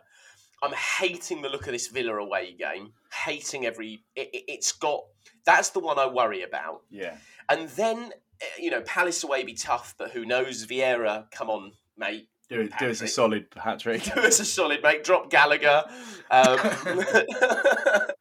I'm 0.63 0.74
hating 0.74 1.44
the 1.44 1.50
look 1.50 1.68
of 1.68 1.74
this 1.74 1.88
Villa 1.88 2.16
away 2.16 2.56
game. 2.58 2.94
Hating 3.13 3.66
every. 3.66 4.04
It, 4.16 4.30
it, 4.34 4.44
it's 4.48 4.72
got. 4.72 5.02
That's 5.46 5.70
the 5.70 5.80
one 5.80 6.00
I 6.00 6.08
worry 6.08 6.42
about. 6.42 6.82
Yeah. 6.90 7.16
And 7.50 7.70
then 7.70 8.12
eh, 8.42 8.46
you 8.60 8.72
know 8.72 8.82
Palace 8.82 9.24
away 9.24 9.44
be 9.44 9.54
tough, 9.54 9.94
but 10.00 10.12
who 10.12 10.26
knows? 10.26 10.66
Vieira, 10.66 11.30
come 11.32 11.50
on, 11.50 11.74
mate. 11.98 12.28
Do, 12.50 12.62
it, 12.62 12.72
do 12.80 12.90
us 12.90 13.02
a 13.02 13.08
solid 13.08 13.46
hat 13.58 13.80
trick. 13.80 14.04
Do 14.16 14.22
us 14.22 14.40
a 14.40 14.46
solid, 14.46 14.82
mate. 14.82 15.04
Drop 15.04 15.30
Gallagher. 15.30 15.84
Um, 16.32 16.58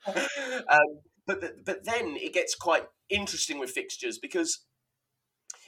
um, 0.69 0.99
but 1.27 1.41
th- 1.41 1.65
but 1.65 1.85
then 1.85 2.17
it 2.17 2.33
gets 2.33 2.55
quite 2.55 2.87
interesting 3.09 3.59
with 3.59 3.71
fixtures 3.71 4.19
because 4.19 4.65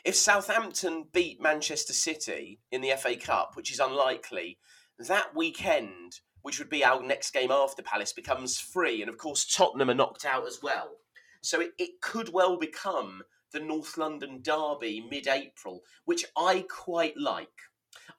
if 0.04 0.14
Southampton 0.14 1.06
beat 1.12 1.40
Manchester 1.40 1.92
City 1.92 2.60
in 2.70 2.80
the 2.80 2.94
FA 2.96 3.16
Cup, 3.16 3.52
which 3.54 3.72
is 3.72 3.80
unlikely, 3.80 4.58
that 4.98 5.34
weekend, 5.34 6.20
which 6.42 6.58
would 6.58 6.70
be 6.70 6.84
our 6.84 7.02
next 7.02 7.32
game 7.32 7.50
after 7.50 7.82
Palace, 7.82 8.12
becomes 8.12 8.58
free, 8.58 9.00
and 9.00 9.10
of 9.10 9.18
course 9.18 9.44
Tottenham 9.44 9.90
are 9.90 9.94
knocked 9.94 10.24
out 10.24 10.46
as 10.46 10.60
well. 10.62 10.98
So 11.42 11.60
it, 11.60 11.72
it 11.78 12.00
could 12.00 12.32
well 12.32 12.56
become 12.56 13.22
the 13.52 13.60
North 13.60 13.96
London 13.96 14.40
derby 14.42 15.04
mid-April, 15.10 15.82
which 16.04 16.24
I 16.36 16.64
quite 16.68 17.16
like. 17.16 17.48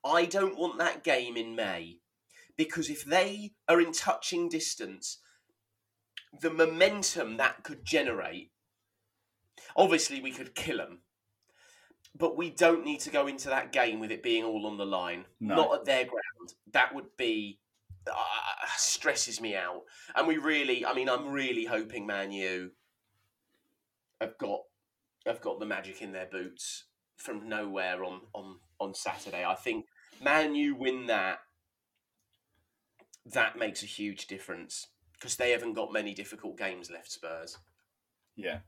I 0.03 0.25
don't 0.25 0.57
want 0.57 0.77
that 0.79 1.03
game 1.03 1.37
in 1.37 1.55
May 1.55 1.97
because 2.57 2.89
if 2.89 3.05
they 3.05 3.53
are 3.67 3.79
in 3.79 3.91
touching 3.91 4.49
distance, 4.49 5.19
the 6.37 6.49
momentum 6.49 7.37
that 7.37 7.63
could 7.63 7.85
generate, 7.85 8.51
obviously 9.75 10.21
we 10.21 10.31
could 10.31 10.55
kill 10.55 10.77
them, 10.77 10.99
but 12.17 12.37
we 12.37 12.49
don't 12.49 12.85
need 12.85 12.99
to 13.01 13.09
go 13.09 13.27
into 13.27 13.49
that 13.49 13.71
game 13.71 13.99
with 13.99 14.11
it 14.11 14.23
being 14.23 14.43
all 14.43 14.65
on 14.65 14.77
the 14.77 14.85
line. 14.85 15.25
No. 15.39 15.55
Not 15.55 15.79
at 15.79 15.85
their 15.85 16.05
ground. 16.05 16.53
That 16.71 16.93
would 16.93 17.17
be 17.17 17.59
uh, 18.07 18.13
stresses 18.77 19.41
me 19.41 19.55
out. 19.55 19.83
And 20.15 20.27
we 20.27 20.37
really, 20.37 20.85
I 20.85 20.93
mean, 20.93 21.09
I'm 21.09 21.29
really 21.29 21.65
hoping 21.65 22.05
Man 22.05 22.31
U 22.31 22.71
have 24.21 24.37
got 24.37 24.61
have 25.25 25.41
got 25.41 25.59
the 25.59 25.65
magic 25.65 26.01
in 26.01 26.11
their 26.11 26.25
boots 26.25 26.85
from 27.17 27.47
nowhere 27.47 28.03
on 28.03 28.21
on 28.33 28.57
on 28.79 28.93
Saturday. 28.93 29.45
I 29.45 29.55
think 29.55 29.85
Man 30.23 30.55
U 30.55 30.75
win 30.75 31.07
that. 31.07 31.39
That 33.25 33.59
makes 33.59 33.83
a 33.83 33.85
huge 33.85 34.25
difference 34.25 34.87
because 35.19 35.35
they 35.35 35.51
haven't 35.51 35.73
got 35.73 35.91
many 35.91 36.13
difficult 36.13 36.57
games 36.57 36.89
left. 36.89 37.11
Spurs. 37.11 37.57
Yeah. 38.35 38.59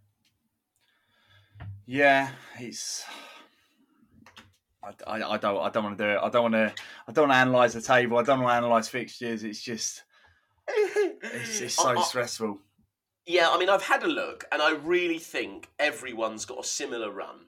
Yeah, 1.86 2.30
it's. 2.60 3.04
I, 4.84 4.90
I, 5.06 5.34
I 5.34 5.38
don't 5.38 5.62
I 5.62 5.70
don't 5.70 5.84
want 5.84 5.98
to 5.98 6.04
do 6.04 6.10
it. 6.10 6.20
I 6.22 6.30
don't 6.30 6.52
want 6.52 6.54
to 6.56 6.74
I 7.08 7.12
don't 7.12 7.30
want 7.30 7.36
to 7.36 7.42
analyze 7.42 7.74
the 7.74 7.82
table. 7.82 8.18
I 8.18 8.24
don't 8.24 8.42
want 8.42 8.52
to 8.52 8.56
analyze 8.56 8.90
fixtures. 8.90 9.44
It's 9.44 9.62
just 9.62 10.04
it's, 10.68 11.62
it's 11.62 11.76
so 11.76 11.90
I- 11.98 12.02
stressful. 12.04 12.60
Yeah, 13.28 13.50
I 13.52 13.60
mean, 13.60 13.70
I've 13.70 13.84
had 13.84 14.02
a 14.02 14.08
look, 14.08 14.46
and 14.52 14.64
I 14.64 14.72
really 14.72 15.20
think 15.20 15.70
everyone's 15.78 16.44
got 16.46 16.66
a 16.66 16.68
similar 16.68 17.12
run. 17.12 17.46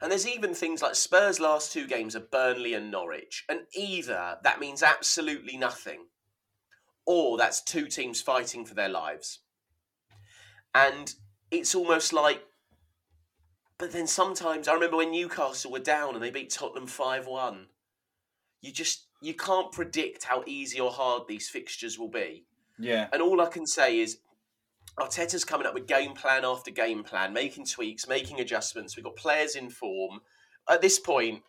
And 0.00 0.12
there's 0.12 0.28
even 0.28 0.54
things 0.54 0.80
like 0.80 0.94
Spurs' 0.94 1.40
last 1.40 1.72
two 1.72 1.88
games 1.88 2.14
are 2.14 2.20
Burnley 2.20 2.74
and 2.74 2.88
Norwich, 2.88 3.44
and 3.48 3.62
either 3.74 4.38
that 4.44 4.60
means 4.60 4.80
absolutely 4.80 5.56
nothing, 5.56 6.06
or 7.08 7.38
that's 7.38 7.62
two 7.62 7.86
teams 7.86 8.20
fighting 8.20 8.66
for 8.66 8.74
their 8.74 8.90
lives. 8.90 9.38
And 10.74 11.12
it's 11.50 11.74
almost 11.74 12.12
like, 12.12 12.42
but 13.78 13.92
then 13.92 14.06
sometimes 14.06 14.68
I 14.68 14.74
remember 14.74 14.98
when 14.98 15.10
Newcastle 15.10 15.72
were 15.72 15.78
down 15.78 16.14
and 16.14 16.22
they 16.22 16.30
beat 16.30 16.50
Tottenham 16.50 16.86
five 16.86 17.26
one. 17.26 17.68
You 18.60 18.72
just 18.72 19.06
you 19.22 19.32
can't 19.32 19.72
predict 19.72 20.24
how 20.24 20.44
easy 20.46 20.78
or 20.78 20.90
hard 20.90 21.22
these 21.26 21.48
fixtures 21.48 21.98
will 21.98 22.10
be. 22.10 22.44
Yeah, 22.78 23.08
And 23.12 23.22
all 23.22 23.40
I 23.40 23.46
can 23.46 23.66
say 23.66 23.98
is 23.98 24.18
Arteta's 25.00 25.44
coming 25.44 25.66
up 25.66 25.74
with 25.74 25.88
game 25.88 26.12
plan 26.12 26.44
after 26.44 26.70
game 26.70 27.02
plan, 27.02 27.32
making 27.32 27.64
tweaks, 27.64 28.06
making 28.06 28.38
adjustments. 28.38 28.96
We've 28.96 29.04
got 29.04 29.16
players 29.16 29.56
in 29.56 29.70
form. 29.70 30.20
At 30.68 30.82
this 30.82 30.98
point, 30.98 31.42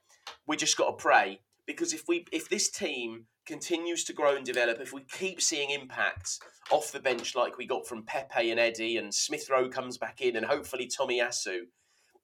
we 0.48 0.56
just 0.56 0.78
got 0.78 0.86
to 0.92 0.94
pray 0.94 1.42
because 1.68 1.94
if 1.94 2.08
we 2.08 2.26
if 2.32 2.48
this 2.48 2.70
team 2.70 3.26
continues 3.50 4.04
to 4.04 4.14
grow 4.14 4.36
and 4.36 4.46
develop, 4.46 4.80
if 4.80 4.94
we 4.94 5.02
keep 5.12 5.42
seeing 5.42 5.72
impacts 5.72 6.40
off 6.70 6.92
the 6.92 7.00
bench 7.00 7.36
like 7.36 7.58
we 7.58 7.66
got 7.66 7.88
from 7.88 8.04
Pepe 8.04 8.52
and 8.52 8.60
Eddie, 8.60 8.98
and 8.98 9.12
Smith 9.12 9.50
Rowe 9.50 9.68
comes 9.68 9.98
back 9.98 10.22
in, 10.22 10.36
and 10.36 10.46
hopefully 10.46 10.88
Tomiyasu, 10.88 11.62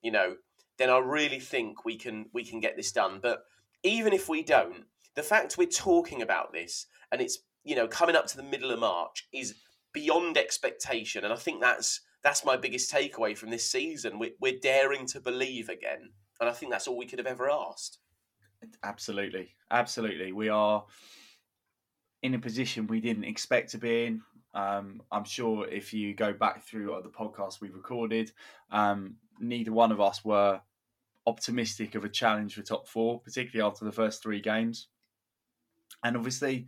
you 0.04 0.12
know, 0.12 0.36
then 0.78 0.92
I 0.92 1.00
really 1.00 1.40
think 1.40 1.84
we 1.84 1.98
can 1.98 2.26
we 2.32 2.46
can 2.46 2.60
get 2.60 2.78
this 2.78 2.92
done. 2.92 3.20
But 3.22 3.40
even 3.82 4.14
if 4.14 4.30
we 4.30 4.44
don't, 4.44 4.86
the 5.16 5.24
fact 5.24 5.58
we're 5.58 5.66
talking 5.66 6.22
about 6.22 6.54
this 6.54 6.86
and 7.12 7.20
it's 7.22 7.40
you 7.64 7.76
know 7.76 7.88
coming 7.88 8.16
up 8.16 8.28
to 8.28 8.38
the 8.38 8.44
middle 8.44 8.72
of 8.72 8.80
March 8.80 9.28
is 9.34 9.56
beyond 9.94 10.38
expectation, 10.38 11.24
and 11.24 11.34
I 11.34 11.38
think 11.38 11.60
that's 11.60 12.02
that's 12.22 12.46
my 12.46 12.56
biggest 12.56 12.94
takeaway 12.94 13.36
from 13.36 13.50
this 13.50 13.72
season. 13.72 14.20
We're, 14.20 14.36
we're 14.40 14.60
daring 14.62 15.08
to 15.08 15.20
believe 15.20 15.70
again, 15.70 16.12
and 16.40 16.48
I 16.48 16.52
think 16.52 16.72
that's 16.72 16.88
all 16.88 16.98
we 16.98 17.08
could 17.08 17.20
have 17.20 17.28
ever 17.28 17.50
asked. 17.50 17.98
Absolutely, 18.84 19.56
absolutely. 19.72 20.32
We 20.32 20.50
are 20.50 20.86
in 22.24 22.34
a 22.34 22.39
position 22.39 22.88
we 22.88 23.02
didn't 23.02 23.26
expect 23.26 23.72
to 23.72 23.78
be 23.78 24.06
in. 24.06 24.22
Um, 24.54 25.02
I'm 25.12 25.26
sure 25.26 25.68
if 25.68 25.94
you 25.94 26.13
go 26.13 26.34
back 26.34 26.63
through 26.63 27.00
the 27.04 27.10
podcast 27.10 27.62
we 27.62 27.70
recorded, 27.70 28.32
um, 28.72 29.18
neither 29.39 29.72
one 29.72 29.91
of 29.91 30.00
us 30.00 30.24
were 30.24 30.62
optimistic 31.28 31.96
of 31.96 32.06
a 32.06 32.10
challenge 32.10 32.56
for 32.56 32.62
top 32.62 32.88
four, 32.88 33.20
particularly 33.20 33.68
after 33.68 33.84
the 33.84 33.91
first 33.91 34.24
three 34.24 34.39
games. 34.39 34.88
And 36.04 36.15
obviously, 36.15 36.68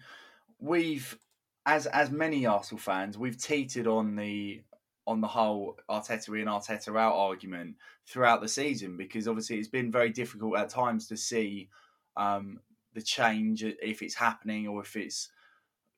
we've, 0.59 1.17
as 1.65 1.85
as 1.87 2.11
many 2.11 2.45
Arsenal 2.45 2.79
fans, 2.79 3.17
we've 3.17 3.41
teetered 3.41 3.87
on 3.87 4.15
the 4.15 4.61
on 5.07 5.21
the 5.21 5.27
whole 5.27 5.77
Arteta 5.89 6.39
in 6.39 6.47
Arteta 6.47 6.99
out 6.99 7.15
argument 7.15 7.75
throughout 8.05 8.41
the 8.41 8.47
season 8.47 8.97
because 8.97 9.27
obviously 9.27 9.57
it's 9.57 9.69
been 9.69 9.91
very 9.91 10.09
difficult 10.09 10.57
at 10.57 10.69
times 10.69 11.07
to 11.07 11.15
see 11.15 11.69
um, 12.17 12.59
the 12.93 13.01
change 13.01 13.63
if 13.63 14.01
it's 14.01 14.13
happening 14.13 14.67
or 14.67 14.81
if 14.81 14.97
it's 14.97 15.29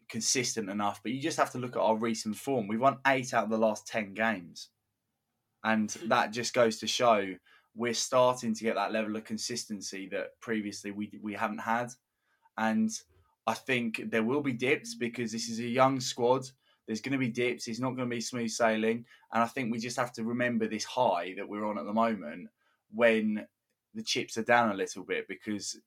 consistent 0.10 0.69
enough. 0.69 1.02
But 1.02 1.12
you 1.12 1.22
just 1.22 1.38
have 1.38 1.52
to 1.52 1.58
look 1.58 1.76
at 1.76 1.82
our 1.82 1.98
recent 1.98 2.36
form. 2.36 2.67
We've 2.67 2.80
won 2.80 3.00
eight 3.08 3.34
out 3.34 3.45
of 3.45 3.50
the 3.50 3.58
last 3.58 3.88
ten 3.88 4.13
games, 4.13 4.69
and 5.63 5.89
that 6.06 6.32
just 6.32 6.54
goes 6.54 6.78
to 6.80 6.88
show 6.88 7.34
we're 7.76 7.93
starting 7.93 8.54
to 8.54 8.63
get 8.63 8.76
that 8.76 8.91
level 8.91 9.15
of 9.15 9.24
consistency 9.24 10.08
that 10.12 10.39
previously 10.39 10.91
we 10.91 11.12
we 11.22 11.34
haven't 11.34 11.62
had. 11.62 11.89
And 12.58 12.91
I 13.48 13.56
think 13.56 14.12
there 14.12 14.24
will 14.24 14.41
be 14.41 14.54
dips 14.54 14.93
because 14.93 15.32
this 15.32 15.50
is 15.50 15.60
a 15.60 15.63
young 15.63 16.00
squad. 16.00 16.45
There's 16.89 17.02
going 17.02 17.12
to 17.12 17.19
be 17.19 17.30
dips. 17.30 17.67
It's 17.67 17.80
not 17.80 17.91
going 17.91 18.10
to 18.10 18.15
be 18.15 18.19
smooth 18.19 18.49
sailing. 18.49 19.06
And 19.32 19.43
I 19.43 19.45
think 19.45 19.71
we 19.71 19.78
just 19.78 19.97
have 19.97 20.12
to 20.13 20.23
remember 20.23 20.67
this 20.67 20.86
high 20.86 21.36
that 21.38 21.47
we're 21.47 21.67
on 21.67 21.78
at 21.78 21.86
the 21.86 21.93
moment 21.93 22.49
when 22.91 23.45
the 23.93 24.02
chips 24.02 24.39
are 24.39 24.43
down 24.43 24.71
a 24.71 24.73
little 24.73 25.04
bit 25.04 25.28
because 25.28 25.80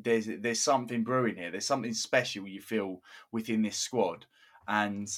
there's 0.00 0.28
there's 0.38 0.60
something 0.60 1.02
brewing 1.02 1.34
here. 1.34 1.50
There's 1.50 1.66
something 1.66 1.92
special 1.92 2.46
you 2.46 2.60
feel 2.60 3.02
within 3.32 3.60
this 3.62 3.76
squad, 3.76 4.24
and 4.68 5.08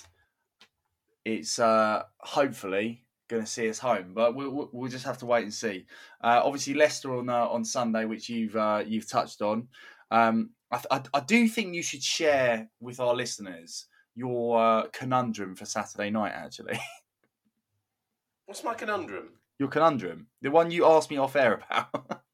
it's 1.26 1.58
uh, 1.58 2.04
hopefully 2.20 3.04
going 3.28 3.42
to 3.42 3.50
see 3.50 3.68
us 3.68 3.80
home. 3.80 4.14
But 4.14 4.34
we'll, 4.34 4.70
we'll- 4.72 4.90
just 4.90 5.04
have 5.04 5.18
to 5.18 5.26
wait 5.26 5.42
and 5.42 5.52
see. 5.52 5.84
Uh, 6.24 6.40
obviously, 6.42 6.72
Leicester 6.72 7.14
on 7.18 7.28
uh, 7.28 7.48
on 7.48 7.66
Sunday, 7.66 8.06
which 8.06 8.30
you've 8.30 8.56
uh, 8.56 8.82
you've 8.86 9.10
touched 9.10 9.42
on. 9.42 9.68
Um, 10.10 10.52
I, 10.72 10.80
I, 10.90 11.02
I 11.12 11.20
do 11.20 11.48
think 11.48 11.74
you 11.74 11.82
should 11.82 12.02
share 12.02 12.70
with 12.80 12.98
our 12.98 13.14
listeners 13.14 13.84
your 14.14 14.60
uh, 14.60 14.86
conundrum 14.92 15.54
for 15.54 15.64
Saturday 15.64 16.10
night. 16.10 16.32
Actually, 16.34 16.78
What's 18.46 18.64
my 18.64 18.74
conundrum? 18.74 19.30
your 19.58 19.68
conundrum, 19.68 20.26
the 20.40 20.50
one 20.50 20.70
you 20.70 20.86
asked 20.86 21.10
me 21.10 21.16
off 21.18 21.36
air 21.36 21.54
about. 21.54 22.22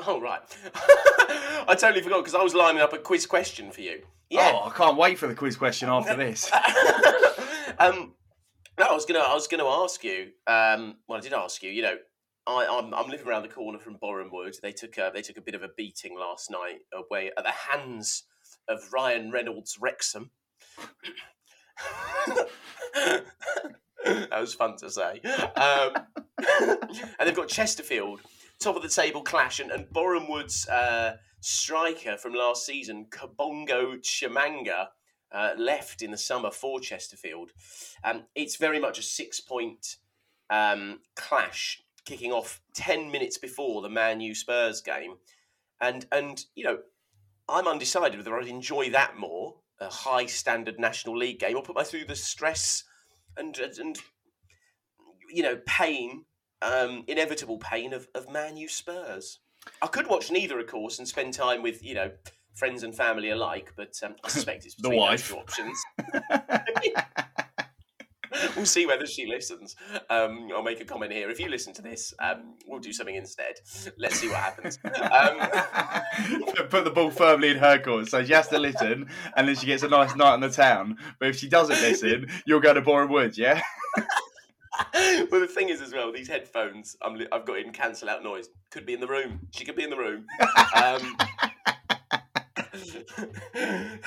Oh 0.00 0.20
right, 0.20 0.40
I 1.68 1.76
totally 1.78 2.00
forgot 2.02 2.24
because 2.24 2.34
I 2.34 2.42
was 2.42 2.54
lining 2.54 2.80
up 2.80 2.94
a 2.94 2.98
quiz 2.98 3.26
question 3.26 3.70
for 3.70 3.82
you. 3.82 4.02
Yeah. 4.30 4.52
Oh, 4.54 4.68
I 4.68 4.70
can't 4.70 4.96
wait 4.96 5.18
for 5.18 5.26
the 5.28 5.34
quiz 5.34 5.54
question 5.54 5.88
after 5.90 6.16
this. 6.16 6.50
um, 7.78 8.14
no, 8.78 8.86
I 8.86 8.92
was 8.94 9.04
gonna, 9.04 9.20
I 9.20 9.34
was 9.34 9.46
gonna 9.46 9.66
ask 9.66 10.02
you. 10.02 10.30
Um, 10.46 10.96
well, 11.06 11.18
I 11.18 11.20
did 11.20 11.34
ask 11.34 11.62
you. 11.62 11.70
You 11.70 11.82
know, 11.82 11.96
I, 12.46 12.66
I'm, 12.68 12.94
I'm 12.94 13.08
living 13.10 13.26
around 13.26 13.42
the 13.42 13.48
corner 13.48 13.78
from 13.78 13.96
Borehamwood. 13.98 14.60
They 14.60 14.72
took, 14.72 14.96
a, 14.98 15.10
they 15.12 15.22
took 15.22 15.36
a 15.36 15.42
bit 15.42 15.54
of 15.54 15.62
a 15.62 15.68
beating 15.76 16.18
last 16.18 16.50
night 16.50 16.78
away 16.92 17.30
at 17.36 17.44
the 17.44 17.50
hands 17.50 18.24
of 18.68 18.92
Ryan 18.92 19.30
Reynolds 19.30 19.78
Wrexham. 19.80 20.30
that 24.04 24.40
was 24.40 24.54
fun 24.54 24.76
to 24.76 24.90
say. 24.90 25.20
Um, 25.56 25.92
and 27.18 27.26
they've 27.26 27.36
got 27.36 27.48
Chesterfield, 27.48 28.20
top 28.60 28.76
of 28.76 28.82
the 28.82 28.88
table 28.88 29.22
clash, 29.22 29.60
and, 29.60 29.70
and 29.70 29.86
Borehamwood's 29.86 30.68
uh, 30.68 31.16
striker 31.40 32.16
from 32.16 32.34
last 32.34 32.66
season, 32.66 33.06
Kabongo 33.10 33.98
Tshimanga, 33.98 34.88
uh, 35.32 35.50
left 35.58 36.02
in 36.02 36.10
the 36.10 36.16
summer 36.16 36.50
for 36.50 36.80
Chesterfield. 36.80 37.50
Um, 38.04 38.24
it's 38.34 38.56
very 38.56 38.78
much 38.78 38.98
a 38.98 39.02
six 39.02 39.40
point 39.40 39.96
um, 40.50 41.00
clash 41.16 41.82
kicking 42.04 42.32
off 42.32 42.60
10 42.74 43.10
minutes 43.10 43.36
before 43.36 43.82
the 43.82 43.88
Man 43.88 44.20
U 44.20 44.34
Spurs 44.34 44.80
game. 44.80 45.16
And, 45.80 46.06
and, 46.12 46.42
you 46.54 46.64
know, 46.64 46.78
I'm 47.48 47.68
undecided 47.68 48.18
whether 48.18 48.36
I'd 48.36 48.48
enjoy 48.48 48.90
that 48.90 49.18
more, 49.18 49.56
a 49.80 49.88
high 49.88 50.26
standard 50.26 50.78
National 50.78 51.16
League 51.16 51.38
game, 51.38 51.56
or 51.56 51.62
put 51.62 51.76
my 51.76 51.84
through 51.84 52.06
the 52.06 52.16
stress 52.16 52.84
and, 53.36 53.56
and 53.58 53.98
you 55.30 55.42
know, 55.42 55.58
pain, 55.66 56.24
um, 56.62 57.04
inevitable 57.06 57.58
pain 57.58 57.92
of, 57.92 58.08
of 58.14 58.30
Man 58.30 58.56
U 58.56 58.68
Spurs. 58.68 59.40
I 59.82 59.86
could 59.88 60.08
watch 60.08 60.30
neither, 60.30 60.58
of 60.58 60.66
course, 60.66 60.98
and 60.98 61.06
spend 61.06 61.34
time 61.34 61.62
with, 61.62 61.82
you 61.84 61.94
know, 61.94 62.10
friends 62.54 62.82
and 62.82 62.94
family 62.94 63.30
alike, 63.30 63.72
but 63.76 63.94
um, 64.02 64.16
I 64.24 64.28
suspect 64.28 64.64
it's 64.64 64.74
the 64.76 64.82
between 64.82 65.00
wife. 65.00 65.28
those 65.28 65.36
two 65.36 65.36
options. 65.36 65.84
we'll 68.56 68.66
see 68.66 68.86
whether 68.86 69.06
she 69.06 69.26
listens. 69.26 69.76
Um, 70.10 70.48
I'll 70.54 70.62
make 70.62 70.80
a 70.80 70.84
comment 70.84 71.12
here. 71.12 71.30
If 71.30 71.40
you 71.40 71.48
listen 71.48 71.72
to 71.74 71.82
this, 71.82 72.14
um, 72.18 72.54
we'll 72.66 72.80
do 72.80 72.92
something 72.92 73.14
instead. 73.14 73.54
Let's 73.98 74.20
see 74.20 74.28
what 74.28 74.38
happens. 74.38 74.78
Um, 74.84 75.38
Put- 76.70 76.84
the 76.86 76.90
ball 76.90 77.10
firmly 77.10 77.50
in 77.50 77.56
her 77.56 77.78
court, 77.80 78.08
so 78.08 78.22
she 78.24 78.32
has 78.32 78.46
to 78.48 78.58
listen, 78.60 79.08
and 79.36 79.48
then 79.48 79.56
she 79.56 79.66
gets 79.66 79.82
a 79.82 79.88
nice 79.88 80.14
night 80.14 80.34
on 80.34 80.40
the 80.40 80.50
town. 80.50 80.96
But 81.18 81.30
if 81.30 81.36
she 81.36 81.48
doesn't 81.48 81.80
listen, 81.80 82.28
you'll 82.46 82.60
go 82.60 82.72
to 82.72 82.80
Boreham 82.80 83.10
Woods, 83.10 83.36
yeah. 83.36 83.60
well, 85.30 85.40
the 85.40 85.48
thing 85.52 85.68
is, 85.68 85.80
as 85.80 85.92
well, 85.92 86.12
these 86.12 86.28
headphones 86.28 86.96
I'm 87.02 87.14
li- 87.14 87.26
I've 87.32 87.44
got 87.44 87.58
in 87.58 87.72
cancel 87.72 88.08
out 88.08 88.22
noise. 88.22 88.48
Could 88.70 88.86
be 88.86 88.94
in 88.94 89.00
the 89.00 89.06
room. 89.08 89.40
She 89.50 89.64
could 89.64 89.74
be 89.74 89.82
in 89.82 89.90
the 89.90 89.96
room. 89.96 90.26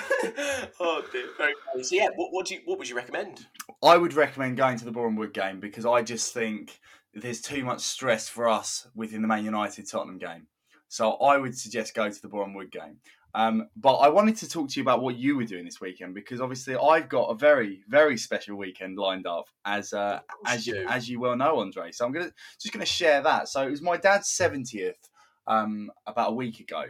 Oh 0.81 1.03
dear, 1.11 1.25
very 1.37 1.53
funny. 1.71 1.83
So 1.83 1.95
yeah, 1.95 2.07
what, 2.15 2.31
what 2.31 2.45
do 2.45 2.55
you 2.55 2.61
what 2.65 2.77
would 2.79 2.89
you 2.89 2.95
recommend? 2.95 3.45
I 3.83 3.97
would 3.97 4.13
recommend 4.13 4.57
going 4.57 4.77
to 4.77 4.85
the 4.85 4.91
Boreham 4.91 5.15
Wood 5.15 5.33
game 5.33 5.59
because 5.59 5.85
I 5.85 6.01
just 6.01 6.33
think 6.33 6.79
there's 7.13 7.41
too 7.41 7.63
much 7.63 7.81
stress 7.81 8.29
for 8.29 8.47
us 8.47 8.87
within 8.95 9.21
the 9.21 9.27
Man 9.27 9.43
United 9.45 9.89
Tottenham 9.89 10.17
game. 10.17 10.47
So 10.87 11.13
I 11.13 11.37
would 11.37 11.57
suggest 11.57 11.93
go 11.93 12.09
to 12.09 12.21
the 12.21 12.27
Boreham 12.27 12.53
Wood 12.53 12.71
game. 12.71 12.97
Um, 13.35 13.69
but 13.75 13.97
I 13.97 14.09
wanted 14.09 14.37
to 14.37 14.49
talk 14.49 14.69
to 14.69 14.79
you 14.79 14.81
about 14.81 15.01
what 15.01 15.15
you 15.17 15.37
were 15.37 15.43
doing 15.43 15.63
this 15.63 15.79
weekend 15.79 16.15
because 16.15 16.41
obviously 16.41 16.75
I've 16.75 17.09
got 17.09 17.25
a 17.25 17.35
very, 17.35 17.83
very 17.87 18.17
special 18.17 18.57
weekend 18.57 18.97
lined 18.97 19.27
up 19.27 19.45
as 19.65 19.93
uh, 19.93 20.21
as 20.45 20.65
you 20.65 20.85
as 20.87 21.07
you 21.07 21.19
well 21.19 21.35
know, 21.35 21.61
Andrei. 21.61 21.91
So 21.91 22.05
I'm 22.05 22.11
gonna 22.11 22.31
just 22.59 22.73
gonna 22.73 22.85
share 22.85 23.21
that. 23.21 23.47
So 23.47 23.61
it 23.61 23.69
was 23.69 23.81
my 23.81 23.97
dad's 23.97 24.29
seventieth 24.29 25.09
um, 25.45 25.91
about 26.07 26.31
a 26.31 26.35
week 26.35 26.59
ago, 26.59 26.85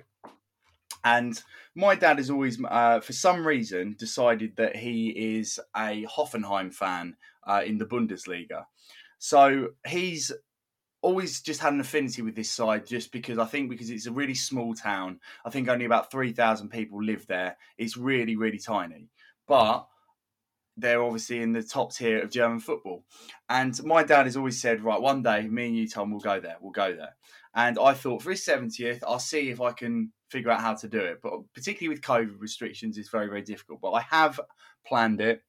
and 1.04 1.42
my 1.76 1.96
dad 1.96 2.18
has 2.18 2.30
always, 2.30 2.60
uh, 2.64 3.00
for 3.00 3.14
some 3.14 3.46
reason, 3.46 3.96
decided 3.98 4.56
that 4.58 4.76
he 4.76 5.10
is 5.38 5.60
a 5.76 6.06
Hoffenheim 6.06 6.74
fan 6.74 7.16
uh, 7.46 7.62
in 7.66 7.78
the 7.78 7.86
Bundesliga. 7.86 8.66
So 9.18 9.70
he's 9.88 10.32
always 11.02 11.42
just 11.42 11.62
had 11.62 11.74
an 11.74 11.80
affinity 11.80 12.22
with 12.22 12.36
this 12.36 12.52
side 12.52 12.86
just 12.86 13.12
because 13.12 13.38
I 13.38 13.46
think 13.46 13.70
because 13.70 13.90
it's 13.90 14.08
a 14.08 14.12
really 14.12 14.36
small 14.36 14.74
town. 14.74 15.20
I 15.46 15.50
think 15.50 15.70
only 15.70 15.86
about 15.86 16.12
3,000 16.12 16.70
people 16.70 17.02
live 17.02 17.26
there. 17.28 17.58
It's 17.78 17.98
really, 17.98 18.36
really 18.36 18.60
tiny. 18.60 19.10
But 19.48 19.88
they're 20.76 21.04
obviously 21.04 21.42
in 21.42 21.52
the 21.52 21.64
top 21.64 21.94
tier 21.94 22.22
of 22.22 22.32
German 22.32 22.60
football. 22.60 23.04
And 23.50 23.82
my 23.84 24.04
dad 24.04 24.26
has 24.26 24.38
always 24.38 24.62
said, 24.62 24.82
right, 24.82 25.02
one 25.02 25.24
day, 25.24 25.48
me 25.48 25.68
and 25.68 25.78
you, 25.78 25.88
Tom, 25.88 26.12
will 26.12 26.20
go 26.20 26.40
there. 26.40 26.58
We'll 26.62 26.72
go 26.72 26.96
there. 26.96 27.16
And 27.54 27.78
I 27.80 27.94
thought 27.94 28.22
for 28.22 28.32
his 28.32 28.46
70th, 28.46 29.02
I'll 29.06 29.20
see 29.20 29.50
if 29.50 29.60
I 29.60 29.72
can 29.72 30.12
figure 30.30 30.52
out 30.52 30.62
how 30.62 30.76
to 30.76 30.88
do 30.88 31.00
it. 31.00 31.20
But 31.22 31.34
particularly 31.54 31.96
with 31.96 32.04
COVID 32.04 32.40
restrictions, 32.40 32.98
it's 32.98 33.10
very, 33.10 33.28
very 33.28 33.42
difficult. 33.42 33.82
But 33.82 33.92
I 33.92 34.02
have 34.02 34.40
planned 34.86 35.22
it. 35.22 35.42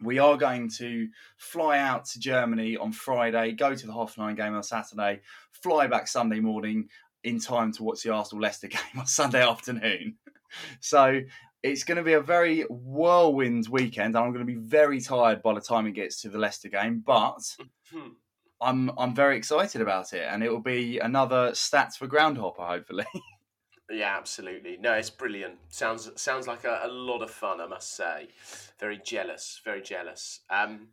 We 0.00 0.18
are 0.18 0.36
going 0.36 0.68
to 0.78 1.08
fly 1.36 1.78
out 1.78 2.06
to 2.06 2.18
Germany 2.18 2.76
on 2.76 2.92
Friday, 2.92 3.52
go 3.52 3.74
to 3.74 3.86
the 3.86 3.92
Hoffenheim 3.92 4.36
game 4.36 4.54
on 4.54 4.62
Saturday, 4.62 5.20
fly 5.62 5.86
back 5.86 6.08
Sunday 6.08 6.40
morning 6.40 6.88
in 7.22 7.38
time 7.38 7.72
to 7.72 7.84
watch 7.84 8.02
the 8.02 8.12
Arsenal 8.12 8.42
Leicester 8.42 8.66
game 8.68 8.98
on 8.98 9.06
Sunday 9.06 9.42
afternoon. 9.46 10.16
So 10.80 11.22
it's 11.62 11.82
going 11.82 11.96
to 11.96 12.02
be 12.02 12.12
a 12.12 12.20
very 12.20 12.64
whirlwind 12.68 13.68
weekend, 13.68 14.14
and 14.14 14.18
I'm 14.18 14.34
going 14.34 14.46
to 14.46 14.52
be 14.52 14.60
very 14.60 15.00
tired 15.00 15.40
by 15.42 15.54
the 15.54 15.62
time 15.62 15.86
it 15.86 15.92
gets 15.92 16.20
to 16.20 16.28
the 16.28 16.36
Leicester 16.36 16.68
game. 16.68 17.02
But 17.06 17.40
Hmm. 17.92 18.08
I'm 18.60 18.90
I'm 18.96 19.14
very 19.14 19.36
excited 19.36 19.80
about 19.80 20.12
it, 20.12 20.26
and 20.28 20.42
it 20.42 20.50
will 20.50 20.60
be 20.62 20.98
another 20.98 21.50
stats 21.50 21.94
for 21.94 22.06
Groundhopper, 22.06 22.66
hopefully. 22.66 23.06
Yeah, 23.92 24.16
absolutely. 24.16 24.78
No, 24.80 24.94
it's 24.94 25.10
brilliant. 25.10 25.56
Sounds 25.68 26.10
sounds 26.16 26.46
like 26.46 26.64
a, 26.64 26.80
a 26.84 26.88
lot 26.88 27.22
of 27.22 27.30
fun, 27.30 27.60
I 27.60 27.66
must 27.66 27.94
say. 27.94 28.28
Very 28.80 29.00
jealous, 29.04 29.60
very 29.64 29.82
jealous. 29.82 30.40
Um, 30.50 30.88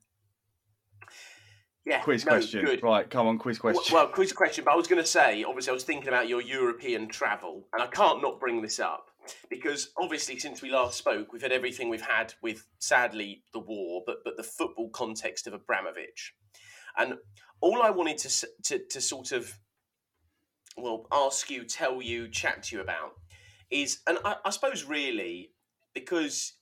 yeah, 1.86 2.02
quiz 2.02 2.26
no, 2.26 2.34
question, 2.34 2.66
Good. 2.66 2.84
right? 2.84 3.10
Come 3.10 3.28
on, 3.28 3.38
quiz 3.38 3.58
question. 3.58 3.96
Well, 3.96 4.08
quiz 4.08 4.34
question. 4.34 4.66
But 4.66 4.74
I 4.74 4.76
was 4.76 4.88
going 4.88 5.02
to 5.02 5.08
say, 5.08 5.44
obviously, 5.44 5.72
I 5.72 5.74
was 5.74 5.84
thinking 5.84 6.10
about 6.10 6.28
your 6.28 6.42
European 6.42 7.08
travel, 7.08 7.68
and 7.74 7.82
I 7.82 7.88
can't 7.88 8.22
not 8.22 8.40
bring 8.40 8.62
this 8.62 8.80
up 8.80 9.08
because 9.50 9.92
obviously, 9.98 10.38
since 10.38 10.62
we 10.62 10.70
last 10.70 10.98
spoke, 10.98 11.32
we've 11.32 11.42
had 11.42 11.52
everything 11.52 11.90
we've 11.90 12.02
had 12.02 12.34
with, 12.44 12.68
sadly, 12.80 13.44
the 13.54 13.60
war, 13.60 14.04
but 14.06 14.18
but 14.24 14.36
the 14.38 14.44
football 14.44 14.90
context 14.90 15.48
of 15.48 15.54
Abramovich, 15.54 16.34
and 16.98 17.16
all 17.62 17.82
I 17.82 17.90
wanted 17.90 18.18
to 18.20 18.48
to, 18.66 18.80
to 18.90 19.02
sort 19.02 19.32
of 19.32 19.58
well 20.82 21.08
ask 21.12 21.50
you, 21.50 21.64
tell 21.64 22.02
you, 22.02 22.28
chat 22.28 22.64
to 22.64 22.78
you 22.78 22.82
about 22.82 23.14
is, 23.70 24.00
and 24.08 24.18
I, 24.26 24.36
I 24.46 24.50
suppose 24.50 24.84
really 24.84 25.52
because 25.94 26.54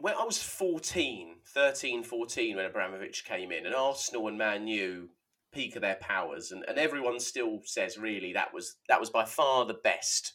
when 0.00 0.14
I 0.14 0.24
was 0.24 0.42
14, 0.42 1.36
13, 1.46 2.02
14, 2.02 2.56
when 2.56 2.64
Abramovich 2.64 3.24
came 3.24 3.52
in, 3.52 3.66
and 3.66 3.74
Arsenal 3.74 4.28
and 4.28 4.38
Man 4.38 4.66
U 4.66 5.10
peak 5.52 5.76
of 5.76 5.82
their 5.82 5.94
powers, 5.96 6.52
and, 6.52 6.64
and 6.68 6.78
everyone 6.78 7.20
still 7.20 7.60
says 7.64 7.96
really 7.96 8.32
that 8.32 8.52
was 8.52 8.76
that 8.88 9.00
was 9.00 9.10
by 9.10 9.24
far 9.24 9.64
the 9.64 9.74
best 9.74 10.34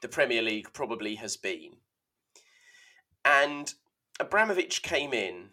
the 0.00 0.08
Premier 0.08 0.42
League 0.42 0.72
probably 0.72 1.14
has 1.16 1.36
been. 1.36 1.76
And 3.24 3.72
Abramovich 4.20 4.82
came 4.82 5.14
in, 5.14 5.50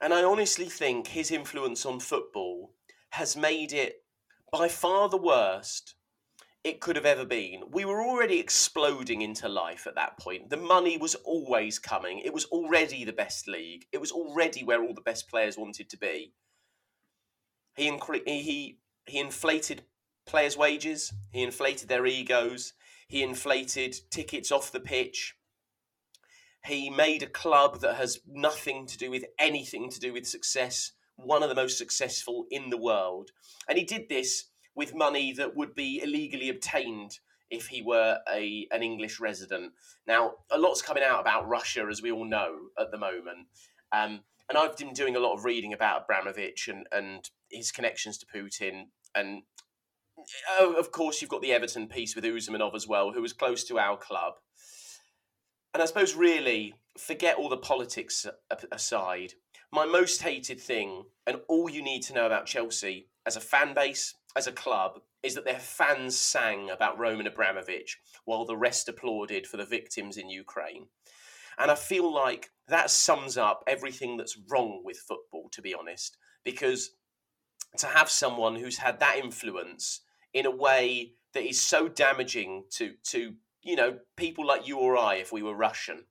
and 0.00 0.14
I 0.14 0.22
honestly 0.24 0.66
think 0.66 1.08
his 1.08 1.30
influence 1.30 1.84
on 1.84 2.00
football 2.00 2.72
has 3.10 3.36
made 3.36 3.72
it 3.72 4.01
by 4.52 4.68
far 4.68 5.08
the 5.08 5.16
worst 5.16 5.94
it 6.62 6.80
could 6.80 6.94
have 6.94 7.06
ever 7.06 7.24
been. 7.24 7.64
We 7.72 7.84
were 7.84 8.02
already 8.02 8.38
exploding 8.38 9.22
into 9.22 9.48
life 9.48 9.86
at 9.86 9.96
that 9.96 10.18
point. 10.18 10.50
The 10.50 10.56
money 10.56 10.96
was 10.96 11.16
always 11.16 11.80
coming. 11.80 12.20
It 12.20 12.32
was 12.32 12.44
already 12.46 13.04
the 13.04 13.12
best 13.12 13.48
league. 13.48 13.86
It 13.90 14.00
was 14.00 14.12
already 14.12 14.62
where 14.62 14.82
all 14.82 14.94
the 14.94 15.00
best 15.00 15.28
players 15.28 15.58
wanted 15.58 15.88
to 15.90 15.96
be. 15.96 16.34
He 17.74 17.90
incre- 17.90 18.28
he 18.28 18.78
he 19.06 19.18
inflated 19.18 19.82
players' 20.24 20.56
wages. 20.56 21.12
He 21.32 21.42
inflated 21.42 21.88
their 21.88 22.06
egos. 22.06 22.74
He 23.08 23.22
inflated 23.22 23.96
tickets 24.10 24.52
off 24.52 24.70
the 24.70 24.80
pitch. 24.80 25.34
He 26.64 26.90
made 26.90 27.24
a 27.24 27.26
club 27.26 27.80
that 27.80 27.96
has 27.96 28.20
nothing 28.24 28.86
to 28.86 28.96
do 28.96 29.10
with 29.10 29.24
anything 29.36 29.90
to 29.90 29.98
do 29.98 30.12
with 30.12 30.28
success, 30.28 30.92
one 31.24 31.42
of 31.42 31.48
the 31.48 31.54
most 31.54 31.78
successful 31.78 32.46
in 32.50 32.70
the 32.70 32.78
world. 32.78 33.30
And 33.68 33.78
he 33.78 33.84
did 33.84 34.08
this 34.08 34.50
with 34.74 34.94
money 34.94 35.32
that 35.34 35.56
would 35.56 35.74
be 35.74 36.00
illegally 36.02 36.48
obtained 36.48 37.18
if 37.50 37.66
he 37.66 37.82
were 37.82 38.18
a 38.32 38.66
an 38.70 38.82
English 38.82 39.20
resident. 39.20 39.72
Now, 40.06 40.32
a 40.50 40.58
lot's 40.58 40.82
coming 40.82 41.02
out 41.02 41.20
about 41.20 41.48
Russia, 41.48 41.86
as 41.90 42.00
we 42.00 42.10
all 42.10 42.24
know 42.24 42.54
at 42.78 42.90
the 42.90 42.98
moment. 42.98 43.48
Um, 43.92 44.20
and 44.48 44.58
I've 44.58 44.76
been 44.76 44.92
doing 44.92 45.16
a 45.16 45.20
lot 45.20 45.34
of 45.34 45.44
reading 45.44 45.72
about 45.72 46.02
Abramovich 46.02 46.68
and, 46.68 46.86
and 46.90 47.28
his 47.50 47.70
connections 47.70 48.18
to 48.18 48.26
Putin. 48.26 48.84
And 49.14 49.42
oh, 50.58 50.74
of 50.74 50.90
course, 50.92 51.20
you've 51.20 51.30
got 51.30 51.42
the 51.42 51.52
Everton 51.52 51.88
piece 51.88 52.16
with 52.16 52.24
Usmanov 52.24 52.74
as 52.74 52.88
well, 52.88 53.12
who 53.12 53.22
was 53.22 53.32
close 53.32 53.64
to 53.64 53.78
our 53.78 53.96
club. 53.96 54.34
And 55.74 55.82
I 55.82 55.86
suppose, 55.86 56.14
really, 56.14 56.74
forget 56.98 57.36
all 57.36 57.48
the 57.48 57.56
politics 57.56 58.26
aside. 58.70 59.34
My 59.74 59.86
most 59.86 60.20
hated 60.20 60.60
thing, 60.60 61.04
and 61.26 61.40
all 61.48 61.70
you 61.70 61.82
need 61.82 62.02
to 62.02 62.12
know 62.12 62.26
about 62.26 62.44
Chelsea 62.44 63.08
as 63.24 63.36
a 63.36 63.40
fan 63.40 63.72
base, 63.72 64.14
as 64.36 64.46
a 64.46 64.52
club, 64.52 65.00
is 65.22 65.34
that 65.34 65.46
their 65.46 65.58
fans 65.58 66.18
sang 66.18 66.68
about 66.68 66.98
Roman 66.98 67.26
Abramovich 67.26 67.98
while 68.26 68.44
the 68.44 68.56
rest 68.56 68.90
applauded 68.90 69.46
for 69.46 69.56
the 69.56 69.64
victims 69.64 70.18
in 70.18 70.28
Ukraine. 70.28 70.88
And 71.58 71.70
I 71.70 71.74
feel 71.74 72.12
like 72.12 72.50
that 72.68 72.90
sums 72.90 73.38
up 73.38 73.64
everything 73.66 74.18
that's 74.18 74.38
wrong 74.50 74.82
with 74.84 74.98
football, 74.98 75.48
to 75.52 75.62
be 75.62 75.74
honest, 75.74 76.18
because 76.44 76.90
to 77.78 77.86
have 77.86 78.10
someone 78.10 78.56
who's 78.56 78.76
had 78.76 79.00
that 79.00 79.16
influence 79.16 80.02
in 80.34 80.44
a 80.44 80.50
way 80.50 81.12
that 81.32 81.48
is 81.48 81.58
so 81.58 81.88
damaging 81.88 82.64
to, 82.72 82.92
to 83.04 83.36
you 83.62 83.76
know, 83.76 83.98
people 84.16 84.46
like 84.46 84.68
you 84.68 84.76
or 84.78 84.98
I, 84.98 85.14
if 85.14 85.32
we 85.32 85.42
were 85.42 85.54
Russian, 85.54 86.04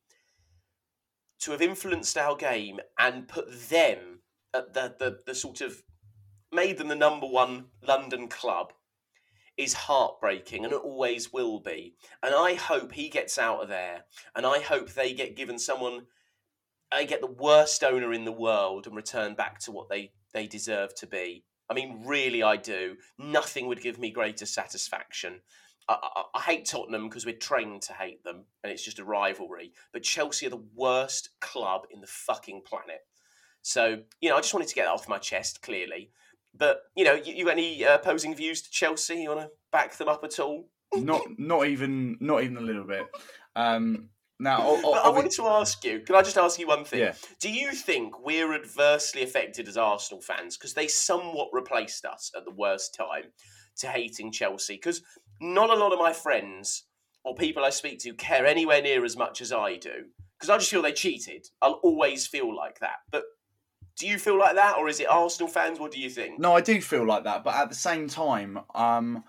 to 1.42 1.52
have 1.52 1.62
influenced 1.62 2.18
our 2.18 2.36
game 2.36 2.80
and 3.00 3.28
put 3.28 3.70
them 3.70 4.20
at 4.54 4.74
the, 4.74 4.96
the, 5.00 5.20
the 5.26 5.36
sort 5.36 5.62
of 5.62 5.82
made 6.52 6.78
them 6.78 6.88
the 6.88 6.96
number 6.96 7.28
one 7.28 7.66
London 7.82 8.28
club 8.28 8.74
is 9.58 9.74
heartbreaking 9.74 10.64
and 10.64 10.74
it 10.74 10.82
always 10.82 11.32
will 11.32 11.60
be. 11.60 11.96
And 12.24 12.34
I 12.34 12.56
hope 12.56 12.94
he 12.94 13.10
gets 13.10 13.38
out 13.38 13.62
of 13.62 13.70
there 13.70 14.06
and 14.36 14.46
I 14.46 14.60
hope 14.60 14.90
they 14.90 15.14
get 15.14 15.36
given 15.36 15.60
someone 15.60 16.08
they 16.92 17.06
get 17.06 17.22
the 17.22 17.28
worst 17.28 17.84
owner 17.84 18.12
in 18.12 18.26
the 18.26 18.32
world 18.32 18.86
and 18.86 18.96
return 18.96 19.34
back 19.34 19.60
to 19.60 19.72
what 19.72 19.90
they, 19.90 20.12
they 20.34 20.46
deserve 20.46 20.94
to 20.96 21.08
be. 21.08 21.46
I 21.70 21.74
mean, 21.74 22.04
really, 22.06 22.44
I 22.44 22.58
do. 22.58 22.98
Nothing 23.18 23.68
would 23.68 23.82
give 23.82 23.98
me 23.98 24.12
greater 24.12 24.46
satisfaction. 24.46 25.40
I, 25.92 26.10
I, 26.16 26.24
I 26.36 26.42
hate 26.42 26.66
Tottenham 26.66 27.08
because 27.10 27.26
we're 27.26 27.36
trained 27.36 27.82
to 27.84 27.94
hate 27.94 28.24
them 28.24 28.46
and 28.64 28.72
it's 28.72 28.84
just 28.84 29.00
a 29.00 29.06
rivalry. 29.06 29.74
But 29.94 30.04
Chelsea 30.04 30.48
are 30.48 30.52
the 30.52 30.64
worst 30.76 31.30
club 31.40 31.84
in 31.92 32.02
the 32.02 32.08
fucking 32.08 32.62
planet. 32.66 33.02
So, 33.62 34.00
you 34.22 34.30
know, 34.30 34.38
I 34.38 34.42
just 34.42 34.54
wanted 34.54 34.70
to 34.70 34.76
get 34.76 34.86
that 34.86 34.92
off 34.92 35.08
my 35.08 35.20
chest, 35.20 35.62
clearly. 35.62 36.12
But, 36.54 36.82
you 36.96 37.06
know, 37.06 37.14
you, 37.14 37.34
you 37.34 37.46
got 37.46 37.52
any 37.54 37.86
uh, 37.86 37.96
opposing 37.96 38.36
views 38.36 38.62
to 38.64 38.72
Chelsea? 38.72 39.22
You 39.22 39.30
want 39.30 39.42
to 39.42 39.50
back 39.72 39.96
them 39.96 40.10
up 40.10 40.24
at 40.24 40.40
all? 40.40 40.68
not 40.96 41.22
not 41.38 41.68
even 41.68 42.18
not 42.20 42.44
even 42.44 42.58
a 42.58 42.62
little 42.62 42.84
bit. 42.84 43.06
Um, 43.56 44.10
now, 44.40 44.64
o- 44.64 44.82
o- 44.84 44.92
But 44.94 45.06
I 45.06 45.10
wanted 45.10 45.32
to 45.34 45.48
ask 45.48 45.84
you. 45.84 46.00
Can 46.00 46.16
I 46.16 46.24
just 46.24 46.38
ask 46.38 46.60
you 46.60 46.68
one 46.68 46.84
thing? 46.84 47.00
Yeah. 47.00 47.14
Do 47.40 47.52
you 47.52 47.72
think 47.74 48.26
we're 48.26 48.54
adversely 48.56 49.22
affected 49.24 49.68
as 49.68 49.78
Arsenal 49.78 50.22
fans 50.22 50.58
because 50.58 50.74
they 50.74 50.88
somewhat 50.88 51.50
replaced 51.54 52.06
us 52.06 52.32
at 52.36 52.44
the 52.46 52.52
worst 52.52 52.96
time 52.96 53.26
to 53.78 53.88
hating 53.88 54.32
Chelsea? 54.32 54.76
Because 54.76 55.04
not 55.42 55.70
a 55.70 55.76
lot 55.76 55.92
of 55.92 56.00
my 56.00 56.14
friends 56.14 56.86
or 57.24 57.36
people 57.36 57.64
I 57.64 57.72
speak 57.72 58.00
to 58.00 58.14
care 58.14 58.46
anywhere 58.46 58.82
near 58.82 59.04
as 59.04 59.18
much 59.18 59.42
as 59.42 59.52
I 59.52 59.76
do. 59.76 60.06
Because 60.40 60.50
I 60.50 60.58
just 60.58 60.72
feel 60.72 60.82
they 60.82 60.94
cheated. 60.94 61.48
I'll 61.62 61.80
always 61.84 62.26
feel 62.26 62.56
like 62.56 62.80
that. 62.80 62.98
But 63.12 63.24
do 63.98 64.08
you 64.08 64.18
feel 64.18 64.40
like 64.40 64.56
that, 64.56 64.78
or 64.78 64.88
is 64.88 65.00
it 65.00 65.10
Arsenal 65.10 65.48
fans? 65.48 65.80
What 65.80 65.92
do 65.92 66.00
you 66.00 66.10
think? 66.10 66.40
No, 66.40 66.56
I 66.56 66.62
do 66.62 66.82
feel 66.82 67.06
like 67.06 67.26
that, 67.26 67.44
but 67.44 67.54
at 67.54 67.70
the 67.70 67.76
same 67.76 68.08
time, 68.08 68.60
um, 68.74 69.24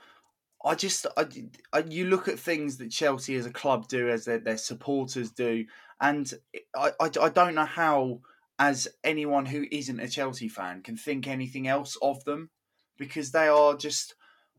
I 0.65 0.75
just 0.75 1.07
I, 1.17 1.27
I, 1.73 1.81
you 1.81 2.07
look 2.07 2.29
at 2.29 2.39
things 2.39 2.79
that 2.79 2.91
Chelsea 2.91 3.35
as 3.35 3.45
a 3.45 3.51
club 3.51 3.89
do, 3.89 4.09
as 4.09 4.25
their, 4.25 4.39
their 4.39 4.57
supporters 4.57 5.31
do, 5.33 5.67
and 6.01 6.33
I, 6.75 6.93
I 6.99 7.11
I 7.21 7.29
don't 7.29 7.57
know 7.57 7.67
how, 7.67 8.21
as 8.59 8.89
anyone 9.05 9.45
who 9.45 9.67
isn't 9.71 10.01
a 10.01 10.09
Chelsea 10.09 10.49
fan, 10.49 10.83
can 10.83 10.97
think 10.97 11.27
anything 11.27 11.67
else 11.69 11.99
of 12.01 12.25
them, 12.25 12.49
because 12.97 13.33
they 13.33 13.49
are 13.49 13.77
just. 13.77 14.15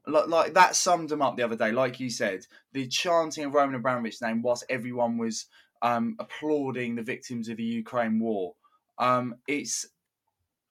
Like, 0.05 0.27
like 0.27 0.53
that 0.53 0.75
summed 0.75 1.09
them 1.09 1.21
up 1.21 1.37
the 1.37 1.43
other 1.43 1.55
day. 1.55 1.71
Like 1.71 1.99
you 1.99 2.09
said, 2.09 2.45
the 2.73 2.87
chanting 2.87 3.45
of 3.45 3.53
Roman 3.53 3.81
Abramovich's 3.81 4.21
name 4.21 4.41
whilst 4.41 4.65
everyone 4.69 5.17
was 5.17 5.45
um, 5.81 6.15
applauding 6.19 6.95
the 6.95 7.03
victims 7.03 7.49
of 7.49 7.57
the 7.57 7.63
Ukraine 7.63 8.19
war. 8.19 8.55
Um, 8.97 9.35
it's 9.47 9.87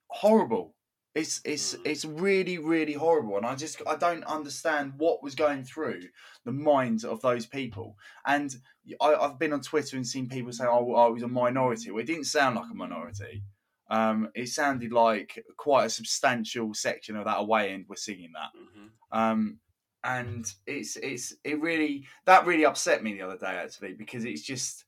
horrible. 0.08 0.74
It's 1.14 1.40
it's 1.44 1.74
Mm. 1.74 1.86
it's 1.86 2.04
really 2.06 2.56
really 2.58 2.94
horrible, 2.94 3.36
and 3.36 3.44
I 3.44 3.54
just 3.54 3.82
I 3.86 3.96
don't 3.96 4.24
understand 4.24 4.94
what 4.96 5.22
was 5.22 5.34
going 5.34 5.64
through 5.64 6.00
the 6.44 6.52
minds 6.52 7.04
of 7.04 7.20
those 7.20 7.44
people. 7.44 7.96
And 8.26 8.54
I, 9.00 9.14
I've 9.14 9.38
been 9.38 9.52
on 9.52 9.60
Twitter 9.60 9.96
and 9.96 10.06
seen 10.06 10.28
people 10.28 10.52
say, 10.52 10.64
"Oh, 10.66 10.94
I 10.94 11.08
was 11.08 11.22
a 11.22 11.28
minority." 11.28 11.90
Well, 11.90 12.00
it 12.02 12.06
didn't 12.06 12.24
sound 12.24 12.56
like 12.56 12.70
a 12.70 12.74
minority. 12.74 13.42
Um, 13.88 14.30
it 14.34 14.48
sounded 14.48 14.92
like 14.92 15.44
quite 15.56 15.86
a 15.86 15.90
substantial 15.90 16.72
section 16.74 17.16
of 17.16 17.24
that 17.26 17.40
away 17.40 17.72
end 17.72 17.86
were 17.88 17.96
singing 17.96 18.32
that. 18.34 18.50
Mhm. 18.58 18.90
Um, 19.10 19.60
and 20.04 20.52
it's 20.66 20.96
it's 20.96 21.34
it 21.44 21.60
really 21.60 22.06
that 22.24 22.46
really 22.46 22.64
upset 22.64 23.02
me 23.02 23.12
the 23.12 23.22
other 23.22 23.38
day 23.38 23.54
actually 23.54 23.92
because 23.92 24.24
it's 24.24 24.42
just 24.42 24.84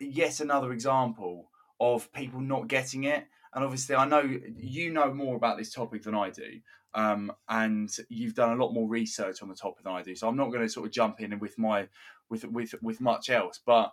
yet 0.00 0.40
another 0.40 0.72
example 0.72 1.50
of 1.80 2.12
people 2.12 2.40
not 2.40 2.68
getting 2.68 3.04
it. 3.04 3.26
And 3.52 3.62
obviously, 3.64 3.94
I 3.94 4.04
know 4.04 4.20
you 4.20 4.90
know 4.92 5.14
more 5.14 5.36
about 5.36 5.58
this 5.58 5.72
topic 5.72 6.02
than 6.02 6.14
I 6.14 6.30
do, 6.30 6.60
um, 6.94 7.32
and 7.48 7.88
you've 8.08 8.34
done 8.34 8.58
a 8.58 8.64
lot 8.64 8.72
more 8.72 8.88
research 8.88 9.42
on 9.42 9.48
the 9.48 9.54
topic 9.54 9.84
than 9.84 9.92
I 9.92 10.02
do. 10.02 10.16
So 10.16 10.28
I'm 10.28 10.36
not 10.36 10.50
going 10.50 10.62
to 10.62 10.68
sort 10.68 10.86
of 10.86 10.92
jump 10.92 11.20
in 11.20 11.38
with 11.38 11.56
my 11.56 11.88
with 12.28 12.44
with 12.44 12.74
with 12.82 13.00
much 13.00 13.30
else, 13.30 13.60
but. 13.64 13.92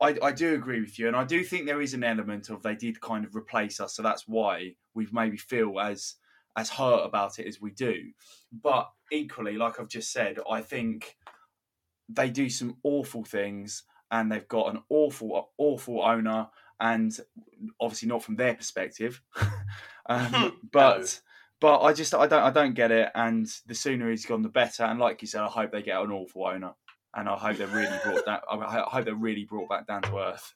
I, 0.00 0.16
I 0.22 0.32
do 0.32 0.54
agree 0.54 0.80
with 0.80 0.98
you, 0.98 1.08
and 1.08 1.16
I 1.16 1.24
do 1.24 1.44
think 1.44 1.66
there 1.66 1.82
is 1.82 1.94
an 1.94 2.04
element 2.04 2.48
of 2.48 2.62
they 2.62 2.74
did 2.74 3.00
kind 3.00 3.24
of 3.24 3.36
replace 3.36 3.80
us, 3.80 3.94
so 3.94 4.02
that's 4.02 4.26
why 4.26 4.74
we 4.94 5.06
maybe 5.12 5.36
feel 5.36 5.78
as 5.78 6.14
as 6.56 6.70
hurt 6.70 7.04
about 7.04 7.38
it 7.38 7.46
as 7.46 7.60
we 7.60 7.70
do. 7.70 8.10
But 8.52 8.90
equally, 9.12 9.56
like 9.56 9.78
I've 9.78 9.88
just 9.88 10.12
said, 10.12 10.38
I 10.50 10.62
think 10.62 11.16
they 12.08 12.30
do 12.30 12.48
some 12.48 12.76
awful 12.82 13.24
things 13.24 13.84
and 14.10 14.30
they've 14.30 14.48
got 14.48 14.74
an 14.74 14.82
awful, 14.88 15.50
awful 15.58 16.02
owner, 16.02 16.48
and 16.80 17.16
obviously 17.80 18.08
not 18.08 18.22
from 18.22 18.36
their 18.36 18.54
perspective. 18.54 19.22
um, 20.06 20.58
but 20.72 21.20
but 21.60 21.80
I 21.82 21.92
just 21.92 22.14
I 22.14 22.26
don't 22.26 22.42
I 22.42 22.50
don't 22.50 22.74
get 22.74 22.90
it, 22.90 23.10
and 23.14 23.46
the 23.66 23.74
sooner 23.74 24.10
he's 24.10 24.26
gone, 24.26 24.42
the 24.42 24.48
better. 24.48 24.82
And 24.84 24.98
like 24.98 25.22
you 25.22 25.28
said, 25.28 25.42
I 25.42 25.46
hope 25.46 25.70
they 25.70 25.82
get 25.82 26.00
an 26.00 26.10
awful 26.10 26.46
owner, 26.46 26.72
and 27.14 27.28
I 27.28 27.36
hope 27.36 27.56
they're 27.56 27.66
really 27.66 27.98
brought 28.04 28.24
that. 28.26 28.42
I 28.50 28.84
hope 28.88 29.04
they're 29.04 29.14
really 29.14 29.44
brought 29.44 29.68
back 29.68 29.86
down 29.86 30.02
to 30.02 30.18
earth. 30.18 30.54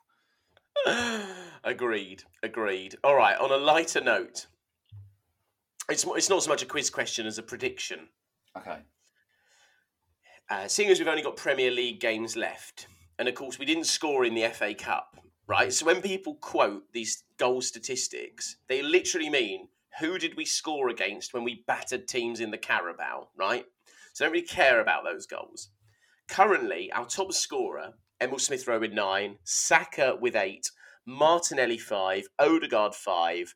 agreed. 1.64 2.22
Agreed. 2.42 2.96
All 3.02 3.16
right. 3.16 3.36
On 3.38 3.50
a 3.50 3.56
lighter 3.56 4.00
note, 4.00 4.46
it's 5.88 6.04
it's 6.04 6.30
not 6.30 6.42
so 6.42 6.50
much 6.50 6.62
a 6.62 6.66
quiz 6.66 6.90
question 6.90 7.26
as 7.26 7.38
a 7.38 7.42
prediction. 7.42 8.08
Okay. 8.56 8.78
Uh, 10.50 10.68
seeing 10.68 10.90
as 10.90 10.98
we've 10.98 11.08
only 11.08 11.22
got 11.22 11.36
Premier 11.36 11.70
League 11.70 12.00
games 12.00 12.36
left, 12.36 12.86
and 13.18 13.28
of 13.28 13.34
course 13.34 13.58
we 13.58 13.64
didn't 13.64 13.84
score 13.84 14.24
in 14.24 14.34
the 14.34 14.46
FA 14.48 14.74
Cup, 14.74 15.16
right? 15.46 15.72
So 15.72 15.86
when 15.86 16.02
people 16.02 16.34
quote 16.34 16.84
these 16.92 17.24
goal 17.38 17.62
statistics, 17.62 18.56
they 18.68 18.82
literally 18.82 19.30
mean 19.30 19.68
who 20.00 20.18
did 20.18 20.36
we 20.36 20.44
score 20.44 20.90
against 20.90 21.32
when 21.32 21.44
we 21.44 21.64
battered 21.66 22.06
teams 22.08 22.40
in 22.40 22.50
the 22.50 22.58
Carabao, 22.58 23.28
right? 23.36 23.64
So 24.12 24.24
don't 24.24 24.32
really 24.32 24.46
care 24.46 24.80
about 24.80 25.04
those 25.04 25.26
goals. 25.26 25.70
Currently, 26.28 26.90
our 26.92 27.06
top 27.06 27.32
scorer, 27.32 27.94
Emil 28.20 28.38
Smith 28.38 28.66
Rowe 28.66 28.78
with 28.80 28.92
nine, 28.92 29.36
Saka 29.44 30.16
with 30.20 30.34
eight, 30.36 30.70
Martinelli 31.06 31.78
five, 31.78 32.24
Odegaard 32.38 32.94
five, 32.94 33.54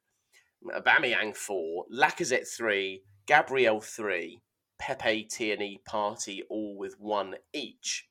Aubameyang 0.67 1.35
four, 1.35 1.87
Lacazette 1.93 2.47
three, 2.47 3.03
Gabriel 3.27 3.81
three, 3.81 4.43
Pepe, 4.79 5.25
Tierney, 5.25 5.81
Partey, 5.89 6.41
all 6.51 6.77
with 6.77 6.95
one 6.99 7.37
each. 7.53 8.07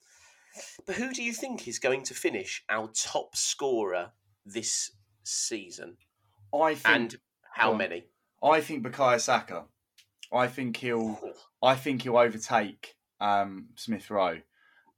But 0.85 0.95
who 0.95 1.13
do 1.13 1.21
you 1.21 1.33
think 1.33 1.67
is 1.67 1.79
going 1.79 2.03
to 2.03 2.13
finish 2.13 2.63
our 2.69 2.89
top 2.89 3.35
scorer 3.35 4.11
this 4.45 4.91
season? 5.23 5.97
I 6.53 6.73
think 6.73 6.95
And 6.95 7.15
how 7.53 7.71
on. 7.71 7.77
many? 7.77 8.05
I 8.43 8.61
think 8.61 8.83
Bukayo 8.85 9.19
Saka. 9.19 9.65
I 10.33 10.47
think 10.47 10.77
he'll 10.77 11.19
oh. 11.23 11.33
I 11.67 11.75
think 11.75 12.01
he'll 12.03 12.17
overtake 12.17 12.95
um, 13.19 13.67
Smith 13.75 14.09
Rowe. 14.09 14.39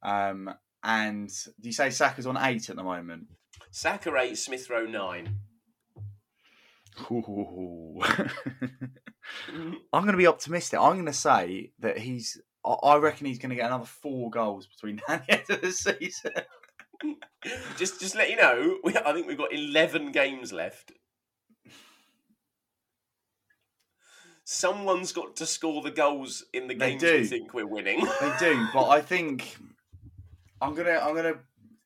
Um, 0.02 0.50
and 0.82 1.28
do 1.60 1.68
you 1.68 1.72
say 1.72 1.90
Saka's 1.90 2.26
on 2.26 2.38
eight 2.38 2.70
at 2.70 2.76
the 2.76 2.82
moment? 2.82 3.26
Saka 3.70 4.14
eight, 4.16 4.38
Smith 4.38 4.68
Rowe 4.70 4.86
nine. 4.86 5.36
I'm 9.92 10.02
going 10.02 10.12
to 10.12 10.16
be 10.16 10.26
optimistic. 10.26 10.78
I'm 10.78 10.94
going 10.94 11.06
to 11.06 11.12
say 11.12 11.72
that 11.80 11.98
he's. 11.98 12.40
I- 12.64 12.70
I 12.82 12.96
reckon 12.96 13.26
he's 13.26 13.38
going 13.38 13.50
to 13.50 13.56
get 13.56 13.66
another 13.66 13.84
four 13.86 14.30
goals 14.30 14.66
between 14.66 15.00
now 15.08 15.14
and 15.14 15.22
the 15.26 15.32
end 15.32 15.50
of 15.50 15.60
the 15.62 15.72
season. 15.72 16.32
just, 17.78 18.00
just 18.00 18.14
let 18.14 18.28
you 18.30 18.36
know, 18.36 18.78
we, 18.84 18.94
I 18.96 19.12
think 19.12 19.26
we've 19.26 19.38
got 19.38 19.52
eleven 19.52 20.12
games 20.12 20.52
left. 20.52 20.92
Someone's 24.52 25.12
got 25.12 25.36
to 25.36 25.46
score 25.46 25.80
the 25.80 25.92
goals 25.92 26.44
in 26.52 26.66
the 26.66 26.74
They 26.74 26.90
games 26.96 27.02
do. 27.02 27.12
we 27.18 27.24
think 27.24 27.54
we're 27.54 27.68
winning. 27.68 28.00
They 28.20 28.32
do, 28.40 28.66
but 28.74 28.88
I 28.88 29.00
think 29.00 29.56
I'm 30.60 30.74
gonna 30.74 30.98
I'm 31.00 31.14
gonna 31.14 31.34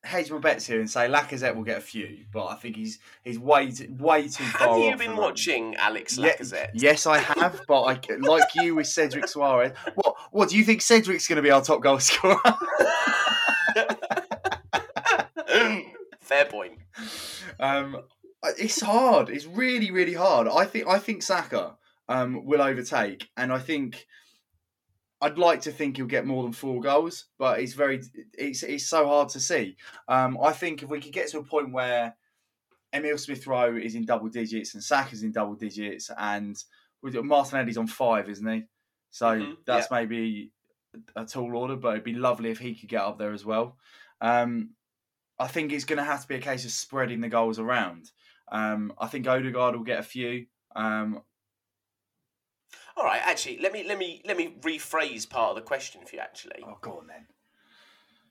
hedge 0.03 0.31
my 0.31 0.39
bets 0.39 0.67
here 0.67 0.81
and 0.81 0.89
say 0.91 1.07
Lacazette 1.07 1.55
will 1.55 1.63
get 1.63 1.77
a 1.77 1.83
few, 1.83 2.25
but 2.33 2.47
I 2.47 2.55
think 2.55 2.77
he's 2.77 3.01
he's 3.23 3.39
way 3.39 3.71
too, 3.71 3.95
way 3.99 4.29
too 4.29 4.45
far. 4.45 4.79
Have 4.79 4.79
you 4.79 4.97
been 4.97 5.15
watching 5.15 5.75
Alex 5.77 6.17
Ye- 6.17 6.25
Lacazette? 6.25 6.71
yes, 6.73 7.07
I 7.07 7.19
have, 7.19 7.61
but 7.69 7.83
I 7.83 8.01
like 8.21 8.55
you 8.55 8.77
with 8.77 8.87
Cedric 8.87 9.27
Soares. 9.27 9.77
What 9.97 10.15
what 10.31 10.49
do 10.49 10.57
you 10.57 10.65
think 10.65 10.81
Cedric's 10.81 11.29
going 11.29 11.37
to 11.37 11.43
be 11.43 11.51
our 11.51 11.61
top 11.61 11.83
goal 11.83 11.99
scorer? 11.99 12.41
Fair 16.21 16.47
point. 16.47 16.79
um, 17.61 17.99
it's 18.59 18.81
hard. 18.81 19.29
It's 19.29 19.45
really 19.45 19.91
really 19.91 20.15
hard. 20.15 20.49
I 20.49 20.65
think 20.65 20.87
I 20.89 20.99
think 20.99 21.23
Saka 21.23 21.77
um, 22.09 22.45
will 22.45 22.63
overtake, 22.63 23.31
and 23.37 23.53
I 23.53 23.59
think. 23.59 24.07
I'd 25.21 25.39
like 25.39 25.63
to 25.63 25.73
think 25.73 25.97
he'll 25.97 26.07
get 26.07 26.27
more 26.27 26.43
than 26.43 26.53
four 26.53 26.81
goals, 26.83 27.27
but 27.39 27.59
it's 27.61 27.73
very 27.73 28.03
it's 28.35 28.63
it's 28.63 28.87
so 28.87 29.07
hard 29.07 29.31
to 29.31 29.41
see. 29.41 29.77
Um, 30.07 30.37
I 30.43 30.53
think 30.53 30.83
if 30.83 30.91
we 30.91 31.01
could 31.01 31.13
get 31.15 31.29
to 31.31 31.39
a 31.39 31.45
point 31.45 31.73
where 31.73 32.15
Emil 32.93 33.17
Smith 33.17 33.47
Rowe 33.47 33.77
is 33.77 33.95
in 33.95 34.05
double 34.05 34.29
digits 34.29 34.75
and 34.75 34.83
Saka's 34.85 35.23
in 35.23 35.33
double 35.33 35.55
digits, 35.55 36.11
and 36.19 36.63
Martinelli's 37.03 37.79
on 37.79 37.87
five, 37.87 38.29
isn't 38.29 38.47
he? 38.47 38.65
So 39.11 39.27
Mhm, 39.37 39.57
that's 39.65 39.91
maybe 39.91 40.53
a 41.17 41.25
tall 41.25 41.57
order, 41.57 41.77
but 41.77 41.91
it'd 41.91 42.05
be 42.05 42.15
lovely 42.15 42.51
if 42.51 42.59
he 42.59 42.75
could 42.75 42.89
get 42.89 43.03
up 43.03 43.19
there 43.19 43.33
as 43.33 43.45
well. 43.47 43.79
Um, 44.21 44.75
I 45.39 45.47
think 45.49 45.73
it's 45.73 45.85
going 45.85 45.99
to 45.99 46.05
have 46.05 46.23
to 46.23 46.29
be 46.29 46.37
a 46.37 46.41
case 46.41 46.65
of 46.65 46.71
spreading 46.71 47.21
the 47.21 47.29
goals 47.29 47.59
around. 47.59 48.11
Um, 48.53 48.93
I 48.99 49.07
think 49.07 49.27
Odegaard 49.27 49.75
will 49.75 49.85
get 49.85 50.01
a 50.01 50.05
few. 50.05 50.47
Um, 50.77 51.23
All 52.97 53.05
right, 53.05 53.21
actually, 53.25 53.59
let 53.59 53.73
me 53.73 53.85
let 53.87 53.99
me 53.99 54.23
let 54.25 54.37
me 54.37 54.55
rephrase 54.61 55.29
part 55.29 55.51
of 55.51 55.57
the 55.57 55.63
question 55.63 56.03
for 56.07 56.17
you. 56.17 56.23
Actually, 56.23 56.63
Oh, 56.67 56.79
go 56.81 56.99
on 56.99 57.07
then. 57.09 57.27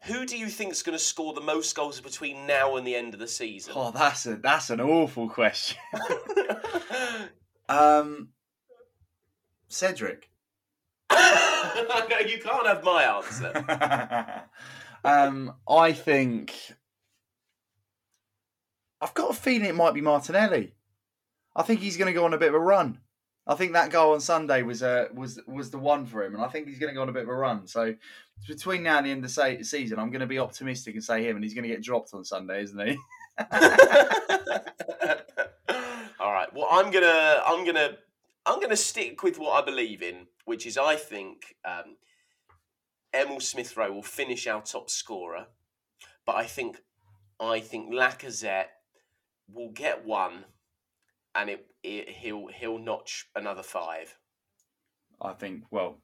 who 0.03 0.25
do 0.25 0.37
you 0.37 0.47
think 0.47 0.71
is 0.71 0.83
going 0.83 0.97
to 0.97 1.03
score 1.03 1.33
the 1.33 1.41
most 1.41 1.75
goals 1.75 1.99
between 1.99 2.47
now 2.47 2.75
and 2.77 2.87
the 2.87 2.95
end 2.95 3.13
of 3.13 3.19
the 3.19 3.27
season? 3.27 3.73
Oh, 3.75 3.91
that's 3.91 4.25
a 4.25 4.35
that's 4.37 4.69
an 4.69 4.79
awful 4.79 5.29
question. 5.29 5.77
um, 7.69 8.29
Cedric. 9.67 10.29
no, 11.11 12.19
you 12.25 12.39
can't 12.39 12.67
have 12.67 12.83
my 12.83 13.03
answer. 13.03 14.43
um, 15.03 15.53
I 15.69 15.91
think 15.91 16.53
I've 19.01 19.13
got 19.13 19.31
a 19.31 19.33
feeling 19.33 19.67
it 19.67 19.75
might 19.75 19.93
be 19.93 20.01
Martinelli. 20.01 20.73
I 21.55 21.63
think 21.63 21.81
he's 21.81 21.97
going 21.97 22.07
to 22.07 22.17
go 22.17 22.23
on 22.25 22.33
a 22.33 22.37
bit 22.37 22.47
of 22.49 22.55
a 22.55 22.59
run. 22.59 22.99
I 23.45 23.55
think 23.55 23.73
that 23.73 23.91
goal 23.91 24.13
on 24.13 24.21
Sunday 24.21 24.61
was 24.61 24.81
uh, 24.81 25.07
was 25.13 25.39
was 25.47 25.69
the 25.69 25.77
one 25.77 26.05
for 26.05 26.23
him, 26.23 26.33
and 26.33 26.43
I 26.43 26.47
think 26.47 26.67
he's 26.67 26.79
going 26.79 26.91
to 26.91 26.95
go 26.95 27.01
on 27.01 27.09
a 27.09 27.13
bit 27.13 27.23
of 27.23 27.29
a 27.29 27.35
run. 27.35 27.67
So 27.67 27.93
between 28.47 28.83
now 28.83 28.97
and 28.97 29.05
the 29.05 29.11
end 29.11 29.25
of 29.25 29.33
the 29.33 29.63
season, 29.63 29.99
I'm 29.99 30.11
going 30.11 30.21
to 30.21 30.27
be 30.27 30.39
optimistic 30.39 30.95
and 30.95 31.03
say 31.03 31.27
him, 31.27 31.35
and 31.35 31.43
he's 31.43 31.53
going 31.53 31.63
to 31.63 31.69
get 31.69 31.81
dropped 31.83 32.13
on 32.13 32.23
Sunday, 32.23 32.63
isn't 32.63 32.87
he? 32.87 32.97
All 36.19 36.31
right. 36.31 36.47
Well, 36.53 36.67
I'm 36.71 36.89
gonna, 36.89 37.41
I'm 37.45 37.65
gonna, 37.65 37.97
I'm 38.45 38.61
gonna 38.61 38.77
stick 38.77 39.23
with 39.23 39.37
what 39.37 39.61
I 39.61 39.65
believe 39.65 40.01
in, 40.01 40.27
which 40.45 40.65
is 40.65 40.77
I 40.77 40.95
think 40.95 41.55
um, 41.65 41.97
Emil 43.13 43.41
Smith 43.41 43.75
Rowe 43.75 43.91
will 43.91 44.03
finish 44.03 44.47
our 44.47 44.61
top 44.61 44.89
scorer, 44.89 45.47
but 46.25 46.35
I 46.35 46.45
think, 46.45 46.77
I 47.39 47.59
think 47.59 47.93
Lacazette 47.93 48.67
will 49.51 49.71
get 49.71 50.05
one, 50.05 50.45
and 51.35 51.49
it, 51.49 51.65
it 51.83 52.09
he'll 52.09 52.47
he'll 52.47 52.79
notch 52.79 53.27
another 53.35 53.63
five. 53.63 54.17
I 55.21 55.33
think. 55.33 55.63
Well, 55.71 55.99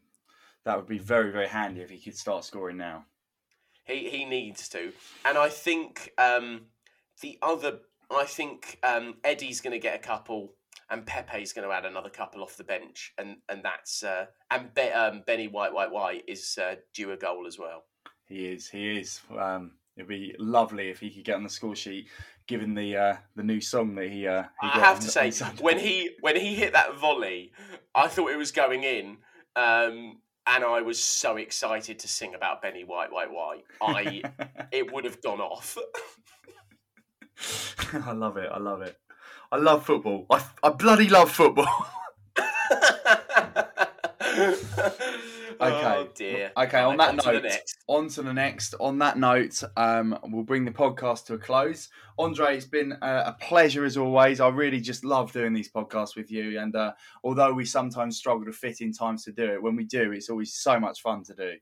that 0.66 0.78
would 0.78 0.88
be 0.88 1.00
very 1.00 1.32
very 1.32 1.48
handy 1.48 1.82
if 1.82 1.90
he 1.90 2.00
could 2.00 2.18
start 2.18 2.46
scoring 2.46 2.78
now. 2.78 3.06
He 3.86 4.10
he 4.10 4.26
needs 4.26 4.70
to, 4.70 4.92
and 5.26 5.38
I 5.38 5.50
think 5.50 6.12
um, 6.18 6.68
the 7.22 7.38
other. 7.42 7.80
I 8.12 8.26
think 8.26 8.80
um, 8.82 9.18
Eddie's 9.24 9.62
going 9.62 9.74
to 9.74 9.80
get 9.80 9.96
a 9.96 10.00
couple, 10.00 10.56
and 10.90 11.06
Pepe's 11.06 11.54
going 11.54 11.68
to 11.68 11.74
add 11.74 11.86
another 11.86 12.10
couple 12.10 12.42
off 12.42 12.58
the 12.58 12.64
bench, 12.64 13.14
and 13.18 13.38
and 13.48 13.64
that's 13.64 14.04
uh, 14.04 14.26
and 14.50 14.74
Be- 14.74 14.92
um, 14.92 15.24
Benny 15.26 15.48
White 15.48 15.74
White 15.74 15.92
White 15.92 16.24
is 16.28 16.58
uh, 16.62 16.76
due 16.94 17.12
a 17.12 17.18
goal 17.18 17.46
as 17.48 17.60
well. 17.60 17.86
He 18.26 18.48
is. 18.48 18.68
He 18.70 19.00
is. 19.00 19.22
Um, 19.38 19.74
it'd 19.96 20.08
be 20.08 20.36
lovely 20.40 20.90
if 20.90 21.00
he 21.00 21.12
could 21.12 21.26
get 21.26 21.36
on 21.36 21.44
the 21.44 21.50
score 21.50 21.76
sheet, 21.76 22.08
given 22.50 22.74
the 22.74 22.98
uh, 22.98 23.16
the 23.36 23.44
new 23.44 23.62
song 23.62 23.96
that 23.96 24.10
he. 24.10 24.28
Uh, 24.28 24.44
he 24.60 24.68
I 24.68 24.80
have 24.80 25.00
to 25.00 25.08
say, 25.08 25.32
when 25.62 25.80
he 25.80 26.10
when 26.20 26.36
he 26.36 26.56
hit 26.56 26.74
that 26.74 26.98
volley, 26.98 27.54
I 27.96 28.10
thought 28.10 28.32
it 28.32 28.38
was 28.38 28.52
going 28.52 28.84
in, 28.84 29.20
um, 29.56 30.20
and 30.46 30.66
I 30.66 30.82
was 30.82 31.02
so 31.02 31.38
excited 31.38 32.00
to 32.00 32.10
sing 32.10 32.36
about 32.36 32.62
Benny 32.62 32.84
White 32.84 33.14
White 33.14 33.32
White. 33.32 33.64
I 33.82 34.24
it 34.74 34.92
would 34.92 35.06
have 35.06 35.22
gone 35.22 35.40
off. 35.40 35.78
I 38.06 38.12
love 38.12 38.36
it. 38.36 38.50
I 38.52 38.58
love 38.58 38.82
it. 38.82 38.98
I 39.52 39.58
love 39.58 39.86
football. 39.86 40.26
I, 40.30 40.44
I 40.62 40.70
bloody 40.70 41.08
love 41.08 41.32
football. 41.32 41.88
Oh 45.60 46.08
dear. 46.16 46.52
Okay, 46.58 46.80
on 46.80 46.98
that 46.98 47.10
on 47.10 47.18
to 47.18 47.32
note, 47.34 47.44
next. 47.44 47.78
on 47.88 48.08
to 48.10 48.22
the 48.22 48.34
next. 48.34 48.76
On 48.80 48.98
that 49.00 49.18
note, 49.18 49.62
um, 49.76 50.18
we'll 50.24 50.44
bring 50.44 50.66
the 50.66 50.72
podcast 50.72 51.26
to 51.26 51.34
a 51.34 51.38
close. 51.38 51.90
Andrei, 52.18 52.56
it's 52.56 52.66
been 52.66 52.94
a, 53.02 53.24
a 53.28 53.38
pleasure 53.40 53.86
as 53.86 53.98
always. 53.98 54.40
I 54.40 54.50
really 54.50 54.80
just 54.80 55.04
love 55.04 55.32
doing 55.32 55.54
these 55.54 55.72
podcasts 55.72 56.16
with 56.16 56.32
you. 56.32 56.60
And 56.60 56.76
uh, 56.76 56.94
although 57.24 57.54
we 57.54 57.66
sometimes 57.66 58.18
struggle 58.18 58.46
to 58.46 58.54
fit 58.54 58.82
in 58.82 58.94
times 58.94 59.24
to 59.26 59.32
do 59.32 59.54
it, 59.54 59.62
when 59.62 59.76
we 59.76 59.84
do, 59.84 60.12
it's 60.12 60.30
always 60.30 60.54
so 60.54 60.80
much 60.80 61.02
fun 61.02 61.24
to 61.26 61.36
do. 61.36 61.54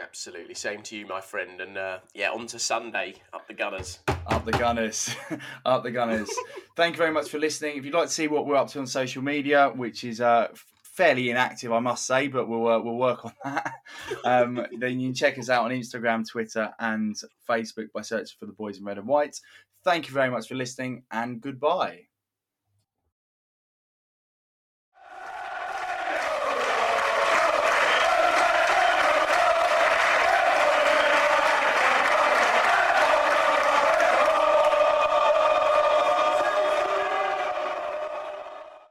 Absolutely. 0.00 0.54
Same 0.54 0.82
to 0.82 0.96
you, 0.96 1.06
my 1.06 1.20
friend. 1.20 1.60
And 1.60 1.76
uh, 1.76 1.98
yeah, 2.14 2.30
on 2.30 2.46
to 2.48 2.58
Sunday. 2.58 3.14
Up 3.32 3.46
the 3.46 3.54
Gunners. 3.54 4.00
Up 4.26 4.44
the 4.44 4.52
Gunners. 4.52 5.14
up 5.66 5.82
the 5.82 5.90
Gunners. 5.90 6.30
Thank 6.76 6.94
you 6.94 6.98
very 6.98 7.12
much 7.12 7.28
for 7.28 7.38
listening. 7.38 7.76
If 7.76 7.84
you'd 7.84 7.94
like 7.94 8.08
to 8.08 8.14
see 8.14 8.28
what 8.28 8.46
we're 8.46 8.56
up 8.56 8.68
to 8.68 8.78
on 8.78 8.86
social 8.86 9.22
media, 9.22 9.70
which 9.74 10.04
is 10.04 10.20
uh, 10.20 10.48
fairly 10.92 11.30
inactive, 11.30 11.72
I 11.72 11.80
must 11.80 12.06
say, 12.06 12.28
but 12.28 12.48
we'll, 12.48 12.68
uh, 12.68 12.78
we'll 12.78 12.96
work 12.96 13.24
on 13.24 13.32
that, 13.44 13.74
um, 14.24 14.66
then 14.78 15.00
you 15.00 15.08
can 15.08 15.14
check 15.14 15.38
us 15.38 15.48
out 15.48 15.64
on 15.64 15.70
Instagram, 15.70 16.28
Twitter, 16.28 16.72
and 16.78 17.16
Facebook 17.48 17.90
by 17.92 18.02
searching 18.02 18.36
for 18.38 18.46
the 18.46 18.52
Boys 18.52 18.78
in 18.78 18.84
Red 18.84 18.98
and 18.98 19.08
White. 19.08 19.40
Thank 19.84 20.06
you 20.06 20.14
very 20.14 20.30
much 20.30 20.48
for 20.48 20.54
listening, 20.54 21.02
and 21.10 21.40
goodbye. 21.40 22.11